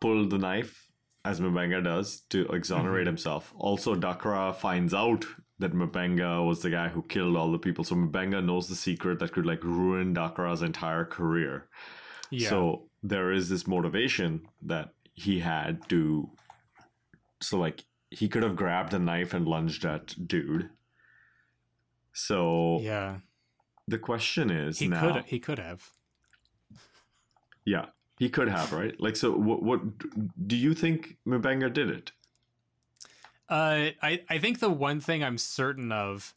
pulled 0.01 0.31
the 0.31 0.39
knife, 0.39 0.90
as 1.25 1.41
M'Benga 1.41 1.83
does, 1.83 2.21
to 2.31 2.47
exonerate 2.49 3.03
mm-hmm. 3.03 3.09
himself. 3.09 3.53
Also, 3.57 3.95
Dak'Rah 3.95 4.55
finds 4.55 4.95
out 4.95 5.27
that 5.59 5.75
M'Benga 5.75 6.47
was 6.47 6.63
the 6.63 6.71
guy 6.71 6.89
who 6.89 7.03
killed 7.03 7.37
all 7.37 7.53
the 7.53 7.59
people. 7.59 7.85
So 7.85 7.95
M'Benga 7.95 8.45
knows 8.45 8.69
the 8.69 8.75
secret 8.75 9.19
that 9.19 9.33
could 9.33 9.47
like 9.47 9.63
ruin 9.63 10.15
Dak'Rah's 10.15 10.63
entire 10.63 11.05
career. 11.05 11.69
Yeah. 12.31 12.49
So 12.49 12.89
there 13.03 13.33
is 13.33 13.49
this 13.49 13.67
motivation 13.67 14.49
that 14.63 14.95
he 15.15 15.41
had 15.41 15.89
to. 15.91 16.31
So 17.43 17.59
like 17.59 17.85
he 18.11 18.29
could 18.29 18.43
have 18.43 18.57
grabbed 18.57 18.95
a 18.95 18.99
knife 18.99 19.35
and 19.35 19.47
lunged 19.47 19.85
at 19.85 20.15
dude. 20.27 20.71
So 22.13 22.79
yeah, 22.81 23.19
the 23.87 23.99
question 23.99 24.51
is 24.51 24.79
he 24.79 24.89
now. 24.89 25.13
could 25.13 25.25
he 25.27 25.39
could 25.39 25.59
have. 25.59 25.91
Yeah, 27.65 27.87
he 28.21 28.29
could 28.29 28.49
have, 28.49 28.73
right? 28.73 28.95
Like, 29.01 29.17
so 29.17 29.33
what? 29.33 29.65
What 29.65 29.81
do 30.47 30.57
you 30.57 30.75
think 30.75 31.17
M'Benga 31.27 31.73
did 31.73 31.91
it? 31.91 32.13
Uh, 33.49 33.91
I 34.01 34.23
I 34.29 34.39
think 34.39 34.61
the 34.61 34.71
one 34.71 35.01
thing 35.01 35.25
I'm 35.25 35.39
certain 35.39 35.91
of 35.91 36.33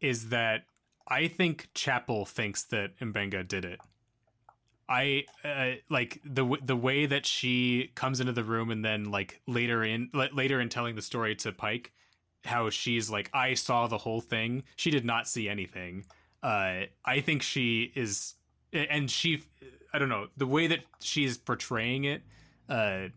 is 0.00 0.30
that 0.30 0.64
I 1.06 1.28
think 1.28 1.68
Chapel 1.74 2.26
thinks 2.26 2.64
that 2.64 2.98
M'Benga 2.98 3.46
did 3.46 3.64
it. 3.64 3.80
I 4.88 5.26
uh, 5.44 5.78
like 5.88 6.20
the 6.24 6.42
w- 6.42 6.62
the 6.64 6.76
way 6.76 7.06
that 7.06 7.26
she 7.26 7.92
comes 7.94 8.18
into 8.18 8.32
the 8.32 8.42
room 8.44 8.70
and 8.70 8.84
then 8.84 9.10
like 9.10 9.40
later 9.46 9.84
in 9.84 10.10
la- 10.12 10.32
later 10.32 10.60
in 10.60 10.68
telling 10.68 10.96
the 10.96 11.02
story 11.02 11.36
to 11.36 11.52
Pike, 11.52 11.92
how 12.44 12.70
she's 12.70 13.10
like 13.10 13.30
I 13.32 13.54
saw 13.54 13.86
the 13.86 13.98
whole 13.98 14.20
thing. 14.20 14.64
She 14.74 14.90
did 14.90 15.04
not 15.04 15.28
see 15.28 15.48
anything. 15.48 16.06
Uh, 16.42 16.86
I 17.04 17.20
think 17.20 17.42
she 17.42 17.92
is, 17.94 18.34
and 18.72 19.10
she, 19.10 19.42
I 19.96 19.98
don't 19.98 20.10
know 20.10 20.26
the 20.36 20.46
way 20.46 20.66
that 20.66 20.80
she's 21.00 21.38
portraying 21.38 22.04
it. 22.04 22.20
Uh, 22.68 23.08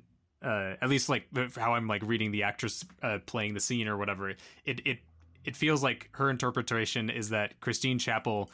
uh, 0.41 0.75
at 0.82 0.88
least 0.88 1.09
like 1.09 1.27
how 1.57 1.73
I'm 1.73 1.88
like 1.89 2.01
reading 2.05 2.32
the 2.32 2.43
actress 2.43 2.86
uh, 3.03 3.19
playing 3.25 3.53
the 3.53 3.59
scene 3.59 3.89
or 3.89 3.97
whatever. 3.97 4.30
It 4.30 4.39
it 4.65 4.99
it 5.43 5.57
feels 5.57 5.84
like 5.84 6.07
her 6.13 6.30
interpretation 6.30 7.09
is 7.09 7.32
that 7.32 7.59
Christine 7.59 7.99
Chapel 7.99 8.49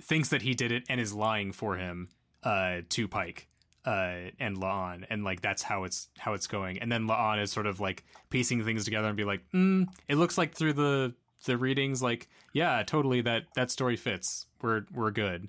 thinks 0.00 0.28
that 0.28 0.42
he 0.42 0.54
did 0.54 0.70
it 0.70 0.84
and 0.88 1.00
is 1.00 1.12
lying 1.12 1.50
for 1.50 1.74
him 1.74 2.08
uh, 2.44 2.82
to 2.90 3.08
Pike 3.08 3.48
uh, 3.84 4.30
and 4.38 4.56
La'an, 4.56 5.04
and 5.10 5.24
like 5.24 5.40
that's 5.40 5.64
how 5.64 5.82
it's 5.82 6.06
how 6.18 6.34
it's 6.34 6.46
going. 6.46 6.78
And 6.78 6.92
then 6.92 7.08
La'an 7.08 7.42
is 7.42 7.50
sort 7.50 7.66
of 7.66 7.80
like 7.80 8.04
piecing 8.30 8.64
things 8.64 8.84
together 8.84 9.08
and 9.08 9.16
be 9.16 9.24
like, 9.24 9.40
mm, 9.52 9.88
it 10.06 10.14
looks 10.14 10.38
like 10.38 10.54
through 10.54 10.74
the 10.74 11.14
the 11.46 11.56
readings, 11.56 12.00
like 12.00 12.28
yeah, 12.52 12.80
totally 12.84 13.22
that 13.22 13.46
that 13.56 13.72
story 13.72 13.96
fits. 13.96 14.46
We're 14.62 14.84
we're 14.94 15.10
good. 15.10 15.48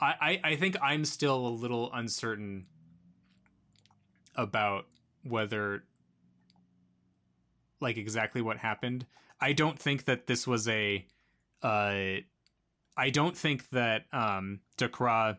I, 0.00 0.40
I, 0.42 0.56
think 0.56 0.76
I'm 0.80 1.04
still 1.04 1.46
a 1.46 1.50
little 1.50 1.90
uncertain 1.92 2.66
about 4.34 4.86
whether 5.22 5.84
like 7.80 7.96
exactly 7.96 8.40
what 8.40 8.56
happened. 8.56 9.06
I 9.40 9.52
don't 9.52 9.78
think 9.78 10.04
that 10.04 10.26
this 10.26 10.46
was 10.46 10.68
a 10.68 11.04
uh 11.62 12.16
I 12.96 13.10
don't 13.10 13.36
think 13.36 13.68
that 13.70 14.04
um 14.12 14.60
Dak'Rah 14.78 15.38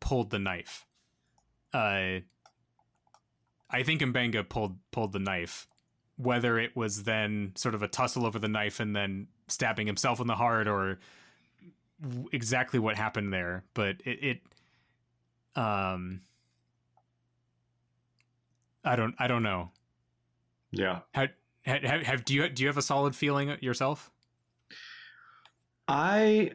pulled 0.00 0.30
the 0.30 0.38
knife. 0.38 0.86
Uh 1.72 2.20
I 3.70 3.82
think 3.84 4.02
M'Benga 4.02 4.48
pulled 4.48 4.76
pulled 4.90 5.12
the 5.12 5.18
knife. 5.18 5.66
Whether 6.16 6.58
it 6.58 6.76
was 6.76 7.04
then 7.04 7.52
sort 7.56 7.74
of 7.74 7.82
a 7.82 7.88
tussle 7.88 8.26
over 8.26 8.38
the 8.38 8.48
knife 8.48 8.80
and 8.80 8.94
then 8.94 9.28
stabbing 9.48 9.86
himself 9.86 10.20
in 10.20 10.26
the 10.26 10.34
heart 10.34 10.68
or 10.68 10.98
exactly 12.32 12.78
what 12.78 12.96
happened 12.96 13.32
there, 13.32 13.64
but 13.74 13.96
it, 14.04 14.24
it 14.24 14.40
um 15.56 16.20
I 18.84 18.96
don't 18.96 19.14
I 19.18 19.26
don't 19.28 19.42
know. 19.42 19.70
Yeah. 20.70 21.00
How 21.14 21.28
have, 21.62 21.82
have 22.02 22.24
do 22.24 22.34
you 22.34 22.48
do 22.48 22.62
you 22.62 22.68
have 22.68 22.78
a 22.78 22.82
solid 22.82 23.14
feeling 23.14 23.56
yourself? 23.60 24.10
I 25.88 26.52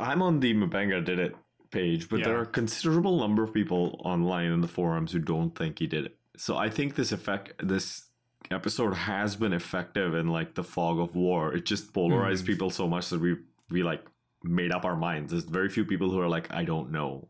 I'm 0.00 0.22
on 0.22 0.40
the 0.40 0.54
M'Benga 0.54 1.04
did 1.04 1.18
it 1.18 1.36
page, 1.70 2.08
but 2.08 2.20
Yeah. 2.20 2.26
there 2.26 2.38
are 2.38 2.42
a 2.42 2.46
considerable 2.46 3.18
number 3.18 3.42
of 3.42 3.52
people 3.52 4.00
online 4.04 4.52
in 4.52 4.60
the 4.60 4.68
forums 4.68 5.12
who 5.12 5.18
don't 5.18 5.54
think 5.56 5.78
he 5.78 5.86
did 5.86 6.06
it. 6.06 6.16
So 6.36 6.56
I 6.56 6.70
think 6.70 6.94
this 6.94 7.12
effect 7.12 7.54
this 7.66 8.06
episode 8.50 8.94
has 8.94 9.36
been 9.36 9.52
effective 9.52 10.14
in 10.14 10.28
like 10.28 10.54
the 10.54 10.64
fog 10.64 10.98
of 10.98 11.14
war. 11.14 11.52
It 11.52 11.66
just 11.66 11.92
polarized 11.92 12.44
Mhm. 12.44 12.48
people 12.48 12.70
so 12.70 12.88
much 12.88 13.10
that 13.10 13.20
we 13.20 13.36
we 13.70 13.82
like 13.82 14.02
made 14.42 14.72
up 14.72 14.84
our 14.84 14.96
minds. 14.96 15.32
There's 15.32 15.44
very 15.44 15.68
few 15.68 15.84
people 15.84 16.10
who 16.10 16.20
are 16.20 16.28
like, 16.28 16.52
I 16.52 16.64
don't 16.64 16.90
know. 16.90 17.28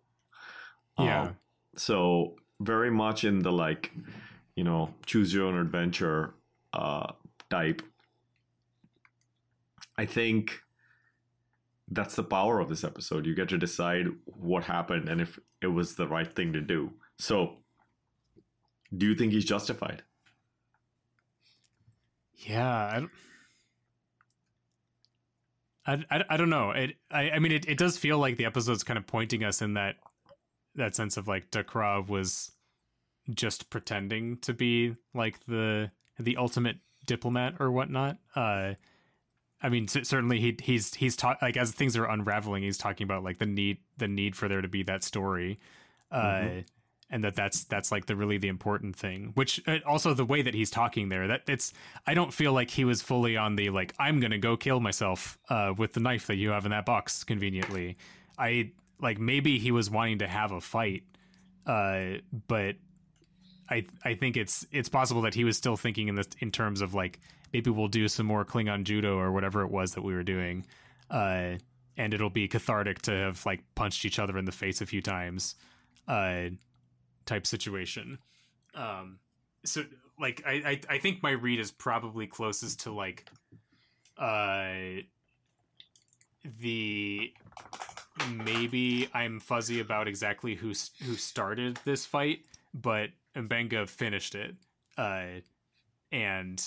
Yeah. 0.98 1.22
Um, 1.22 1.36
so 1.76 2.36
very 2.60 2.90
much 2.90 3.24
in 3.24 3.40
the 3.40 3.52
like, 3.52 3.92
you 4.56 4.64
know, 4.64 4.94
choose 5.06 5.32
your 5.32 5.46
own 5.46 5.58
adventure 5.58 6.34
uh 6.72 7.12
type. 7.50 7.82
I 9.96 10.04
think 10.04 10.60
that's 11.90 12.14
the 12.16 12.24
power 12.24 12.60
of 12.60 12.68
this 12.68 12.84
episode. 12.84 13.26
You 13.26 13.34
get 13.34 13.48
to 13.48 13.58
decide 13.58 14.06
what 14.24 14.64
happened 14.64 15.08
and 15.08 15.20
if 15.20 15.38
it 15.62 15.68
was 15.68 15.94
the 15.94 16.06
right 16.06 16.30
thing 16.32 16.52
to 16.52 16.60
do. 16.60 16.92
So, 17.18 17.56
do 18.96 19.06
you 19.06 19.14
think 19.14 19.32
he's 19.32 19.44
justified? 19.44 20.02
Yeah, 22.34 22.90
I 22.92 23.00
don't, 23.00 23.10
I, 25.88 26.04
I, 26.10 26.24
I 26.30 26.36
don't 26.36 26.50
know. 26.50 26.70
It 26.70 26.96
I, 27.10 27.30
I 27.30 27.38
mean 27.38 27.52
it, 27.52 27.66
it 27.66 27.78
does 27.78 27.96
feel 27.96 28.18
like 28.18 28.36
the 28.36 28.44
episode's 28.44 28.84
kind 28.84 28.98
of 28.98 29.06
pointing 29.06 29.42
us 29.42 29.62
in 29.62 29.74
that 29.74 29.96
that 30.74 30.94
sense 30.94 31.16
of 31.16 31.26
like 31.26 31.50
Dak'Rah 31.50 32.06
was 32.06 32.52
just 33.34 33.70
pretending 33.70 34.36
to 34.38 34.52
be 34.52 34.94
like 35.14 35.44
the 35.46 35.90
the 36.18 36.36
ultimate 36.36 36.76
diplomat 37.06 37.54
or 37.58 37.70
whatnot. 37.70 38.18
Uh 38.36 38.74
I 39.62 39.70
mean 39.70 39.88
certainly 39.88 40.38
he 40.40 40.56
he's 40.62 40.94
he's 40.94 41.16
taught 41.16 41.38
like 41.42 41.56
as 41.56 41.72
things 41.72 41.96
are 41.96 42.04
unraveling 42.04 42.62
he's 42.62 42.78
talking 42.78 43.04
about 43.04 43.24
like 43.24 43.38
the 43.38 43.46
need 43.46 43.78
the 43.96 44.08
need 44.08 44.36
for 44.36 44.46
there 44.46 44.60
to 44.60 44.68
be 44.68 44.82
that 44.84 45.02
story. 45.02 45.58
Uh 46.12 46.20
Mhm. 46.20 46.64
And 47.10 47.24
that 47.24 47.34
that's 47.34 47.64
that's 47.64 47.90
like 47.90 48.06
the 48.06 48.16
really 48.16 48.38
the 48.38 48.48
important 48.48 48.94
thing 48.94 49.30
which 49.34 49.60
uh, 49.66 49.78
also 49.86 50.14
the 50.14 50.24
way 50.24 50.42
that 50.42 50.54
he's 50.54 50.70
talking 50.70 51.08
there 51.08 51.26
that 51.28 51.42
it's 51.46 51.72
i 52.06 52.14
don't 52.14 52.32
feel 52.32 52.52
like 52.52 52.70
he 52.70 52.84
was 52.84 53.00
fully 53.00 53.36
on 53.36 53.56
the 53.56 53.70
like 53.70 53.94
i'm 53.98 54.20
gonna 54.20 54.38
go 54.38 54.56
kill 54.56 54.80
myself 54.80 55.38
uh 55.48 55.72
with 55.76 55.92
the 55.94 56.00
knife 56.00 56.26
that 56.26 56.36
you 56.36 56.50
have 56.50 56.64
in 56.64 56.70
that 56.70 56.86
box 56.86 57.24
conveniently. 57.24 57.96
I 58.38 58.70
like 59.00 59.18
maybe 59.18 59.58
he 59.58 59.72
was 59.72 59.90
wanting 59.90 60.18
to 60.18 60.28
have 60.28 60.52
a 60.52 60.60
fight 60.60 61.02
uh 61.66 62.18
but 62.46 62.76
i 63.68 63.84
i 64.04 64.14
think 64.14 64.36
it's 64.36 64.66
it's 64.70 64.88
possible 64.88 65.22
that 65.22 65.34
he 65.34 65.44
was 65.44 65.56
still 65.56 65.76
thinking 65.76 66.08
in 66.08 66.14
this 66.14 66.28
in 66.40 66.50
terms 66.50 66.80
of 66.80 66.94
like 66.94 67.20
maybe 67.52 67.70
we'll 67.70 67.88
do 67.88 68.06
some 68.08 68.26
more 68.26 68.44
klingon 68.44 68.84
judo 68.84 69.16
or 69.18 69.32
whatever 69.32 69.62
it 69.62 69.70
was 69.70 69.92
that 69.94 70.02
we 70.02 70.14
were 70.14 70.22
doing 70.22 70.64
uh 71.10 71.54
and 71.96 72.14
it'll 72.14 72.30
be 72.30 72.46
cathartic 72.46 73.02
to 73.02 73.10
have 73.10 73.44
like 73.44 73.60
punched 73.74 74.04
each 74.04 74.18
other 74.18 74.38
in 74.38 74.44
the 74.44 74.52
face 74.52 74.80
a 74.80 74.86
few 74.86 75.02
times 75.02 75.56
uh 76.06 76.48
type 77.28 77.46
situation. 77.46 78.18
Um, 78.74 79.18
so 79.64 79.84
like 80.18 80.42
I, 80.46 80.52
I 80.52 80.80
I 80.94 80.98
think 80.98 81.22
my 81.22 81.30
read 81.30 81.60
is 81.60 81.70
probably 81.70 82.26
closest 82.26 82.80
to 82.80 82.92
like 82.92 83.28
uh 84.16 85.02
the 86.60 87.32
maybe 88.32 89.08
I'm 89.14 89.38
fuzzy 89.40 89.80
about 89.80 90.08
exactly 90.08 90.54
who 90.54 90.68
who 90.68 91.14
started 91.14 91.78
this 91.84 92.04
fight, 92.06 92.40
but 92.74 93.10
M'Benga 93.36 93.88
finished 93.88 94.34
it 94.34 94.56
uh 94.96 95.40
and 96.10 96.64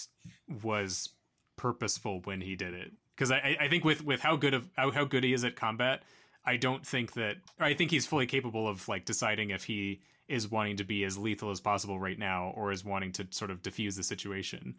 was 0.64 1.10
purposeful 1.58 2.22
when 2.24 2.42
he 2.42 2.56
did 2.56 2.74
it 2.74 2.92
because 3.16 3.32
I 3.32 3.58
I- 3.60 3.68
think 3.68 3.84
with 3.84 4.04
with 4.04 4.22
how 4.22 4.36
good 4.36 4.54
of 4.54 4.70
how, 4.78 4.92
how 4.92 5.04
good 5.06 5.24
he 5.24 5.34
is 5.34 5.44
at 5.44 5.56
combat 5.56 6.04
I 6.46 6.58
don't 6.58 6.86
think 6.86 7.14
that 7.14 7.38
I 7.60 7.74
think 7.74 7.92
he's 7.92 8.06
fully 8.08 8.26
capable 8.26 8.68
of 8.68 8.88
like 8.88 9.06
deciding 9.06 9.50
if 9.52 9.64
he 9.64 10.02
is 10.32 10.50
wanting 10.50 10.78
to 10.78 10.84
be 10.84 11.04
as 11.04 11.18
lethal 11.18 11.52
as 11.52 11.60
possible 11.60 12.00
right 12.00 12.18
now 12.18 12.54
or 12.56 12.72
is 12.72 12.86
wanting 12.86 13.12
to 13.12 13.28
sort 13.32 13.52
of 13.52 13.62
diffuse 13.62 13.96
the 13.96 14.04
situation. 14.04 14.76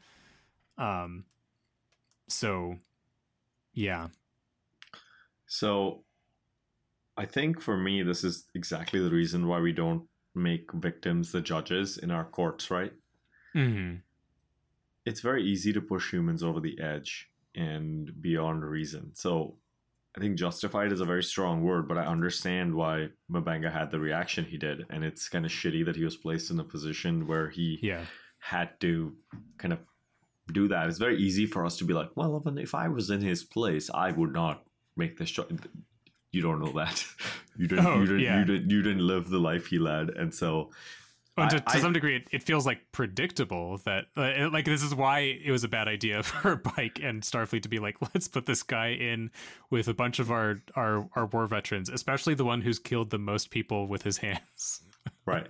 Um 0.78 1.24
so 2.28 2.76
yeah. 3.74 4.08
So, 5.46 6.04
I 7.16 7.26
think 7.26 7.60
for 7.60 7.76
me, 7.76 8.02
this 8.02 8.24
is 8.24 8.46
exactly 8.54 9.00
the 9.00 9.10
reason 9.10 9.46
why 9.46 9.60
we 9.60 9.72
don't 9.72 10.08
make 10.34 10.72
victims 10.72 11.30
the 11.30 11.42
judges 11.42 11.98
in 11.98 12.10
our 12.10 12.24
courts, 12.24 12.70
right? 12.70 12.92
Mm-hmm. 13.54 13.96
It's 15.04 15.20
very 15.20 15.44
easy 15.44 15.72
to 15.72 15.80
push 15.80 16.10
humans 16.10 16.42
over 16.42 16.60
the 16.60 16.80
edge 16.80 17.28
and 17.54 18.10
beyond 18.22 18.64
reason. 18.64 19.10
So, 19.14 19.56
I 20.16 20.20
think 20.20 20.36
justified 20.38 20.92
is 20.92 21.00
a 21.00 21.06
very 21.06 21.22
strong 21.22 21.62
word, 21.62 21.88
but 21.88 21.96
I 21.96 22.04
understand 22.06 22.74
why 22.74 23.08
M'Benga 23.30 23.72
had 23.72 23.90
the 23.90 23.98
reaction 23.98 24.44
he 24.44 24.58
did. 24.58 24.84
And 24.90 25.04
it's 25.04 25.28
kind 25.28 25.44
of 25.46 25.50
shitty 25.50 25.84
that 25.86 25.96
he 25.96 26.04
was 26.04 26.16
placed 26.16 26.50
in 26.50 26.60
a 26.60 26.64
position 26.64 27.26
where 27.26 27.48
he 27.48 27.78
Yeah. 27.82 28.04
had 28.38 28.78
to 28.80 29.14
kind 29.58 29.72
of 29.72 29.78
do 30.52 30.68
that. 30.68 30.88
It's 30.88 30.98
very 30.98 31.16
easy 31.16 31.46
for 31.46 31.64
us 31.64 31.78
to 31.78 31.84
be 31.84 31.94
like, 31.94 32.10
well, 32.14 32.42
if, 32.44 32.58
if 32.58 32.74
I 32.74 32.88
was 32.88 33.08
in 33.10 33.22
his 33.22 33.42
place, 33.42 33.88
I 33.94 34.10
would 34.10 34.32
not 34.34 34.64
make 34.96 35.16
this 35.16 35.30
choice. 35.30 35.46
You 36.30 36.42
don't 36.42 36.60
know 36.60 36.72
that. 36.72 37.04
You 37.54 37.68
didn't. 37.68 37.84
Oh, 37.86 37.96
you 38.00 38.06
didn't. 38.06 38.20
yeah. 38.20 38.38
You 38.38 38.44
didn't. 38.46 38.70
You 38.70 38.80
didn't 38.82 39.06
live 39.06 39.28
the 39.28 39.38
life 39.38 39.66
he 39.66 39.78
led, 39.78 40.08
and 40.08 40.34
so 40.34 40.70
Well, 41.36 41.48
to, 41.48 41.62
I- 41.66 41.74
to 41.74 41.80
some 41.80 41.92
degree, 41.94 42.16
it, 42.16 42.28
it 42.30 42.42
feels 42.42 42.66
like 42.66 42.80
predictable 42.92 43.78
that, 43.84 44.04
uh, 44.16 44.50
like, 44.50 44.66
this 44.66 44.82
is 44.82 44.94
why 44.94 45.20
it 45.20 45.50
was 45.50 45.64
a 45.64 45.68
bad 45.68 45.88
idea 45.88 46.22
for 46.24 46.56
Pike 46.58 47.00
and 47.02 47.22
Starfleet 47.22 47.62
to 47.62 47.68
be 47.68 47.78
like, 47.78 47.96
let's 48.14 48.28
put 48.28 48.44
this 48.46 48.62
guy 48.62 48.88
in 48.88 49.30
with 49.70 49.88
a 49.88 49.94
bunch 49.94 50.18
of 50.18 50.30
our 50.30 50.62
our 50.76 51.08
our 51.16 51.26
war 51.26 51.46
veterans, 51.46 51.88
especially 51.88 52.34
the 52.34 52.44
one 52.44 52.60
who's 52.60 52.78
killed 52.78 53.10
the 53.10 53.18
most 53.18 53.50
people 53.50 53.86
with 53.88 54.02
his 54.02 54.18
hands. 54.18 54.82
right 55.26 55.46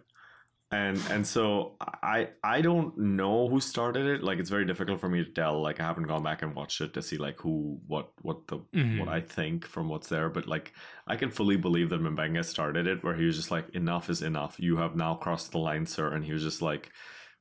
and 0.72 0.98
and 1.10 1.26
so 1.26 1.76
i 2.02 2.28
i 2.42 2.60
don't 2.62 2.96
know 2.96 3.46
who 3.48 3.60
started 3.60 4.06
it 4.06 4.22
like 4.22 4.38
it's 4.38 4.48
very 4.48 4.64
difficult 4.64 4.98
for 5.00 5.08
me 5.08 5.22
to 5.22 5.30
tell 5.30 5.60
like 5.60 5.78
i 5.80 5.84
haven't 5.84 6.08
gone 6.08 6.22
back 6.22 6.40
and 6.42 6.54
watched 6.54 6.80
it 6.80 6.94
to 6.94 7.02
see 7.02 7.18
like 7.18 7.38
who 7.40 7.78
what 7.86 8.10
what 8.22 8.46
the 8.48 8.58
Mhm. 8.74 8.98
what 8.98 9.08
i 9.08 9.20
think 9.20 9.66
from 9.66 9.88
what's 9.88 10.08
there 10.08 10.30
but 10.30 10.46
like 10.48 10.72
i 11.06 11.16
can 11.16 11.30
fully 11.30 11.56
believe 11.56 11.90
that 11.90 12.00
M'Benga 12.00 12.42
started 12.44 12.86
it 12.86 13.04
where 13.04 13.14
he 13.14 13.26
was 13.26 13.36
just 13.36 13.50
like 13.50 13.68
enough 13.74 14.08
is 14.08 14.22
enough 14.22 14.56
you 14.58 14.76
have 14.78 14.96
now 14.96 15.14
crossed 15.14 15.52
the 15.52 15.58
line 15.58 15.84
sir 15.86 16.12
and 16.14 16.24
he 16.24 16.32
was 16.32 16.42
just 16.42 16.62
like 16.62 16.90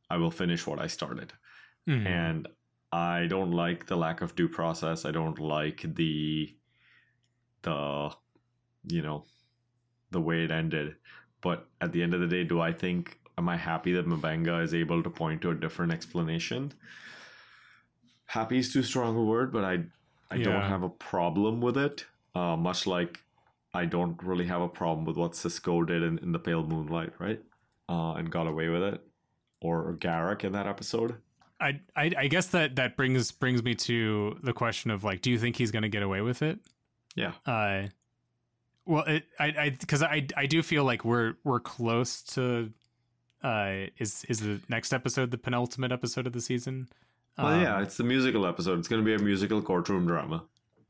i 0.09 0.17
will 0.17 0.31
finish 0.31 0.67
what 0.67 0.79
i 0.79 0.87
started 0.87 1.33
Mhm. 1.87 2.05
and 2.05 2.47
I 2.93 3.27
don't 3.27 3.51
like 3.51 3.85
the 3.85 3.95
lack 3.95 4.19
of 4.21 4.35
due 4.35 4.49
process. 4.49 5.05
I 5.05 5.11
don't 5.11 5.39
like 5.39 5.85
the 5.95 6.53
the 7.61 8.11
you 8.83 9.01
know 9.01 9.23
the 10.11 10.19
way 10.19 10.43
it 10.43 10.51
ended. 10.51 10.97
But 11.41 11.69
at 11.79 11.93
the 11.93 12.03
end 12.03 12.13
of 12.13 12.19
the 12.19 12.27
day, 12.27 12.43
do 12.43 12.59
I 12.59 12.73
think 12.73 13.17
am 13.37 13.49
I 13.49 13.57
happy 13.57 13.93
that 13.93 14.07
M'Benga 14.07 14.63
is 14.63 14.73
able 14.73 15.03
to 15.03 15.09
point 15.09 15.41
to 15.41 15.51
a 15.51 15.55
different 15.55 15.91
explanation? 15.91 16.73
Happy 18.25 18.59
is 18.59 18.71
too 18.71 18.83
strong 18.83 19.15
a 19.17 19.23
word, 19.23 19.51
but 19.51 19.63
I 19.63 19.83
I 20.29 20.37
don't 20.37 20.61
have 20.61 20.83
a 20.83 20.89
problem 20.89 21.59
with 21.59 21.77
it. 21.77 22.05
Uh, 22.33 22.55
much 22.55 22.87
like 22.87 23.19
I 23.73 23.85
don't 23.85 24.21
really 24.23 24.45
have 24.45 24.61
a 24.61 24.69
problem 24.69 25.05
with 25.05 25.17
what 25.17 25.33
Sisko 25.33 25.85
did 25.85 26.03
in, 26.03 26.17
in 26.19 26.31
the 26.31 26.39
Pale 26.39 26.63
Moonlight, 26.63 27.13
right? 27.19 27.41
Uh, 27.89 28.13
and 28.13 28.31
got 28.31 28.47
away 28.47 28.69
with 28.69 28.83
it, 28.83 29.01
or 29.61 29.93
Garak 29.99 30.45
in 30.45 30.53
that 30.53 30.67
episode. 30.67 31.15
I, 31.59 31.79
I 31.95 32.11
I 32.17 32.27
guess 32.27 32.47
that 32.47 32.77
that 32.77 32.95
brings 32.95 33.31
brings 33.31 33.63
me 33.63 33.75
to 33.75 34.37
the 34.41 34.53
question 34.53 34.91
of 34.91 35.03
like, 35.03 35.21
do 35.21 35.29
you 35.29 35.37
think 35.37 35.57
he's 35.57 35.71
going 35.71 35.83
to 35.83 35.89
get 35.89 36.01
away 36.01 36.21
with 36.21 36.41
it? 36.41 36.59
Yeah. 37.15 37.33
Uh, 37.45 37.87
well, 38.85 39.03
it, 39.03 39.25
I 39.39 39.45
I 39.45 39.69
because 39.69 40.01
I 40.01 40.25
I 40.35 40.45
do 40.45 40.63
feel 40.63 40.83
like 40.83 41.05
we're 41.05 41.35
we're 41.43 41.59
close 41.59 42.21
to. 42.33 42.71
Uh, 43.43 43.87
is 43.97 44.23
is 44.29 44.39
the 44.39 44.59
next 44.69 44.93
episode 44.93 45.31
the 45.31 45.37
penultimate 45.37 45.91
episode 45.91 46.27
of 46.27 46.33
the 46.33 46.41
season? 46.41 46.87
Well, 47.37 47.47
Um, 47.47 47.61
yeah, 47.61 47.81
it's 47.81 47.97
the 47.97 48.03
musical 48.03 48.45
episode. 48.45 48.77
It's 48.79 48.87
going 48.87 49.01
to 49.01 49.05
be 49.05 49.13
a 49.15 49.19
musical 49.19 49.61
courtroom 49.61 50.05
drama. 50.05 50.43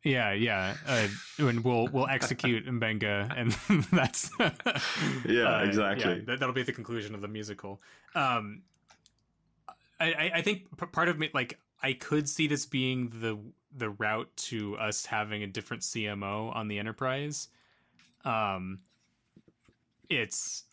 Yeah, 0.04 0.34
yeah. 0.34 0.76
Uh, 0.88 1.08
and 1.38 1.64
we'll 1.64 1.88
we'll 1.90 2.08
execute 2.08 2.66
M'Benga, 2.68 3.32
and 3.38 3.52
that's 3.92 4.30
Yeah, 5.26 5.58
Uh, 5.60 5.64
exactly. 5.64 6.22
that, 6.22 6.40
that'll 6.40 6.56
be 6.56 6.64
the 6.64 6.74
conclusion 6.74 7.14
of 7.16 7.22
the 7.22 7.28
musical. 7.28 7.82
Um, 8.16 8.64
I 10.00 10.06
I, 10.14 10.32
I 10.36 10.42
think 10.42 10.66
part 10.92 11.08
of 11.08 11.18
me 11.20 11.30
like 11.34 11.60
I 11.84 11.94
could 11.94 12.28
see 12.28 12.48
this 12.48 12.66
being 12.66 13.12
the 13.22 13.38
the 13.74 13.92
route 13.92 14.30
to 14.36 14.76
us 14.78 15.06
having 15.06 15.44
a 15.44 15.48
different 15.48 15.84
CMO 15.84 16.54
on 16.56 16.68
the 16.68 16.80
Enterprise. 16.80 17.48
Um, 18.26 18.80
it's 20.10 20.64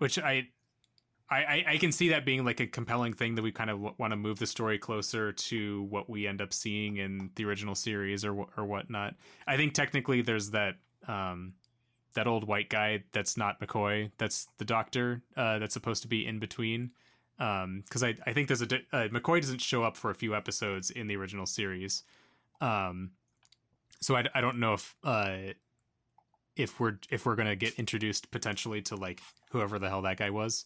which 0.00 0.18
I. 0.18 0.48
I, 1.32 1.64
I- 1.68 1.76
can 1.78 1.92
see 1.92 2.08
that 2.08 2.24
being 2.24 2.44
like 2.44 2.58
a 2.58 2.66
compelling 2.66 3.12
thing 3.12 3.36
that 3.36 3.42
we 3.42 3.52
kind 3.52 3.70
of 3.70 3.78
want 3.80 4.10
to 4.10 4.16
move 4.16 4.40
the 4.40 4.48
story 4.48 4.78
closer 4.80 5.30
to 5.30 5.82
what 5.84 6.10
we 6.10 6.26
end 6.26 6.42
up 6.42 6.52
seeing 6.52 6.96
in 6.96 7.30
the 7.36 7.44
original 7.44 7.76
series 7.76 8.24
or 8.24 8.32
or 8.56 8.64
whatnot. 8.64 9.14
I 9.46 9.56
think 9.56 9.72
technically 9.72 10.22
there's 10.22 10.50
that 10.50 10.74
um, 11.06 11.52
that 12.14 12.26
old 12.26 12.48
white 12.48 12.68
guy 12.68 13.04
that's 13.12 13.36
not 13.36 13.60
McCoy. 13.60 14.10
That's 14.18 14.48
the 14.58 14.64
doctor 14.64 15.22
uh, 15.36 15.60
that's 15.60 15.72
supposed 15.72 16.02
to 16.02 16.08
be 16.08 16.26
in 16.26 16.40
between. 16.40 16.90
because 17.38 18.02
I 18.02 18.16
I 18.26 18.32
think 18.32 18.48
there's 18.48 18.62
a 18.62 18.66
uh, 18.92 19.06
McCoy 19.08 19.40
doesn't 19.40 19.60
show 19.60 19.84
up 19.84 19.96
for 19.96 20.10
a 20.10 20.16
few 20.16 20.34
episodes 20.34 20.90
in 20.90 21.06
the 21.06 21.14
original 21.14 21.46
series, 21.46 22.02
um, 22.60 23.12
so 24.00 24.16
I, 24.16 24.24
I 24.34 24.40
don't 24.40 24.58
know 24.58 24.74
if 24.74 24.96
uh 25.04 25.52
if 26.62 26.78
we're 26.80 26.98
if 27.10 27.26
we're 27.26 27.36
gonna 27.36 27.56
get 27.56 27.78
introduced 27.78 28.30
potentially 28.30 28.82
to 28.82 28.96
like 28.96 29.20
whoever 29.50 29.78
the 29.78 29.88
hell 29.88 30.02
that 30.02 30.16
guy 30.16 30.30
was, 30.30 30.64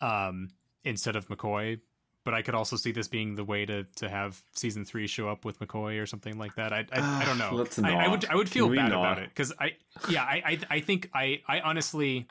um, 0.00 0.50
instead 0.84 1.16
of 1.16 1.28
McCoy. 1.28 1.80
But 2.22 2.34
I 2.34 2.42
could 2.42 2.54
also 2.54 2.76
see 2.76 2.92
this 2.92 3.08
being 3.08 3.34
the 3.34 3.44
way 3.44 3.64
to 3.64 3.84
to 3.96 4.08
have 4.08 4.42
season 4.52 4.84
three 4.84 5.06
show 5.06 5.28
up 5.28 5.44
with 5.44 5.58
McCoy 5.58 6.00
or 6.00 6.06
something 6.06 6.38
like 6.38 6.54
that. 6.56 6.72
I 6.72 6.86
I, 6.92 7.22
I 7.22 7.24
don't 7.24 7.38
know. 7.38 7.50
Let's 7.54 7.78
I, 7.78 7.92
I 7.92 8.08
would 8.08 8.24
I 8.26 8.36
would 8.36 8.48
feel 8.48 8.68
we 8.68 8.76
bad 8.76 8.90
not? 8.90 8.98
about 8.98 9.18
it 9.18 9.30
because 9.30 9.52
I 9.58 9.76
yeah 10.08 10.22
I, 10.22 10.42
I 10.44 10.58
I 10.70 10.80
think 10.80 11.10
I 11.14 11.40
I 11.48 11.60
honestly, 11.60 12.28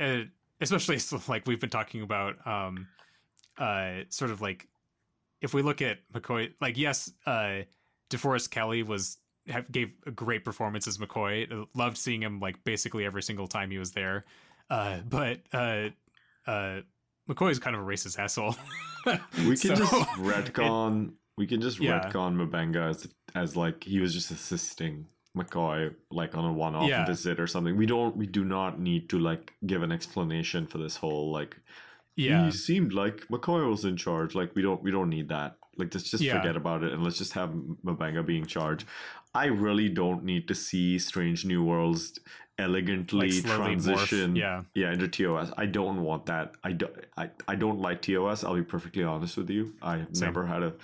uh, 0.00 0.20
especially 0.60 0.98
like 1.28 1.46
we've 1.46 1.60
been 1.60 1.70
talking 1.70 2.02
about 2.02 2.46
um, 2.46 2.86
uh, 3.58 4.04
sort 4.10 4.30
of 4.30 4.40
like 4.40 4.68
if 5.40 5.52
we 5.52 5.62
look 5.62 5.82
at 5.82 5.98
McCoy 6.12 6.52
like 6.60 6.78
yes 6.78 7.10
uh, 7.26 7.62
DeForest 8.10 8.50
Kelley 8.50 8.82
was 8.82 9.18
have, 9.48 9.70
gave 9.72 9.92
a 10.06 10.10
great 10.10 10.44
performance 10.44 10.86
as 10.86 10.98
McCoy. 10.98 11.66
Loved 11.74 11.96
seeing 11.96 12.22
him 12.22 12.40
like 12.40 12.62
basically 12.64 13.04
every 13.04 13.22
single 13.22 13.46
time 13.46 13.70
he 13.70 13.78
was 13.78 13.92
there. 13.92 14.24
Uh, 14.70 14.98
but 15.08 15.40
uh, 15.52 15.88
uh, 16.46 16.80
McCoy 17.28 17.50
is 17.50 17.58
kind 17.58 17.76
of 17.76 17.82
a 17.82 17.84
racist 17.84 18.18
asshole. 18.18 18.56
We 19.04 19.56
can 19.56 19.56
So, 19.56 19.74
just 19.74 19.92
retcon. 20.18 21.14
we 21.36 21.46
can 21.48 21.60
just 21.60 21.80
Yeah. 21.80 22.00
retcon 22.08 22.36
M'Benga 22.36 22.90
as 22.90 23.08
as 23.34 23.56
like 23.56 23.82
he 23.82 23.98
was 23.98 24.14
just 24.14 24.30
assisting 24.30 25.06
McCoy 25.36 25.92
like 26.12 26.36
on 26.36 26.44
a 26.44 26.52
one-off 26.52 26.88
Yeah. 26.88 27.04
visit 27.04 27.40
or 27.40 27.48
something. 27.48 27.76
We 27.76 27.86
don't. 27.86 28.16
We 28.16 28.26
do 28.28 28.44
not 28.44 28.78
need 28.78 29.08
to 29.10 29.18
like 29.18 29.54
give 29.66 29.82
an 29.82 29.90
explanation 29.90 30.66
for 30.68 30.78
this 30.78 30.96
whole 30.96 31.32
like. 31.32 31.56
yeah, 32.14 32.44
He 32.44 32.52
seemed 32.52 32.92
like 32.92 33.26
McCoy 33.28 33.68
was 33.68 33.84
in 33.84 33.96
charge. 33.96 34.36
Like 34.36 34.54
we 34.54 34.62
don't. 34.62 34.80
We 34.84 34.92
don't 34.92 35.08
need 35.08 35.28
that. 35.30 35.56
Like 35.78 35.92
let's 35.94 36.08
just 36.08 36.22
Yeah. 36.22 36.38
forget 36.38 36.54
about 36.54 36.84
it 36.84 36.92
and 36.92 37.02
let's 37.02 37.18
just 37.18 37.32
have 37.32 37.50
M'Benga 37.84 38.24
being 38.24 38.42
in 38.42 38.46
charge. 38.46 38.86
I 39.34 39.46
really 39.46 39.88
don't 39.88 40.24
need 40.24 40.48
to 40.48 40.54
see 40.54 40.98
Strange 40.98 41.44
New 41.44 41.64
Worlds 41.64 42.18
elegantly 42.58 43.30
Like, 43.30 43.44
morph, 43.44 43.56
transition 43.56 44.36
yeah. 44.36 44.62
yeah 44.74 44.92
into 44.92 45.08
TOS. 45.08 45.50
I 45.56 45.66
don't 45.66 46.02
want 46.02 46.26
that. 46.26 46.52
I 46.62 46.72
don't 46.72 46.94
I, 47.16 47.30
I 47.48 47.54
don't 47.54 47.80
like 47.80 48.02
TOS. 48.02 48.44
I'll 48.44 48.54
be 48.54 48.62
perfectly 48.62 49.04
honest 49.04 49.36
with 49.36 49.50
you. 49.50 49.74
I 49.82 49.98
have 49.98 50.08
Same. 50.12 50.28
never 50.28 50.46
had 50.46 50.62
a 50.62 50.74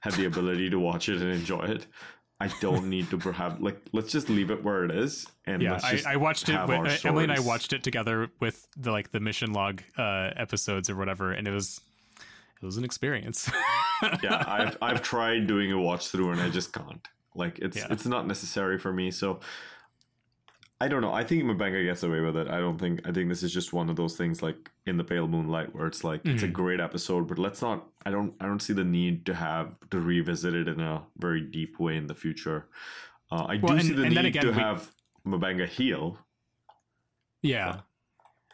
had 0.00 0.14
the 0.14 0.26
ability 0.26 0.70
to 0.70 0.78
watch 0.78 1.08
it 1.08 1.20
and 1.20 1.30
enjoy 1.30 1.64
it. 1.64 1.86
I 2.40 2.48
don't 2.60 2.88
need 2.88 3.10
to 3.10 3.18
perhaps 3.18 3.60
like 3.60 3.80
let's 3.92 4.12
just 4.12 4.30
leave 4.30 4.50
it 4.50 4.62
where 4.62 4.84
it 4.84 4.92
is 4.92 5.26
and 5.44 5.60
yeah. 5.60 5.72
let's 5.72 5.84
I, 5.84 5.90
just 5.92 6.06
I 6.06 6.16
watched 6.16 6.48
it. 6.48 6.68
With, 6.68 7.04
uh, 7.04 7.08
Emily 7.08 7.24
and 7.24 7.32
I 7.32 7.40
watched 7.40 7.72
it 7.72 7.82
together 7.82 8.30
with 8.40 8.66
the 8.76 8.92
like 8.92 9.10
the 9.10 9.20
mission 9.20 9.52
log 9.52 9.82
uh, 9.96 10.30
episodes 10.36 10.88
or 10.88 10.96
whatever, 10.96 11.32
and 11.32 11.48
it 11.48 11.52
was 11.52 11.80
it 12.62 12.64
was 12.64 12.76
an 12.76 12.84
experience. 12.84 13.50
yeah, 14.22 14.44
I've 14.46 14.78
I've 14.80 15.02
tried 15.02 15.46
doing 15.46 15.72
a 15.72 15.80
watch 15.80 16.08
through 16.08 16.32
and 16.32 16.40
I 16.40 16.48
just 16.48 16.72
can't. 16.72 17.06
Like 17.34 17.58
it's 17.60 17.76
Yeah. 17.76 17.86
it's 17.90 18.06
not 18.06 18.26
necessary 18.26 18.78
for 18.78 18.92
me. 18.92 19.10
So 19.10 19.40
I 20.80 20.86
don't 20.86 21.02
know. 21.02 21.12
I 21.12 21.24
think 21.24 21.42
M'Benga 21.42 21.84
gets 21.84 22.04
away 22.04 22.20
with 22.20 22.36
it. 22.36 22.46
I 22.48 22.60
don't 22.60 22.78
think. 22.78 23.06
I 23.06 23.10
think 23.10 23.28
this 23.28 23.42
is 23.42 23.52
just 23.52 23.72
one 23.72 23.90
of 23.90 23.96
those 23.96 24.16
things 24.16 24.42
like 24.42 24.70
in 24.86 24.96
the 24.96 25.02
Pale 25.02 25.26
Moonlight 25.26 25.74
where 25.74 25.86
it's 25.88 26.04
like 26.04 26.20
it's 26.24 26.44
a 26.44 26.48
Mhm. 26.48 26.52
great 26.52 26.78
episode, 26.80 27.26
but 27.26 27.36
let's 27.38 27.60
not. 27.60 27.88
I 28.06 28.10
don't. 28.12 28.32
I 28.40 28.46
don't 28.46 28.60
see 28.62 28.72
the 28.74 28.84
need 28.84 29.26
to 29.26 29.34
have 29.34 29.74
to 29.90 29.98
revisit 30.00 30.54
it 30.54 30.68
in 30.68 30.78
a 30.80 31.04
very 31.16 31.40
deep 31.40 31.80
way 31.80 31.96
in 31.96 32.06
the 32.06 32.14
future. 32.14 32.68
Uh, 33.32 33.44
I 33.48 33.56
Well, 33.60 33.76
do 33.76 33.82
see 33.82 33.92
the 33.92 34.08
need 34.08 34.24
again, 34.24 34.42
to 34.44 34.48
we- 34.52 34.54
have 34.58 34.90
M'Benga 35.26 35.66
heal. 35.68 36.18
Yeah. 37.42 37.80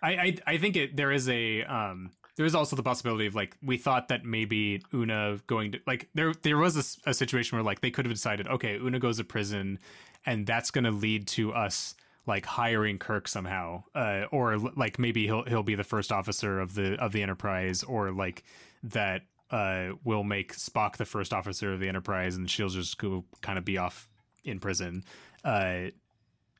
I, 0.03 0.13
I 0.17 0.37
I 0.47 0.59
think 0.59 0.77
it 0.77 0.97
there 0.97 1.13
is 1.13 1.29
a 1.29 1.63
um 1.65 2.11
there 2.37 2.47
is 2.47 2.55
also 2.55 2.75
the 2.77 2.83
possibility 2.83 3.27
of 3.27 3.35
like 3.35 3.57
we 3.63 3.77
thought 3.77 4.09
that 4.09 4.25
maybe 4.25 4.83
Una 4.93 5.39
going 5.47 5.73
to 5.73 5.81
like 5.87 6.09
there 6.15 6.33
there 6.43 6.59
was 6.59 7.01
a 7.07 7.15
situation 7.15 7.57
where 7.57 7.63
like 7.63 7.81
they 7.81 7.91
could 7.91 8.05
have 8.05 8.15
decided 8.15 8.49
okay 8.49 8.77
Una 8.77 8.99
goes 8.99 9.19
to 9.19 9.25
prison 9.25 9.79
and 10.27 10.47
that's 10.47 10.71
going 10.71 10.85
to 10.85 10.91
lead 10.91 11.27
to 11.29 11.53
us 11.53 11.95
like 12.27 12.47
hiring 12.47 12.99
Kirk 12.99 13.29
somehow 13.29 13.85
uh 13.95 14.25
or 14.33 14.59
like 14.59 14.99
maybe 14.99 15.27
he'll 15.27 15.45
he'll 15.45 15.63
be 15.63 15.75
the 15.75 15.85
first 15.85 16.11
officer 16.11 16.61
of 16.61 16.75
the 16.75 16.95
of 16.95 17.13
the 17.13 17.23
Enterprise 17.23 17.83
or 17.83 18.11
like 18.11 18.43
that 18.83 19.23
uh 19.51 19.91
will 20.03 20.25
make 20.25 20.55
Spock 20.57 20.97
the 20.97 21.05
first 21.05 21.33
officer 21.33 21.73
of 21.73 21.81
the 21.81 21.89
Enterprise 21.89 22.37
and 22.37 22.51
she'll 22.51 22.69
just 22.69 22.99
go 22.99 23.25
kind 23.43 23.59
of 23.59 23.65
be 23.65 23.79
off 23.79 24.09
in 24.45 24.59
prison 24.59 25.05
uh 25.45 25.91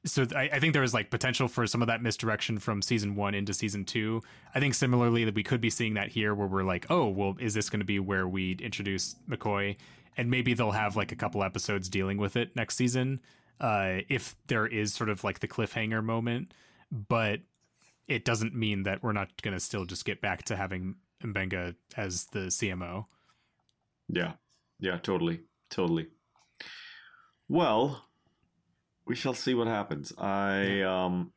so 0.07 0.27
I, 0.35 0.51
I 0.53 0.61
think 0.61 0.77
was 0.77 0.95
like 0.95 1.11
potential 1.11 1.49
for 1.49 1.67
some 1.67 1.83
of 1.83 1.89
that 1.89 2.03
misdirection 2.03 2.59
from 2.59 2.83
season 2.83 3.17
one 3.17 3.35
into 3.35 3.55
season 3.55 3.85
two. 3.85 4.23
I 4.55 4.61
think 4.61 4.75
similarly 4.75 5.25
that 5.25 5.35
we 5.35 5.43
could 5.43 5.61
be 5.61 5.71
seeing 5.71 5.95
that 5.95 6.09
here, 6.09 6.35
where 6.35 6.47
we're 6.47 6.63
like, 6.63 6.87
oh, 6.91 7.09
well, 7.09 7.37
is 7.41 7.55
this 7.55 7.71
going 7.71 7.81
to 7.81 7.87
be 7.87 7.99
where 7.99 8.29
we 8.29 8.53
introduce 8.61 9.17
McCoy, 9.29 9.77
and 10.17 10.31
maybe 10.31 10.53
they'll 10.55 10.73
have 10.73 10.97
like 10.97 11.13
a 11.13 11.17
couple 11.17 11.43
episodes 11.43 11.89
dealing 11.89 12.19
with 12.19 12.37
it 12.37 12.55
next 12.55 12.77
season, 12.77 13.21
uh, 13.61 13.99
if 14.09 14.37
there 14.49 14.67
is 14.67 14.93
sort 14.93 15.09
of 15.09 15.25
like 15.25 15.41
the 15.41 15.49
cliffhanger 15.49 16.05
moment. 16.05 16.53
But 16.93 17.41
it 18.07 18.25
doesn't 18.25 18.55
mean 18.55 18.83
that 18.83 19.03
we're 19.03 19.13
not 19.13 19.41
going 19.43 19.55
to 19.55 19.61
still 19.61 19.87
just 19.87 20.05
get 20.05 20.21
back 20.21 20.43
to 20.45 20.57
having 20.57 20.97
M'Benga 21.23 21.75
as 21.97 22.27
the 22.27 22.41
CMO. 22.41 23.07
Yeah, 24.09 24.33
yeah, 24.79 24.99
totally, 24.99 25.41
totally. 25.71 26.09
Well, 27.49 28.05
we 29.07 29.15
shall 29.15 29.35
see 29.35 29.55
what 29.55 29.67
happens. 29.67 30.13
I 30.19 30.83
um, 30.83 31.33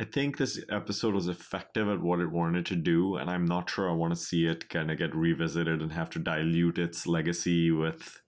I 0.00 0.04
think 0.04 0.36
this 0.36 0.60
episode 0.70 1.14
was 1.14 1.28
effective 1.28 1.88
at 1.88 2.00
what 2.00 2.20
it 2.20 2.30
wanted 2.30 2.66
to 2.66 2.76
do, 2.76 3.16
and 3.16 3.30
I'm 3.30 3.44
not 3.44 3.70
sure 3.70 3.88
I 3.88 3.92
want 3.92 4.12
to 4.12 4.20
see 4.20 4.46
it 4.46 4.68
kind 4.68 4.90
of 4.90 4.98
get 4.98 5.14
revisited 5.14 5.80
and 5.80 5.92
have 5.92 6.10
to 6.10 6.18
dilute 6.18 6.78
its 6.78 7.06
legacy 7.06 7.70
with 7.70 8.20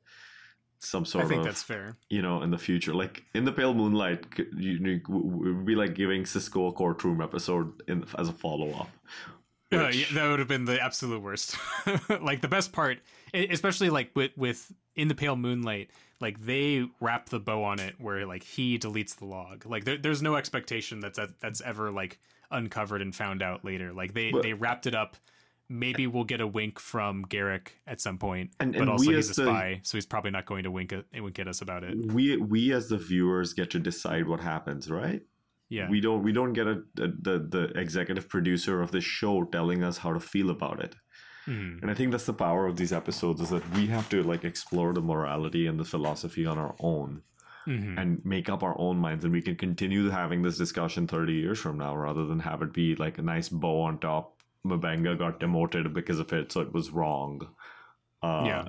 some 0.79 1.05
sort 1.05 1.25
of. 1.25 1.31
I 1.31 1.35
think 1.35 1.41
of 1.41 1.47
that's 1.47 1.63
fair. 1.63 1.97
you 2.09 2.23
know, 2.23 2.43
in 2.43 2.51
the 2.51 2.59
future. 2.59 2.95
Like 2.95 3.25
in 3.35 3.45
the 3.45 3.53
Pale 3.53 3.75
Moonlight, 3.75 4.25
you, 4.57 4.73
you 4.73 5.01
would 5.09 5.67
be 5.67 5.75
like 5.75 5.95
giving 5.95 6.23
Sisko 6.23 6.69
a 6.69 6.73
courtroom 6.73 7.21
episode 7.21 7.83
in 7.89 8.05
as 8.17 8.29
a 8.29 8.33
follow 8.33 8.71
up. 8.73 8.91
Uh, 9.73 9.89
yeah, 9.89 10.07
that 10.13 10.29
would 10.29 10.39
have 10.39 10.47
been 10.47 10.65
the 10.65 10.81
absolute 10.81 11.21
worst. 11.21 11.57
like 12.21 12.41
the 12.41 12.49
best 12.49 12.73
part, 12.73 12.99
especially 13.35 13.91
like 13.91 14.11
with 14.15 14.31
with 14.37 14.73
in 14.95 15.09
the 15.09 15.15
pale 15.17 15.35
moonlight, 15.35 15.91
like 16.21 16.41
they 16.45 16.89
wrap 17.01 17.29
the 17.29 17.39
bow 17.41 17.63
on 17.65 17.79
it 17.79 17.95
where 17.99 18.27
like 18.27 18.43
he 18.43 18.79
deletes 18.79 19.17
the 19.17 19.27
log. 19.27 19.67
Like 19.67 19.85
there, 19.85 19.99
there's 19.99 20.23
no 20.23 20.37
expectation 20.37 21.01
that's 21.01 21.19
that's 21.41 21.61
ever 21.61 21.91
like 21.91 22.19
uncovered 22.51 23.03
and 23.03 23.15
found 23.15 23.43
out 23.43 23.65
later. 23.65 23.93
Like 23.93 24.15
they 24.15 24.31
But- 24.31 24.43
they 24.43 24.53
wrapped 24.55 24.87
it 24.87 24.95
up. 24.95 25.17
Maybe 25.69 26.07
we'll 26.07 26.23
get 26.25 26.41
a 26.41 26.47
wink 26.47 26.79
from 26.79 27.25
Garak 27.25 27.69
at 27.89 28.01
some 28.01 28.19
point, 28.19 28.53
And- 28.61 28.73
but 28.73 28.83
and 28.83 28.91
also 28.91 29.11
he's 29.11 29.15
a 29.15 29.31
as 29.31 29.37
the- 29.37 29.45
spy, 29.47 29.81
so 29.83 29.97
he's 29.99 30.07
probably 30.07 30.31
not 30.31 30.47
going 30.47 30.63
to 30.63 30.71
wink 30.71 30.93
at, 30.93 31.07
wink 31.21 31.39
at 31.41 31.49
us 31.49 31.61
about 31.61 31.83
it. 31.83 31.97
We 32.13 32.37
we 32.37 32.73
as 32.73 32.89
the 32.89 32.99
viewers 32.99 33.53
get 33.53 33.71
to 33.71 33.81
decide 33.81 34.29
what 34.29 34.41
happens, 34.41 34.89
right? 34.91 35.23
Yeah, 35.69 35.91
We 35.91 36.01
don't 36.01 36.23
we 36.23 36.31
don't 36.31 36.53
get 36.53 36.69
a, 36.69 36.83
a 36.99 37.09
the 37.09 37.39
the 37.51 37.73
executive 37.75 38.29
producer 38.29 38.81
of 38.81 38.93
the 38.93 39.01
show 39.01 39.43
telling 39.45 39.83
us 39.83 39.99
how 39.99 40.13
to 40.13 40.21
feel 40.21 40.49
about 40.51 40.79
it. 40.81 40.95
Mhm. 41.47 41.83
And 41.83 41.91
I 41.91 41.95
think 41.95 42.11
that's 42.11 42.27
the 42.27 42.33
power 42.35 42.67
of 42.67 42.77
these 42.77 42.93
episodes 42.93 43.41
is 43.41 43.51
that 43.51 43.69
we 43.71 43.87
have 43.87 44.09
to 44.11 44.23
like 44.23 44.45
explore 44.45 44.93
the 44.93 45.01
morality 45.01 45.67
and 45.67 45.79
the 45.79 45.85
philosophy 45.85 46.45
on 46.47 46.59
our 46.59 46.75
own 46.81 47.23
Mhm. 47.67 47.99
and 48.01 48.25
make 48.25 48.49
up 48.49 48.63
our 48.63 48.79
own 48.79 48.97
minds 48.99 49.25
and 49.25 49.33
we 49.33 49.43
can 49.43 49.57
continue 49.57 50.09
having 50.11 50.43
this 50.43 50.57
discussion 50.59 51.07
30 51.07 51.35
years 51.35 51.59
from 51.61 51.79
now 51.79 51.97
rather 51.97 52.25
than 52.27 52.41
have 52.41 52.63
it 52.63 52.73
be 52.73 52.95
like 52.97 53.19
a 53.19 53.23
nice 53.23 53.49
bow 53.49 53.81
on 53.83 53.99
top 53.99 54.33
M'Benga 54.65 55.17
got 55.17 55.39
demoted 55.41 55.93
because 55.95 56.19
of 56.19 56.33
it 56.33 56.51
so 56.53 56.61
it 56.61 56.73
was 56.73 56.91
wrong. 56.91 57.49
Uh, 58.23 58.45
Yeah. 58.47 58.69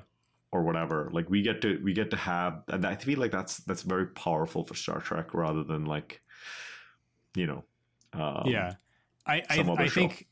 or 0.51 0.63
whatever. 0.63 1.09
Like 1.11 1.29
we 1.29 1.41
get 1.41 1.61
to 1.61 1.79
we 1.83 1.93
get 1.93 2.09
to 2.11 2.17
have 2.17 2.63
and 2.69 2.85
I 2.85 2.95
feel 2.95 3.19
like 3.19 3.31
that's 3.31 3.57
that's 3.57 3.81
very 3.83 4.07
powerful 4.07 4.63
for 4.65 4.75
Star 4.75 4.99
Trek 5.01 5.33
rather 5.33 5.63
than 5.63 5.85
like 5.85 6.21
you 7.35 7.45
know 7.47 7.63
um, 8.13 8.43
yeah 8.45 8.73
i 9.27 9.43
i, 9.49 9.59
I 9.59 9.89
think 9.89 10.27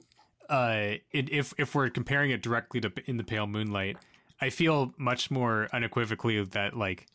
uh 0.49 0.93
it, 1.11 1.29
if 1.31 1.53
if 1.57 1.75
we're 1.75 1.89
comparing 1.89 2.31
it 2.31 2.41
directly 2.41 2.79
to 2.79 2.91
in 3.05 3.17
the 3.17 3.23
pale 3.23 3.47
moonlight 3.47 3.97
i 4.41 4.49
feel 4.49 4.93
much 4.97 5.31
more 5.31 5.67
unequivocally 5.73 6.43
that 6.43 6.75
like 6.75 7.07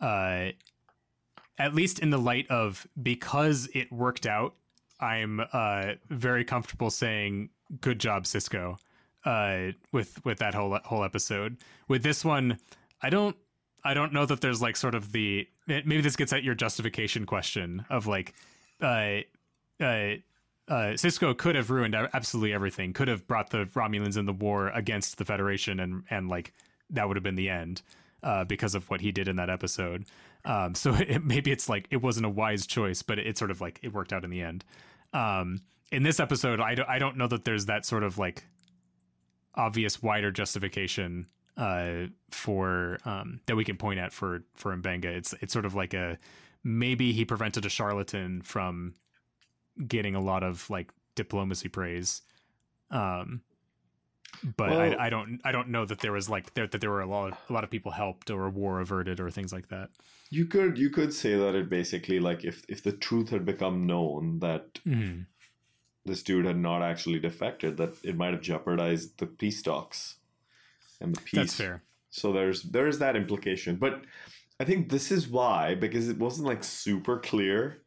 uh 0.00 0.46
at 1.58 1.74
least 1.74 1.98
in 1.98 2.10
the 2.10 2.18
light 2.18 2.48
of 2.50 2.86
because 3.02 3.68
it 3.74 3.90
worked 3.92 4.26
out 4.26 4.54
i'm 5.00 5.40
uh 5.52 5.92
very 6.08 6.44
comfortable 6.44 6.90
saying 6.90 7.48
good 7.80 7.98
job 7.98 8.24
Sisko 8.24 8.78
uh 9.24 9.72
with 9.92 10.24
with 10.24 10.38
that 10.38 10.54
whole 10.54 10.78
whole 10.84 11.04
episode. 11.04 11.58
With 11.88 12.02
this 12.02 12.24
one 12.24 12.58
i 13.02 13.10
don't 13.10 13.36
i 13.84 13.94
don't 13.94 14.12
know 14.12 14.26
that 14.26 14.40
there's 14.40 14.62
like 14.62 14.76
sort 14.76 14.94
of 14.94 15.12
the 15.12 15.46
maybe 15.66 16.00
this 16.00 16.16
gets 16.16 16.32
at 16.32 16.42
your 16.44 16.54
justification 16.54 17.26
question 17.26 17.84
of 17.90 18.06
like 18.06 18.34
uh 20.68 20.92
Sisko 20.94 21.36
could 21.36 21.54
have 21.54 21.70
ruined 21.70 21.94
absolutely 21.94 22.52
everything. 22.52 22.92
Could 22.92 23.08
have 23.08 23.26
brought 23.26 23.50
the 23.50 23.66
Romulans 23.66 24.16
in 24.16 24.26
the 24.26 24.32
war 24.32 24.68
against 24.68 25.18
the 25.18 25.24
Federation, 25.24 25.80
and 25.80 26.04
and 26.10 26.28
like 26.28 26.52
that 26.90 27.08
would 27.08 27.16
have 27.16 27.24
been 27.24 27.36
the 27.36 27.50
end 27.50 27.82
uh, 28.22 28.44
because 28.44 28.74
of 28.74 28.88
what 28.90 29.00
he 29.00 29.12
did 29.12 29.28
in 29.28 29.36
that 29.36 29.50
episode. 29.50 30.06
Um, 30.44 30.74
so 30.74 30.94
it, 30.98 31.24
maybe 31.24 31.50
it's 31.50 31.68
like 31.68 31.86
it 31.90 32.02
wasn't 32.02 32.26
a 32.26 32.30
wise 32.30 32.66
choice, 32.66 33.02
but 33.02 33.18
it, 33.18 33.38
sort 33.38 33.50
of 33.50 33.60
like 33.60 33.80
it 33.82 33.92
worked 33.92 34.12
out 34.12 34.24
in 34.24 34.30
the 34.30 34.42
end. 34.42 34.64
Um, 35.12 35.60
in 35.90 36.02
this 36.02 36.20
episode, 36.20 36.60
I 36.60 36.74
don't 36.74 36.88
I 36.88 36.98
don't 36.98 37.16
know 37.16 37.28
that 37.28 37.44
there's 37.44 37.66
that 37.66 37.86
sort 37.86 38.02
of 38.02 38.18
like 38.18 38.44
obvious 39.54 40.02
wider 40.02 40.30
justification 40.30 41.26
uh, 41.56 42.06
for 42.30 42.98
um, 43.04 43.40
that 43.46 43.56
we 43.56 43.64
can 43.64 43.76
point 43.76 43.98
at 43.98 44.12
for 44.12 44.42
for 44.54 44.76
M'Benga. 44.76 45.06
It's 45.06 45.34
it's 45.40 45.52
sort 45.52 45.64
of 45.64 45.74
like 45.74 45.94
a 45.94 46.18
maybe 46.62 47.12
he 47.12 47.24
prevented 47.24 47.64
a 47.64 47.70
charlatan 47.70 48.42
from 48.42 48.94
getting 49.86 50.14
a 50.14 50.20
lot 50.20 50.42
of 50.42 50.68
like 50.70 50.90
diplomacy 51.14 51.68
praise. 51.68 52.22
Um, 52.90 53.42
but 54.56 54.70
Well- 54.70 54.80
I, 54.80 55.06
I 55.06 55.10
don't 55.10 55.40
I 55.44 55.52
don't 55.52 55.68
know 55.68 55.84
that 55.84 56.00
there 56.00 56.12
was 56.12 56.28
like 56.28 56.54
there 56.54 56.66
that 56.66 56.80
there 56.80 56.90
were 56.90 57.00
a 57.00 57.06
lot 57.06 57.32
of, 57.32 57.38
a 57.48 57.52
lot 57.52 57.64
of 57.64 57.70
people 57.70 57.92
helped 57.92 58.30
or 58.30 58.46
a 58.46 58.50
war 58.50 58.80
averted 58.80 59.20
or 59.20 59.30
things 59.30 59.52
like 59.52 59.68
that. 59.68 59.90
You 60.30 60.44
could 60.46 60.76
you 60.78 60.90
could 60.90 61.12
say 61.14 61.34
that 61.36 61.54
it 61.54 61.68
basically 61.70 62.20
like 62.20 62.44
if 62.44 62.64
if 62.68 62.82
the 62.82 62.92
truth 62.92 63.30
had 63.30 63.44
become 63.44 63.86
known 63.86 64.38
that 64.40 64.74
Mhm. 64.86 65.26
this 66.04 66.22
dude 66.22 66.44
had 66.46 66.58
not 66.58 66.82
actually 66.82 67.18
defected, 67.18 67.76
that 67.78 67.94
it 68.02 68.16
might 68.16 68.32
have 68.32 68.42
jeopardized 68.42 69.18
the 69.18 69.26
peace 69.26 69.62
talks 69.62 70.16
and 71.00 71.14
the 71.14 71.20
peace. 71.22 71.34
That's 71.38 71.54
fair. 71.54 71.82
So 72.10 72.32
there's 72.32 72.62
there 72.64 72.86
is 72.88 72.98
that 72.98 73.16
implication, 73.16 73.76
but 73.76 74.02
I 74.60 74.64
think 74.64 74.90
this 74.90 75.10
is 75.10 75.26
why 75.28 75.74
because 75.74 76.08
it 76.08 76.18
wasn't 76.18 76.46
like 76.48 76.62
super 76.64 77.18
clear. 77.18 77.82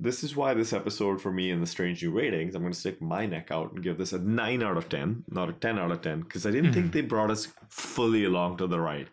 This 0.00 0.22
is 0.22 0.36
why 0.36 0.54
this 0.54 0.72
episode 0.72 1.20
for 1.20 1.32
me 1.32 1.50
in 1.50 1.60
the 1.60 1.66
Strange 1.66 2.02
New 2.04 2.12
ratings, 2.12 2.54
I'm 2.54 2.62
going 2.62 2.72
to 2.72 2.78
stick 2.78 3.02
my 3.02 3.26
neck 3.26 3.48
out 3.50 3.72
and 3.72 3.82
give 3.82 3.98
this 3.98 4.12
a 4.12 4.18
nine 4.20 4.62
out 4.62 4.76
of 4.76 4.88
ten, 4.88 5.24
not 5.28 5.48
a 5.48 5.52
ten 5.52 5.76
out 5.76 5.90
of 5.90 6.02
ten, 6.02 6.20
because 6.20 6.46
I 6.46 6.52
didn't 6.52 6.72
think 6.72 6.92
they 6.92 7.00
brought 7.00 7.32
us 7.32 7.48
fully 7.68 8.24
along 8.24 8.58
to 8.58 8.68
the 8.68 8.78
right. 8.78 9.08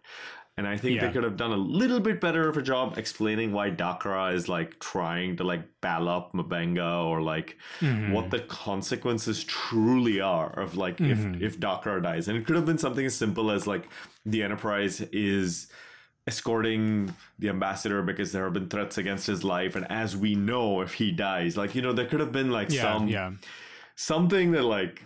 And 0.58 0.68
I 0.68 0.78
think 0.78 0.96
Yeah. 0.96 1.08
they 1.08 1.12
could 1.14 1.24
have 1.24 1.38
done 1.38 1.52
a 1.52 1.58
little 1.58 2.00
bit 2.00 2.22
better 2.22 2.48
of 2.48 2.56
a 2.56 2.62
job 2.62 2.98
explaining 3.00 3.52
why 3.52 3.72
Dak'Rah 3.72 4.34
is 4.34 4.48
like 4.48 4.80
trying 4.80 5.36
to 5.38 5.44
like 5.44 5.64
ball 5.82 6.08
up 6.08 6.34
M'Benga 6.34 7.04
or 7.04 7.20
like 7.22 7.58
Mhm. 7.82 8.12
what 8.12 8.30
the 8.30 8.40
consequences 8.42 9.44
truly 9.44 10.22
are 10.22 10.58
of 10.58 10.78
like 10.78 10.98
Mhm. 10.98 11.36
if 11.42 11.42
if 11.56 11.60
Dak'Rah 11.60 12.02
dies. 12.04 12.28
And 12.30 12.38
it 12.38 12.46
could 12.46 12.56
have 12.56 12.66
been 12.66 12.78
something 12.78 13.06
as 13.06 13.16
simple 13.16 13.50
as 13.52 13.66
like 13.68 13.90
the 14.26 14.44
Enterprise 14.44 15.02
is 15.12 15.68
escorting 16.28 17.14
the 17.40 17.50
ambassador 17.50 18.02
because 18.02 18.32
there 18.32 18.46
have 18.46 18.54
been 18.54 18.70
threats 18.70 18.98
against 18.98 19.28
his 19.28 19.44
life 19.44 19.76
and 19.76 19.90
as 19.92 20.18
we 20.18 20.36
know 20.36 20.82
if 20.82 20.94
he 20.96 21.12
dies 21.12 21.56
like 21.56 21.76
you 21.76 21.82
know 21.82 21.94
there 21.94 22.06
could 22.08 22.20
have 22.20 22.32
been 22.32 22.50
like 22.50 22.72
yeah, 22.72 22.82
some 22.82 23.08
yeah. 23.08 23.32
something 23.96 24.52
that 24.52 24.64
like 24.64 25.04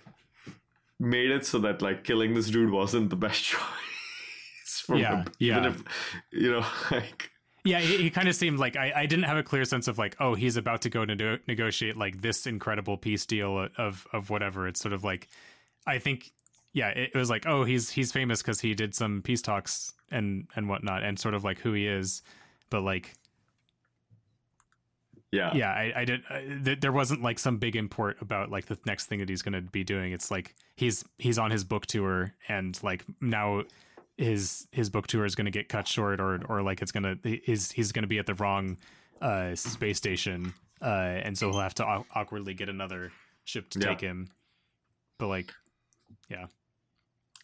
made 0.99 1.31
it 1.31 1.45
so 1.45 1.59
that 1.59 1.81
like 1.81 2.03
killing 2.03 2.33
this 2.33 2.49
dude 2.49 2.71
wasn't 2.71 3.09
the 3.09 3.15
best 3.15 3.43
choice 3.45 3.59
for 4.85 4.97
Yeah, 4.97 5.23
him, 5.23 5.25
even 5.39 5.63
yeah. 5.63 5.69
if 5.71 5.83
you 6.31 6.51
know 6.51 6.65
like 6.91 7.31
Yeah, 7.63 7.79
he, 7.81 7.97
he 7.97 8.09
kind 8.09 8.27
of 8.29 8.35
seemed 8.35 8.57
like 8.59 8.77
I, 8.77 8.91
I 8.95 9.05
didn't 9.05 9.25
have 9.25 9.37
a 9.37 9.43
clear 9.43 9.65
sense 9.65 9.87
of 9.87 9.97
like, 9.97 10.15
oh, 10.19 10.33
he's 10.33 10.55
about 10.57 10.81
to 10.83 10.89
go 10.89 11.05
to 11.05 11.13
nego- 11.15 11.39
negotiate 11.47 11.97
like 11.97 12.21
this 12.21 12.47
incredible 12.47 12.97
peace 12.97 13.25
deal 13.25 13.67
of 13.77 14.07
of 14.13 14.29
whatever. 14.29 14.67
It's 14.67 14.79
sort 14.79 14.93
of 14.93 15.03
like, 15.03 15.27
I 15.85 15.99
think, 15.99 16.31
yeah, 16.73 16.89
it, 16.89 17.11
it 17.13 17.17
was 17.17 17.29
like, 17.29 17.45
oh, 17.45 17.65
he's 17.65 17.89
he's 17.91 18.11
famous 18.13 18.41
because 18.41 18.61
he 18.61 18.73
did 18.73 18.95
some 18.95 19.21
peace 19.21 19.41
talks 19.41 19.93
and 20.11 20.47
and 20.55 20.67
whatnot, 20.69 21.03
and 21.03 21.17
sort 21.19 21.33
of 21.33 21.43
like 21.43 21.59
who 21.59 21.73
he 21.73 21.87
is, 21.87 22.21
but 22.69 22.81
like, 22.81 23.13
yeah 25.31 25.53
yeah, 25.53 25.69
I, 25.71 25.93
I 25.97 26.05
did. 26.05 26.21
Uh, 26.29 26.39
th- 26.63 26.79
there 26.79 26.91
wasn't 26.91 27.21
like 27.21 27.37
some 27.39 27.57
big 27.57 27.75
import 27.75 28.17
about 28.21 28.49
like 28.49 28.65
the 28.65 28.77
next 28.85 29.05
thing 29.05 29.19
that 29.19 29.29
he's 29.29 29.41
going 29.43 29.53
to 29.53 29.61
be 29.61 29.83
doing. 29.83 30.11
It's 30.11 30.31
like 30.31 30.55
he's 30.75 31.03
he's 31.17 31.37
on 31.37 31.51
his 31.51 31.63
book 31.63 31.85
tour, 31.85 32.33
and 32.47 32.77
like 32.83 33.05
now 33.21 33.63
his 34.17 34.67
his 34.71 34.89
book 34.89 35.07
tour 35.07 35.25
is 35.25 35.35
going 35.35 35.45
to 35.45 35.51
get 35.51 35.69
cut 35.69 35.87
short, 35.87 36.19
or 36.19 36.39
or 36.49 36.61
like 36.63 36.81
it's 36.81 36.91
gonna 36.91 37.15
he's 37.23 37.71
he's 37.71 37.91
going 37.91 38.03
to 38.03 38.07
be 38.07 38.17
at 38.17 38.25
the 38.25 38.33
wrong 38.35 38.77
uh, 39.21 39.53
space 39.53 39.97
station, 39.97 40.53
uh, 40.81 40.85
and 41.23 41.37
so 41.37 41.51
he'll 41.51 41.59
have 41.61 41.75
to 41.75 41.85
au- 41.85 42.05
awkwardly 42.15 42.53
get 42.55 42.67
another 42.69 43.11
ship 43.45 43.69
to 43.69 43.79
Yeah. 43.79 43.87
take 43.89 44.01
him. 44.01 44.29
But 45.19 45.27
like, 45.27 45.53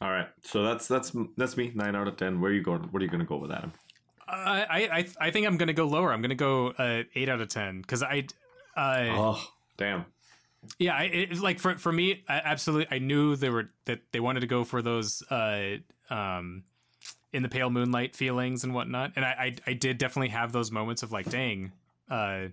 all 0.01 0.11
right 0.11 0.27
so 0.43 0.63
that's 0.63 0.87
that's 0.87 1.15
that's 1.37 1.57
me 1.57 1.71
nine 1.75 1.95
out 1.95 2.07
of 2.07 2.17
ten 2.17 2.41
where 2.41 2.51
are 2.51 2.53
you 2.53 2.63
going 2.63 2.81
what 2.91 3.01
are 3.01 3.05
you 3.05 3.11
gonna 3.11 3.25
go 3.25 3.37
with 3.37 3.51
adam 3.51 3.71
I 4.27 4.65
I 4.69 4.79
I, 4.79 5.07
I 5.19 5.31
think 5.31 5.47
I'm 5.47 5.57
going 5.57 5.67
to 5.67 5.73
go 5.73 5.85
lower. 5.85 6.11
I'm 6.11 6.21
going 6.21 6.29
to 6.29 6.35
go 6.35 6.69
uh, 6.69 7.03
eight 7.13 7.29
out 7.29 7.41
of 7.41 7.49
ten 7.49 7.81
because 7.81 8.03
I. 8.03 8.25
Uh, 8.75 9.07
oh 9.11 9.47
damn 9.77 10.05
Yeah, 10.79 10.95
I, 10.95 11.03
it, 11.03 11.39
like 11.39 11.59
for 11.59 11.77
for 11.77 11.91
me, 11.91 12.23
I, 12.27 12.41
absolutely. 12.43 12.95
I 12.95 12.99
knew 12.99 13.35
they 13.35 13.49
were 13.49 13.69
that 13.85 14.01
they 14.11 14.19
wanted 14.19 14.41
to 14.41 14.47
go 14.47 14.63
for 14.63 14.81
those 14.81 15.23
uh, 15.29 15.77
um, 16.09 16.63
in 17.33 17.43
the 17.43 17.49
pale 17.49 17.69
moonlight 17.69 18.15
feelings 18.15 18.63
and 18.63 18.73
whatnot, 18.73 19.13
and 19.15 19.23
I, 19.23 19.29
I 19.29 19.71
I 19.71 19.73
did 19.73 19.97
definitely 19.97 20.29
have 20.29 20.51
those 20.51 20.71
moments 20.71 21.03
of 21.03 21.11
like, 21.11 21.29
dang, 21.29 21.71
uh, 22.09 22.47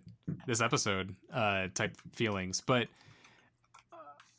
this 0.46 0.60
episode 0.60 1.14
uh, 1.32 1.68
type 1.74 1.96
feelings. 2.12 2.60
But 2.60 2.88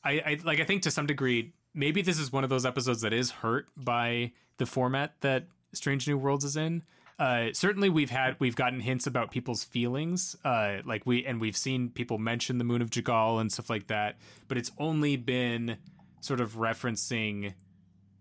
I, 0.04 0.12
I 0.12 0.40
like 0.44 0.60
I 0.60 0.66
think 0.66 0.84
to 0.84 0.92
some 0.92 1.08
degree, 1.08 1.54
maybe 1.74 2.02
this 2.02 2.20
is 2.20 2.32
one 2.32 2.44
of 2.44 2.50
those 2.50 2.66
episodes 2.66 3.02
that 3.02 3.14
is 3.14 3.32
hurt 3.32 3.68
by 3.76 4.32
the 4.58 4.66
format 4.66 5.16
that 5.22 5.48
Strange 5.74 6.08
New 6.08 6.18
Worlds 6.18 6.46
is 6.46 6.56
in. 6.56 6.84
Uh, 7.20 7.48
certainly, 7.54 7.90
we've 7.90 8.10
had 8.10 8.36
we've 8.40 8.56
gotten 8.56 8.80
hints 8.80 9.06
about 9.06 9.32
people's 9.32 9.64
feelings, 9.64 10.36
uh, 10.44 10.78
like 10.84 11.06
we 11.06 11.26
and 11.26 11.40
we've 11.40 11.56
seen 11.56 11.90
people 11.90 12.18
mention 12.18 12.58
the 12.58 12.64
Moon 12.64 12.82
of 12.82 12.90
J'Gal 12.90 13.40
and 13.40 13.52
stuff 13.52 13.70
like 13.70 13.88
that. 13.88 14.18
But 14.48 14.58
it's 14.58 14.72
only 14.80 15.16
been 15.16 15.78
sort 16.22 16.42
of 16.42 16.54
referencing 16.54 17.54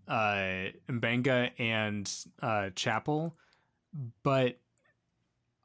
uh, 0.07 0.69
M'Benga 0.87 1.51
and 1.57 2.11
uh, 2.41 2.69
Chapel. 2.75 3.35
But 4.21 4.59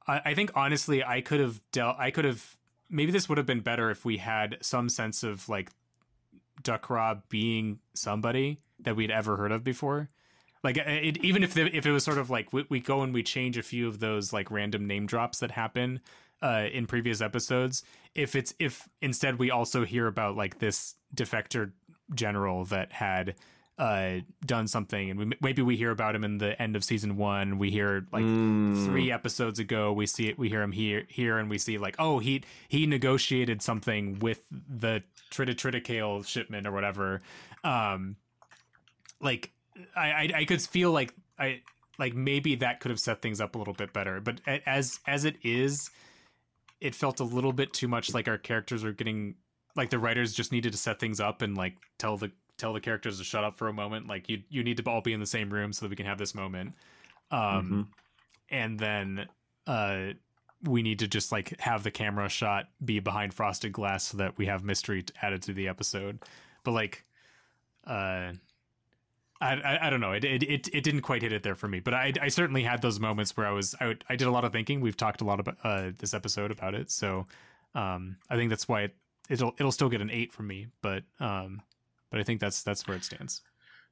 I, 0.06 0.20
I 0.26 0.34
think 0.34 0.52
honestly, 0.54 1.04
I 1.04 1.20
could 1.20 1.40
have 1.40 1.60
dealt. 1.70 1.96
I 1.98 2.10
could 2.10 2.24
have 2.24 2.56
maybe 2.90 3.12
this 3.12 3.28
would 3.28 3.38
have 3.38 3.46
been 3.46 3.60
better 3.60 3.90
if 3.90 4.04
we 4.04 4.16
had 4.16 4.56
some 4.62 4.88
sense 4.88 5.22
of 5.22 5.48
like 5.48 5.70
Dak'Rah 6.62 7.22
being 7.28 7.78
somebody 7.94 8.60
that 8.80 8.96
we'd 8.96 9.10
ever 9.10 9.36
heard 9.36 9.52
of 9.52 9.64
before. 9.64 10.08
Like 10.64 10.76
it, 10.76 11.18
even 11.24 11.44
if 11.44 11.54
the, 11.54 11.74
if 11.74 11.86
it 11.86 11.92
was 11.92 12.04
sort 12.04 12.18
of 12.18 12.30
like 12.30 12.52
we, 12.52 12.66
we 12.68 12.80
go 12.80 13.02
and 13.02 13.14
we 13.14 13.22
change 13.22 13.56
a 13.56 13.62
few 13.62 13.86
of 13.86 14.00
those 14.00 14.32
like 14.32 14.50
random 14.50 14.86
name 14.86 15.06
drops 15.06 15.38
that 15.38 15.52
happen 15.52 16.00
uh, 16.42 16.66
in 16.72 16.86
previous 16.86 17.20
episodes. 17.20 17.82
If 18.14 18.34
it's 18.34 18.54
if 18.58 18.88
instead 19.00 19.38
we 19.38 19.50
also 19.50 19.84
hear 19.84 20.06
about 20.06 20.36
like 20.36 20.58
this 20.58 20.94
defector 21.14 21.72
general 22.14 22.64
that 22.66 22.92
had 22.92 23.36
uh, 23.78 24.18
done 24.44 24.66
something, 24.66 25.10
and 25.10 25.18
we, 25.20 25.32
maybe 25.40 25.62
we 25.62 25.76
hear 25.76 25.90
about 25.92 26.14
him 26.14 26.24
in 26.24 26.38
the 26.38 26.60
end 26.60 26.74
of 26.74 26.82
season 26.82 27.16
one. 27.16 27.58
We 27.58 27.70
hear 27.70 28.06
like 28.12 28.24
Mm. 28.24 28.84
three 28.86 29.12
episodes 29.12 29.58
ago. 29.60 29.92
We 29.92 30.06
see 30.06 30.28
it. 30.28 30.36
We 30.38 30.48
hear 30.48 30.62
him 30.62 30.72
here 30.72 31.04
here, 31.08 31.38
and 31.38 31.48
we 31.48 31.58
see 31.58 31.78
like 31.78 31.94
oh 31.98 32.18
he 32.18 32.42
he 32.68 32.86
negotiated 32.86 33.62
something 33.62 34.18
with 34.18 34.40
the 34.50 35.02
Triticale 35.30 36.26
shipment 36.26 36.66
or 36.66 36.72
whatever. 36.72 37.20
Um, 37.62 38.16
like 39.20 39.50
I, 39.96 40.10
I 40.10 40.30
I 40.38 40.44
could 40.44 40.60
feel 40.62 40.90
like 40.92 41.14
I 41.38 41.60
like 41.98 42.14
maybe 42.14 42.56
that 42.56 42.80
could 42.80 42.90
have 42.90 43.00
set 43.00 43.22
things 43.22 43.40
up 43.40 43.54
a 43.54 43.58
little 43.58 43.74
bit 43.74 43.92
better. 43.92 44.20
But 44.20 44.40
as 44.66 45.00
as 45.06 45.24
it 45.24 45.36
is, 45.42 45.90
it 46.80 46.94
felt 46.94 47.20
a 47.20 47.24
little 47.24 47.52
bit 47.52 47.72
too 47.72 47.88
much 47.88 48.12
like 48.14 48.28
our 48.28 48.38
characters 48.38 48.82
are 48.84 48.92
getting 48.92 49.36
like 49.76 49.90
the 49.90 49.98
writers 49.98 50.32
just 50.32 50.50
needed 50.50 50.72
to 50.72 50.78
set 50.78 50.98
things 50.98 51.20
up 51.20 51.42
and 51.42 51.56
like 51.56 51.74
tell 51.98 52.16
the 52.16 52.32
tell 52.58 52.72
the 52.72 52.80
characters 52.80 53.18
to 53.18 53.24
shut 53.24 53.44
up 53.44 53.56
for 53.56 53.68
a 53.68 53.72
moment. 53.72 54.06
Like 54.06 54.28
you 54.28 54.42
you 54.50 54.62
need 54.62 54.76
to 54.76 54.90
all 54.90 55.00
be 55.00 55.12
in 55.12 55.20
the 55.20 55.26
same 55.26 55.50
room 55.50 55.72
so 55.72 55.86
that 55.86 55.90
we 55.90 55.96
can 55.96 56.06
have 56.06 56.18
this 56.18 56.34
moment. 56.34 56.74
Um, 57.30 57.88
and 58.50 58.78
then 58.78 59.26
uh 59.66 60.08
we 60.64 60.82
need 60.82 60.98
to 60.98 61.06
just 61.06 61.30
like 61.30 61.58
have 61.60 61.84
the 61.84 61.90
camera 61.90 62.28
shot 62.28 62.68
be 62.84 62.98
behind 62.98 63.32
frosted 63.32 63.72
glass 63.72 64.04
so 64.04 64.16
that 64.16 64.36
we 64.38 64.46
have 64.46 64.64
mystery 64.64 65.04
added 65.22 65.42
to 65.42 65.52
the 65.52 65.68
episode. 65.68 66.18
But 66.64 66.72
like 66.72 67.04
uh 67.86 68.32
I, 69.40 69.54
I, 69.54 69.86
I 69.86 69.90
don't 69.90 70.00
know. 70.00 70.12
It, 70.12 70.24
it 70.24 70.42
it 70.42 70.68
it 70.74 70.82
didn't 70.82 71.02
quite 71.02 71.22
hit 71.22 71.32
it 71.32 71.44
there 71.44 71.54
for 71.54 71.68
me. 71.68 71.80
But 71.80 71.94
I 71.94 72.12
I 72.20 72.28
certainly 72.28 72.62
had 72.62 72.82
those 72.82 72.98
moments 72.98 73.36
where 73.36 73.46
I 73.46 73.52
was 73.52 73.74
I, 73.80 73.86
would, 73.86 74.04
I 74.08 74.16
did 74.16 74.26
a 74.26 74.32
lot 74.32 74.44
of 74.44 74.52
thinking. 74.52 74.80
We've 74.80 74.96
talked 74.96 75.20
a 75.20 75.24
lot 75.24 75.38
about 75.38 75.58
uh 75.62 75.90
this 75.98 76.12
episode 76.12 76.50
about 76.50 76.74
it. 76.74 76.90
So 76.90 77.26
um 77.74 78.16
I 78.28 78.36
think 78.36 78.50
that's 78.50 78.66
why 78.66 78.82
it, 78.82 78.96
it'll 79.28 79.54
it'll 79.58 79.72
still 79.72 79.88
get 79.88 80.00
an 80.00 80.10
8 80.10 80.32
from 80.32 80.48
me. 80.48 80.66
But 80.82 81.04
um 81.20 81.62
but 82.10 82.20
I 82.20 82.24
think 82.24 82.40
that's 82.40 82.62
that's 82.62 82.86
where 82.86 82.96
it 82.96 83.04
stands 83.04 83.42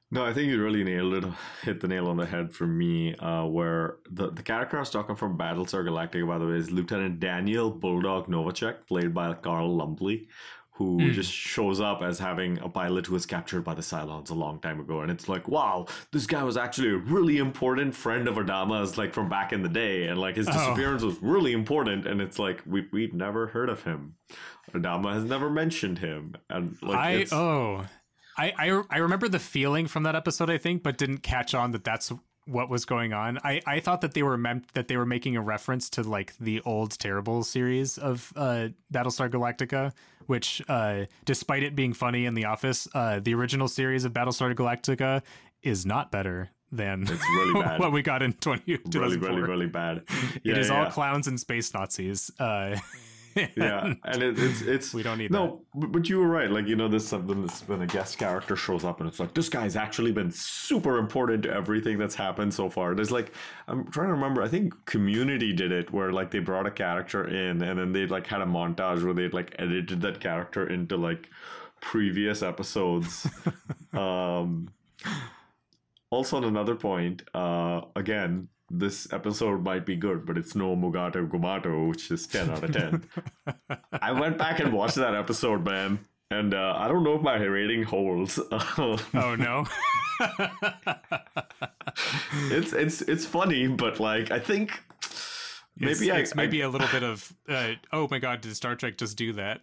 No, 0.09 0.23
I 0.23 0.31
think 0.33 0.47
you 0.49 0.63
really 0.63 0.83
nailed 0.85 1.13
it. 1.19 1.25
Hit 1.63 1.81
the 1.81 1.87
nail 1.89 2.07
on 2.07 2.15
the 2.17 2.25
head 2.25 2.53
for 2.53 2.65
me. 2.65 3.13
Uh, 3.15 3.43
where 3.45 3.97
the 4.09 4.31
the 4.31 4.43
character 4.51 4.77
I 4.77 4.79
was 4.79 4.89
talking 4.89 5.17
from 5.17 5.37
Battlestar 5.37 5.83
Galactica, 5.87 6.25
by 6.25 6.37
the 6.37 6.47
way, 6.47 6.55
is 6.63 6.71
Lieutenant 6.71 7.19
Daniel 7.19 7.69
Bulldog 7.83 8.27
Novacek, 8.27 8.75
played 8.87 9.13
by 9.13 9.33
Carl 9.33 9.75
Lumbly, 9.75 10.17
who 10.77 10.89
Mm. 10.99 11.11
just 11.19 11.33
shows 11.33 11.81
up 11.89 11.99
as 12.09 12.19
having 12.19 12.51
a 12.67 12.69
pilot 12.69 13.05
who 13.07 13.15
was 13.19 13.25
captured 13.25 13.63
by 13.69 13.73
the 13.73 13.81
Cylons 13.91 14.29
a 14.29 14.33
long 14.45 14.61
time 14.61 14.79
ago, 14.79 15.01
and 15.01 15.11
it's 15.11 15.27
like, 15.27 15.45
wow, 15.57 15.75
this 16.13 16.25
guy 16.25 16.43
was 16.49 16.55
actually 16.55 16.91
a 16.91 17.01
really 17.15 17.37
important 17.47 17.93
friend 17.93 18.27
of 18.29 18.35
Adama's, 18.43 18.97
like 19.01 19.11
from 19.17 19.27
back 19.27 19.51
in 19.51 19.61
the 19.67 19.73
day, 19.83 20.07
and 20.07 20.17
like 20.25 20.35
his 20.37 20.47
Oh. 20.47 20.53
disappearance 20.53 21.03
was 21.09 21.17
really 21.33 21.51
important, 21.61 22.05
and 22.09 22.21
it's 22.21 22.39
like 22.39 22.59
we 22.73 22.79
we've 22.93 23.13
never 23.25 23.47
heard 23.55 23.69
of 23.75 23.83
him. 23.83 24.15
Adama 24.73 25.09
has 25.17 25.25
never 25.25 25.49
mentioned 25.49 25.99
him, 25.99 26.35
and 26.49 26.77
like 26.81 27.27
I 27.31 27.35
oh, 27.35 27.85
I, 28.37 28.53
I 28.57 28.81
I 28.89 28.97
remember 28.97 29.27
the 29.27 29.39
feeling 29.39 29.87
from 29.87 30.03
that 30.03 30.15
episode, 30.15 30.49
I 30.49 30.57
think, 30.57 30.83
but 30.83 30.97
didn't 30.97 31.19
catch 31.19 31.53
on 31.53 31.71
that 31.71 31.83
that's 31.83 32.11
what 32.47 32.69
was 32.69 32.85
going 32.85 33.13
on. 33.13 33.37
I, 33.43 33.61
I 33.65 33.79
thought 33.79 34.01
that 34.01 34.13
they 34.13 34.23
were 34.23 34.37
meant 34.37 34.73
that 34.73 34.87
they 34.87 34.95
were 34.95 35.05
making 35.05 35.35
a 35.35 35.41
reference 35.41 35.89
to 35.91 36.03
like 36.03 36.35
the 36.37 36.61
old 36.61 36.97
terrible 36.97 37.43
series 37.43 37.97
of 37.97 38.31
uh, 38.35 38.69
Battlestar 38.91 39.29
Galactica, 39.29 39.91
which 40.27 40.61
uh, 40.69 41.05
despite 41.25 41.63
it 41.63 41.75
being 41.75 41.93
funny 41.93 42.25
in 42.25 42.33
The 42.33 42.45
Office, 42.45 42.87
uh, 42.95 43.19
the 43.19 43.33
original 43.33 43.67
series 43.67 44.05
of 44.05 44.13
Battlestar 44.13 44.55
Galactica 44.55 45.21
is 45.61 45.85
not 45.85 46.11
better 46.11 46.49
than 46.71 47.03
It's 47.03 47.11
really 47.11 47.61
bad. 47.61 47.79
what 47.79 47.91
we 47.91 48.01
got 48.01 48.21
in 48.21 48.33
20, 48.33 48.77
really, 48.93 49.17
really, 49.17 49.41
really 49.41 49.67
bad. 49.67 50.03
Yeah, 50.43 50.53
it 50.53 50.57
is 50.57 50.69
yeah. 50.69 50.85
all 50.85 50.91
clowns 50.91 51.27
and 51.27 51.39
space 51.39 51.73
Nazis. 51.73 52.31
Uh, 52.39 52.77
yeah, 53.55 53.93
and 54.03 54.23
it, 54.23 54.39
it's 54.39 54.61
it's 54.61 54.93
We 54.93 55.03
don't 55.03 55.17
need 55.17 55.31
no, 55.31 55.61
but, 55.73 55.91
but 55.91 56.09
you 56.09 56.19
were 56.19 56.27
right. 56.27 56.49
Like 56.49 56.67
you 56.67 56.75
know, 56.75 56.87
this 56.87 57.07
something 57.07 57.41
this 57.41 57.61
when 57.67 57.81
a 57.81 57.87
guest 57.87 58.17
character 58.17 58.55
shows 58.55 58.83
up 58.83 58.99
and 58.99 59.07
it's 59.07 59.19
like 59.19 59.33
this 59.33 59.49
guy's 59.49 59.75
actually 59.75 60.11
been 60.11 60.31
super 60.31 60.97
important 60.97 61.43
to 61.43 61.53
everything 61.53 61.97
that's 61.97 62.15
happened 62.15 62.53
so 62.53 62.69
far. 62.69 62.95
There's 62.95 63.11
like 63.11 63.33
I'm 63.67 63.89
trying 63.91 64.07
to 64.07 64.13
remember. 64.13 64.41
I 64.41 64.47
think 64.47 64.73
Community 64.85 65.53
did 65.53 65.71
it 65.71 65.91
where 65.91 66.11
like 66.11 66.31
they 66.31 66.39
brought 66.39 66.65
a 66.65 66.71
character 66.71 67.27
in 67.27 67.61
and 67.61 67.79
then 67.79 67.91
they 67.91 68.05
like 68.07 68.27
had 68.27 68.41
a 68.41 68.45
montage 68.45 69.03
where 69.03 69.13
they 69.13 69.29
like 69.29 69.55
edited 69.59 70.01
that 70.01 70.19
character 70.19 70.69
into 70.69 70.97
like 70.97 71.29
previous 71.81 72.41
episodes. 72.41 73.27
um, 73.93 74.69
also 76.09 76.37
on 76.37 76.43
another 76.43 76.75
point, 76.75 77.23
uh, 77.33 77.81
again. 77.95 78.47
This 78.69 79.11
episode 79.13 79.63
might 79.63 79.85
be 79.85 79.95
good, 79.95 80.25
but 80.25 80.37
it's 80.37 80.53
no 80.53 80.75
Mugato 80.75 81.25
Gumato, 81.27 81.87
which 81.89 82.11
is 82.11 82.27
10 82.27 82.49
out 82.49 82.63
of 82.65 82.73
10. 82.73 83.03
I 84.01 84.11
went 84.11 84.37
back 84.37 84.59
and 84.59 84.73
watched 84.73 84.95
that 84.95 85.15
episode, 85.15 85.63
man, 85.63 85.99
and 86.31 86.53
uh, 86.53 86.73
I 86.77 86.89
don't 86.89 87.03
know 87.03 87.15
if 87.15 87.21
my 87.21 87.35
rating 87.37 87.83
holds. 87.83 88.37
oh 88.51 89.35
no. 89.39 89.65
it's 92.51 92.73
it's 92.73 93.01
it's 93.03 93.25
funny, 93.25 93.67
but 93.67 93.99
like 93.99 94.31
I 94.31 94.39
think 94.39 94.71
It's- 95.79 95.99
maybe 95.99 96.11
I, 96.11 96.17
it's 96.17 96.35
maybe 96.35 96.61
a 96.61 96.69
little 96.69 96.87
bit 96.89 97.03
of 97.03 97.31
uh, 97.47 97.69
oh 97.93 98.07
my 98.11 98.19
god, 98.19 98.41
did 98.41 98.55
Star 98.55 98.75
Trek 98.75 98.97
just 98.97 99.17
do 99.17 99.31
that? 99.33 99.61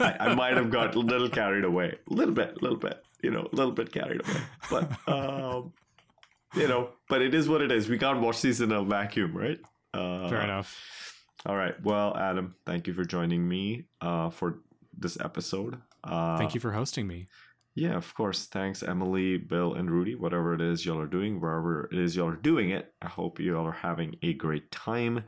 I, 0.00 0.16
I 0.18 0.34
might 0.34 0.56
have 0.56 0.70
got 0.70 0.94
a 0.96 0.98
little 0.98 1.28
carried 1.40 1.64
away, 1.64 1.96
a 2.10 2.14
little 2.14 2.34
bit, 2.34 2.56
a 2.60 2.62
little 2.62 2.78
bit, 2.78 3.04
you 3.22 3.30
know, 3.30 3.48
a 3.52 3.54
little 3.54 3.72
bit 3.72 3.92
carried 3.92 4.22
away, 4.26 4.40
but 4.70 4.90
um, 5.08 5.72
you 6.56 6.68
know, 6.68 6.90
but 7.08 7.22
it 7.22 7.34
is 7.34 7.48
what 7.48 7.62
it 7.62 7.70
is. 7.72 7.88
We 7.88 7.98
can't 7.98 8.20
watch 8.20 8.42
these 8.42 8.60
in 8.60 8.72
a 8.72 8.82
vacuum, 8.84 9.36
right? 9.36 9.58
Uh, 9.92 10.28
Fair 10.28 10.42
enough. 10.42 10.80
All 11.46 11.56
right. 11.56 11.80
Well, 11.82 12.16
Adam, 12.16 12.54
thank 12.64 12.86
you 12.86 12.94
for 12.94 13.04
joining 13.04 13.46
me 13.46 13.84
uh, 14.00 14.30
for 14.30 14.60
this 14.96 15.18
episode. 15.20 15.80
Uh, 16.02 16.38
Thank 16.38 16.54
you 16.54 16.60
for 16.60 16.72
hosting 16.72 17.06
me. 17.06 17.26
Yeah, 17.74 17.96
of 17.96 18.14
course. 18.14 18.46
Thanks, 18.46 18.82
Emily, 18.82 19.36
Bill, 19.36 19.74
and 19.74 19.90
Rudy. 19.90 20.14
Whatever 20.14 20.54
it 20.54 20.60
is 20.60 20.86
y'all 20.86 21.00
are 21.00 21.06
doing, 21.06 21.40
wherever 21.40 21.88
it 21.90 21.98
is 21.98 22.14
y'all 22.14 22.28
are 22.28 22.36
doing 22.36 22.70
it, 22.70 22.94
I 23.02 23.08
hope 23.08 23.40
you 23.40 23.56
all 23.56 23.66
are 23.66 23.72
having 23.72 24.16
a 24.22 24.32
great 24.32 24.70
time. 24.70 25.24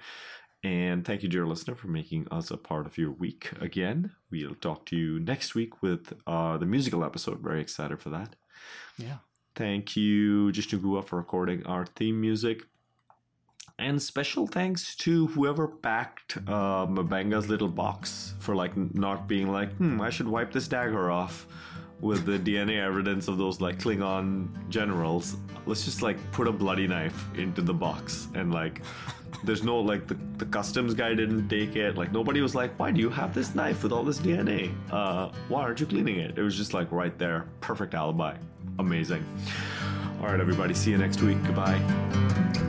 And 0.63 1.05
thank 1.05 1.23
you, 1.23 1.29
dear 1.29 1.47
listener, 1.47 1.75
for 1.75 1.89
making 1.89 2.29
us 2.31 2.51
a 2.51 2.57
part 2.57 2.87
of 2.87 2.99
your 2.99 3.11
week 3.11 3.51
again. 3.61 4.13
We'll 4.31 4.55
talk 4.55 4.87
to 4.87 4.97
you 4.97 5.21
next 5.21 5.55
week 5.55 5.83
with 5.83 6.13
uh, 6.27 6.57
the 6.59 6.67
musical 6.67 7.05
episode. 7.05 7.41
Very 7.41 7.61
excited 7.61 8.01
for 8.01 8.11
that. 8.11 8.37
Yeah. 8.97 9.19
Thank 9.57 9.97
you, 9.97 10.53
Jishnu 10.53 10.83
Gua, 10.83 11.01
for 11.01 11.17
recording 11.17 11.65
our 11.65 11.87
theme 11.87 12.21
music. 12.21 12.67
And 13.79 14.01
special 14.03 14.47
thanks 14.47 14.95
to 14.97 15.29
whoever 15.29 15.67
packed 15.67 16.37
uh, 16.47 16.87
M'Benga's 16.87 17.49
little 17.49 17.69
box 17.69 18.35
for 18.39 18.55
like 18.55 18.77
not 18.95 19.27
being 19.27 19.51
like, 19.51 19.73
hmm, 19.77 20.01
I 20.01 20.11
should 20.11 20.29
wipe 20.29 20.53
this 20.53 20.69
dagger 20.69 21.11
off 21.11 21.47
with 22.03 22.27
the 22.27 22.39
DNA 22.39 22.85
evidence 22.85 23.29
of 23.29 23.39
those 23.39 23.63
like 23.63 23.79
Klingon 23.79 24.69
generals. 24.69 25.37
Let's 25.65 25.87
just 25.87 26.03
like 26.03 26.19
put 26.33 26.49
a 26.49 26.53
bloody 26.53 26.87
knife 26.87 27.25
into 27.35 27.63
the 27.63 27.73
box 27.73 28.29
and 28.35 28.53
like 28.53 28.83
there's 29.43 29.63
no 29.63 29.81
like 29.81 30.07
the, 30.07 30.19
the 30.37 30.47
customs 30.47 30.93
guy 30.93 31.15
didn't 31.15 31.49
take 31.49 31.77
it. 31.77 31.97
Like 31.97 32.13
nobody 32.13 32.43
was 32.43 32.55
like, 32.55 32.79
why 32.79 32.91
do 32.91 33.01
you 33.01 33.09
have 33.09 33.35
this 33.35 33.55
knife 33.55 33.83
with 33.83 33.93
all 33.93 34.05
this 34.05 34.19
DNA? 34.19 34.71
Uh, 34.91 35.31
why 35.49 35.63
aren't 35.63 35.81
you 35.81 35.87
cleaning 35.87 36.19
it? 36.19 36.37
It 36.37 36.43
was 36.43 36.59
just 36.59 36.75
like 36.75 36.93
right 36.93 37.19
there. 37.19 37.47
Perfect 37.63 37.95
alibi 37.95 38.37
amazing. 38.79 39.25
All 40.21 40.27
right, 40.29 40.41
everybody. 40.41 40.75
See 40.75 40.91
you 40.91 40.99
next 40.99 41.21
week. 41.23 41.43
Goodbye. 41.45 42.65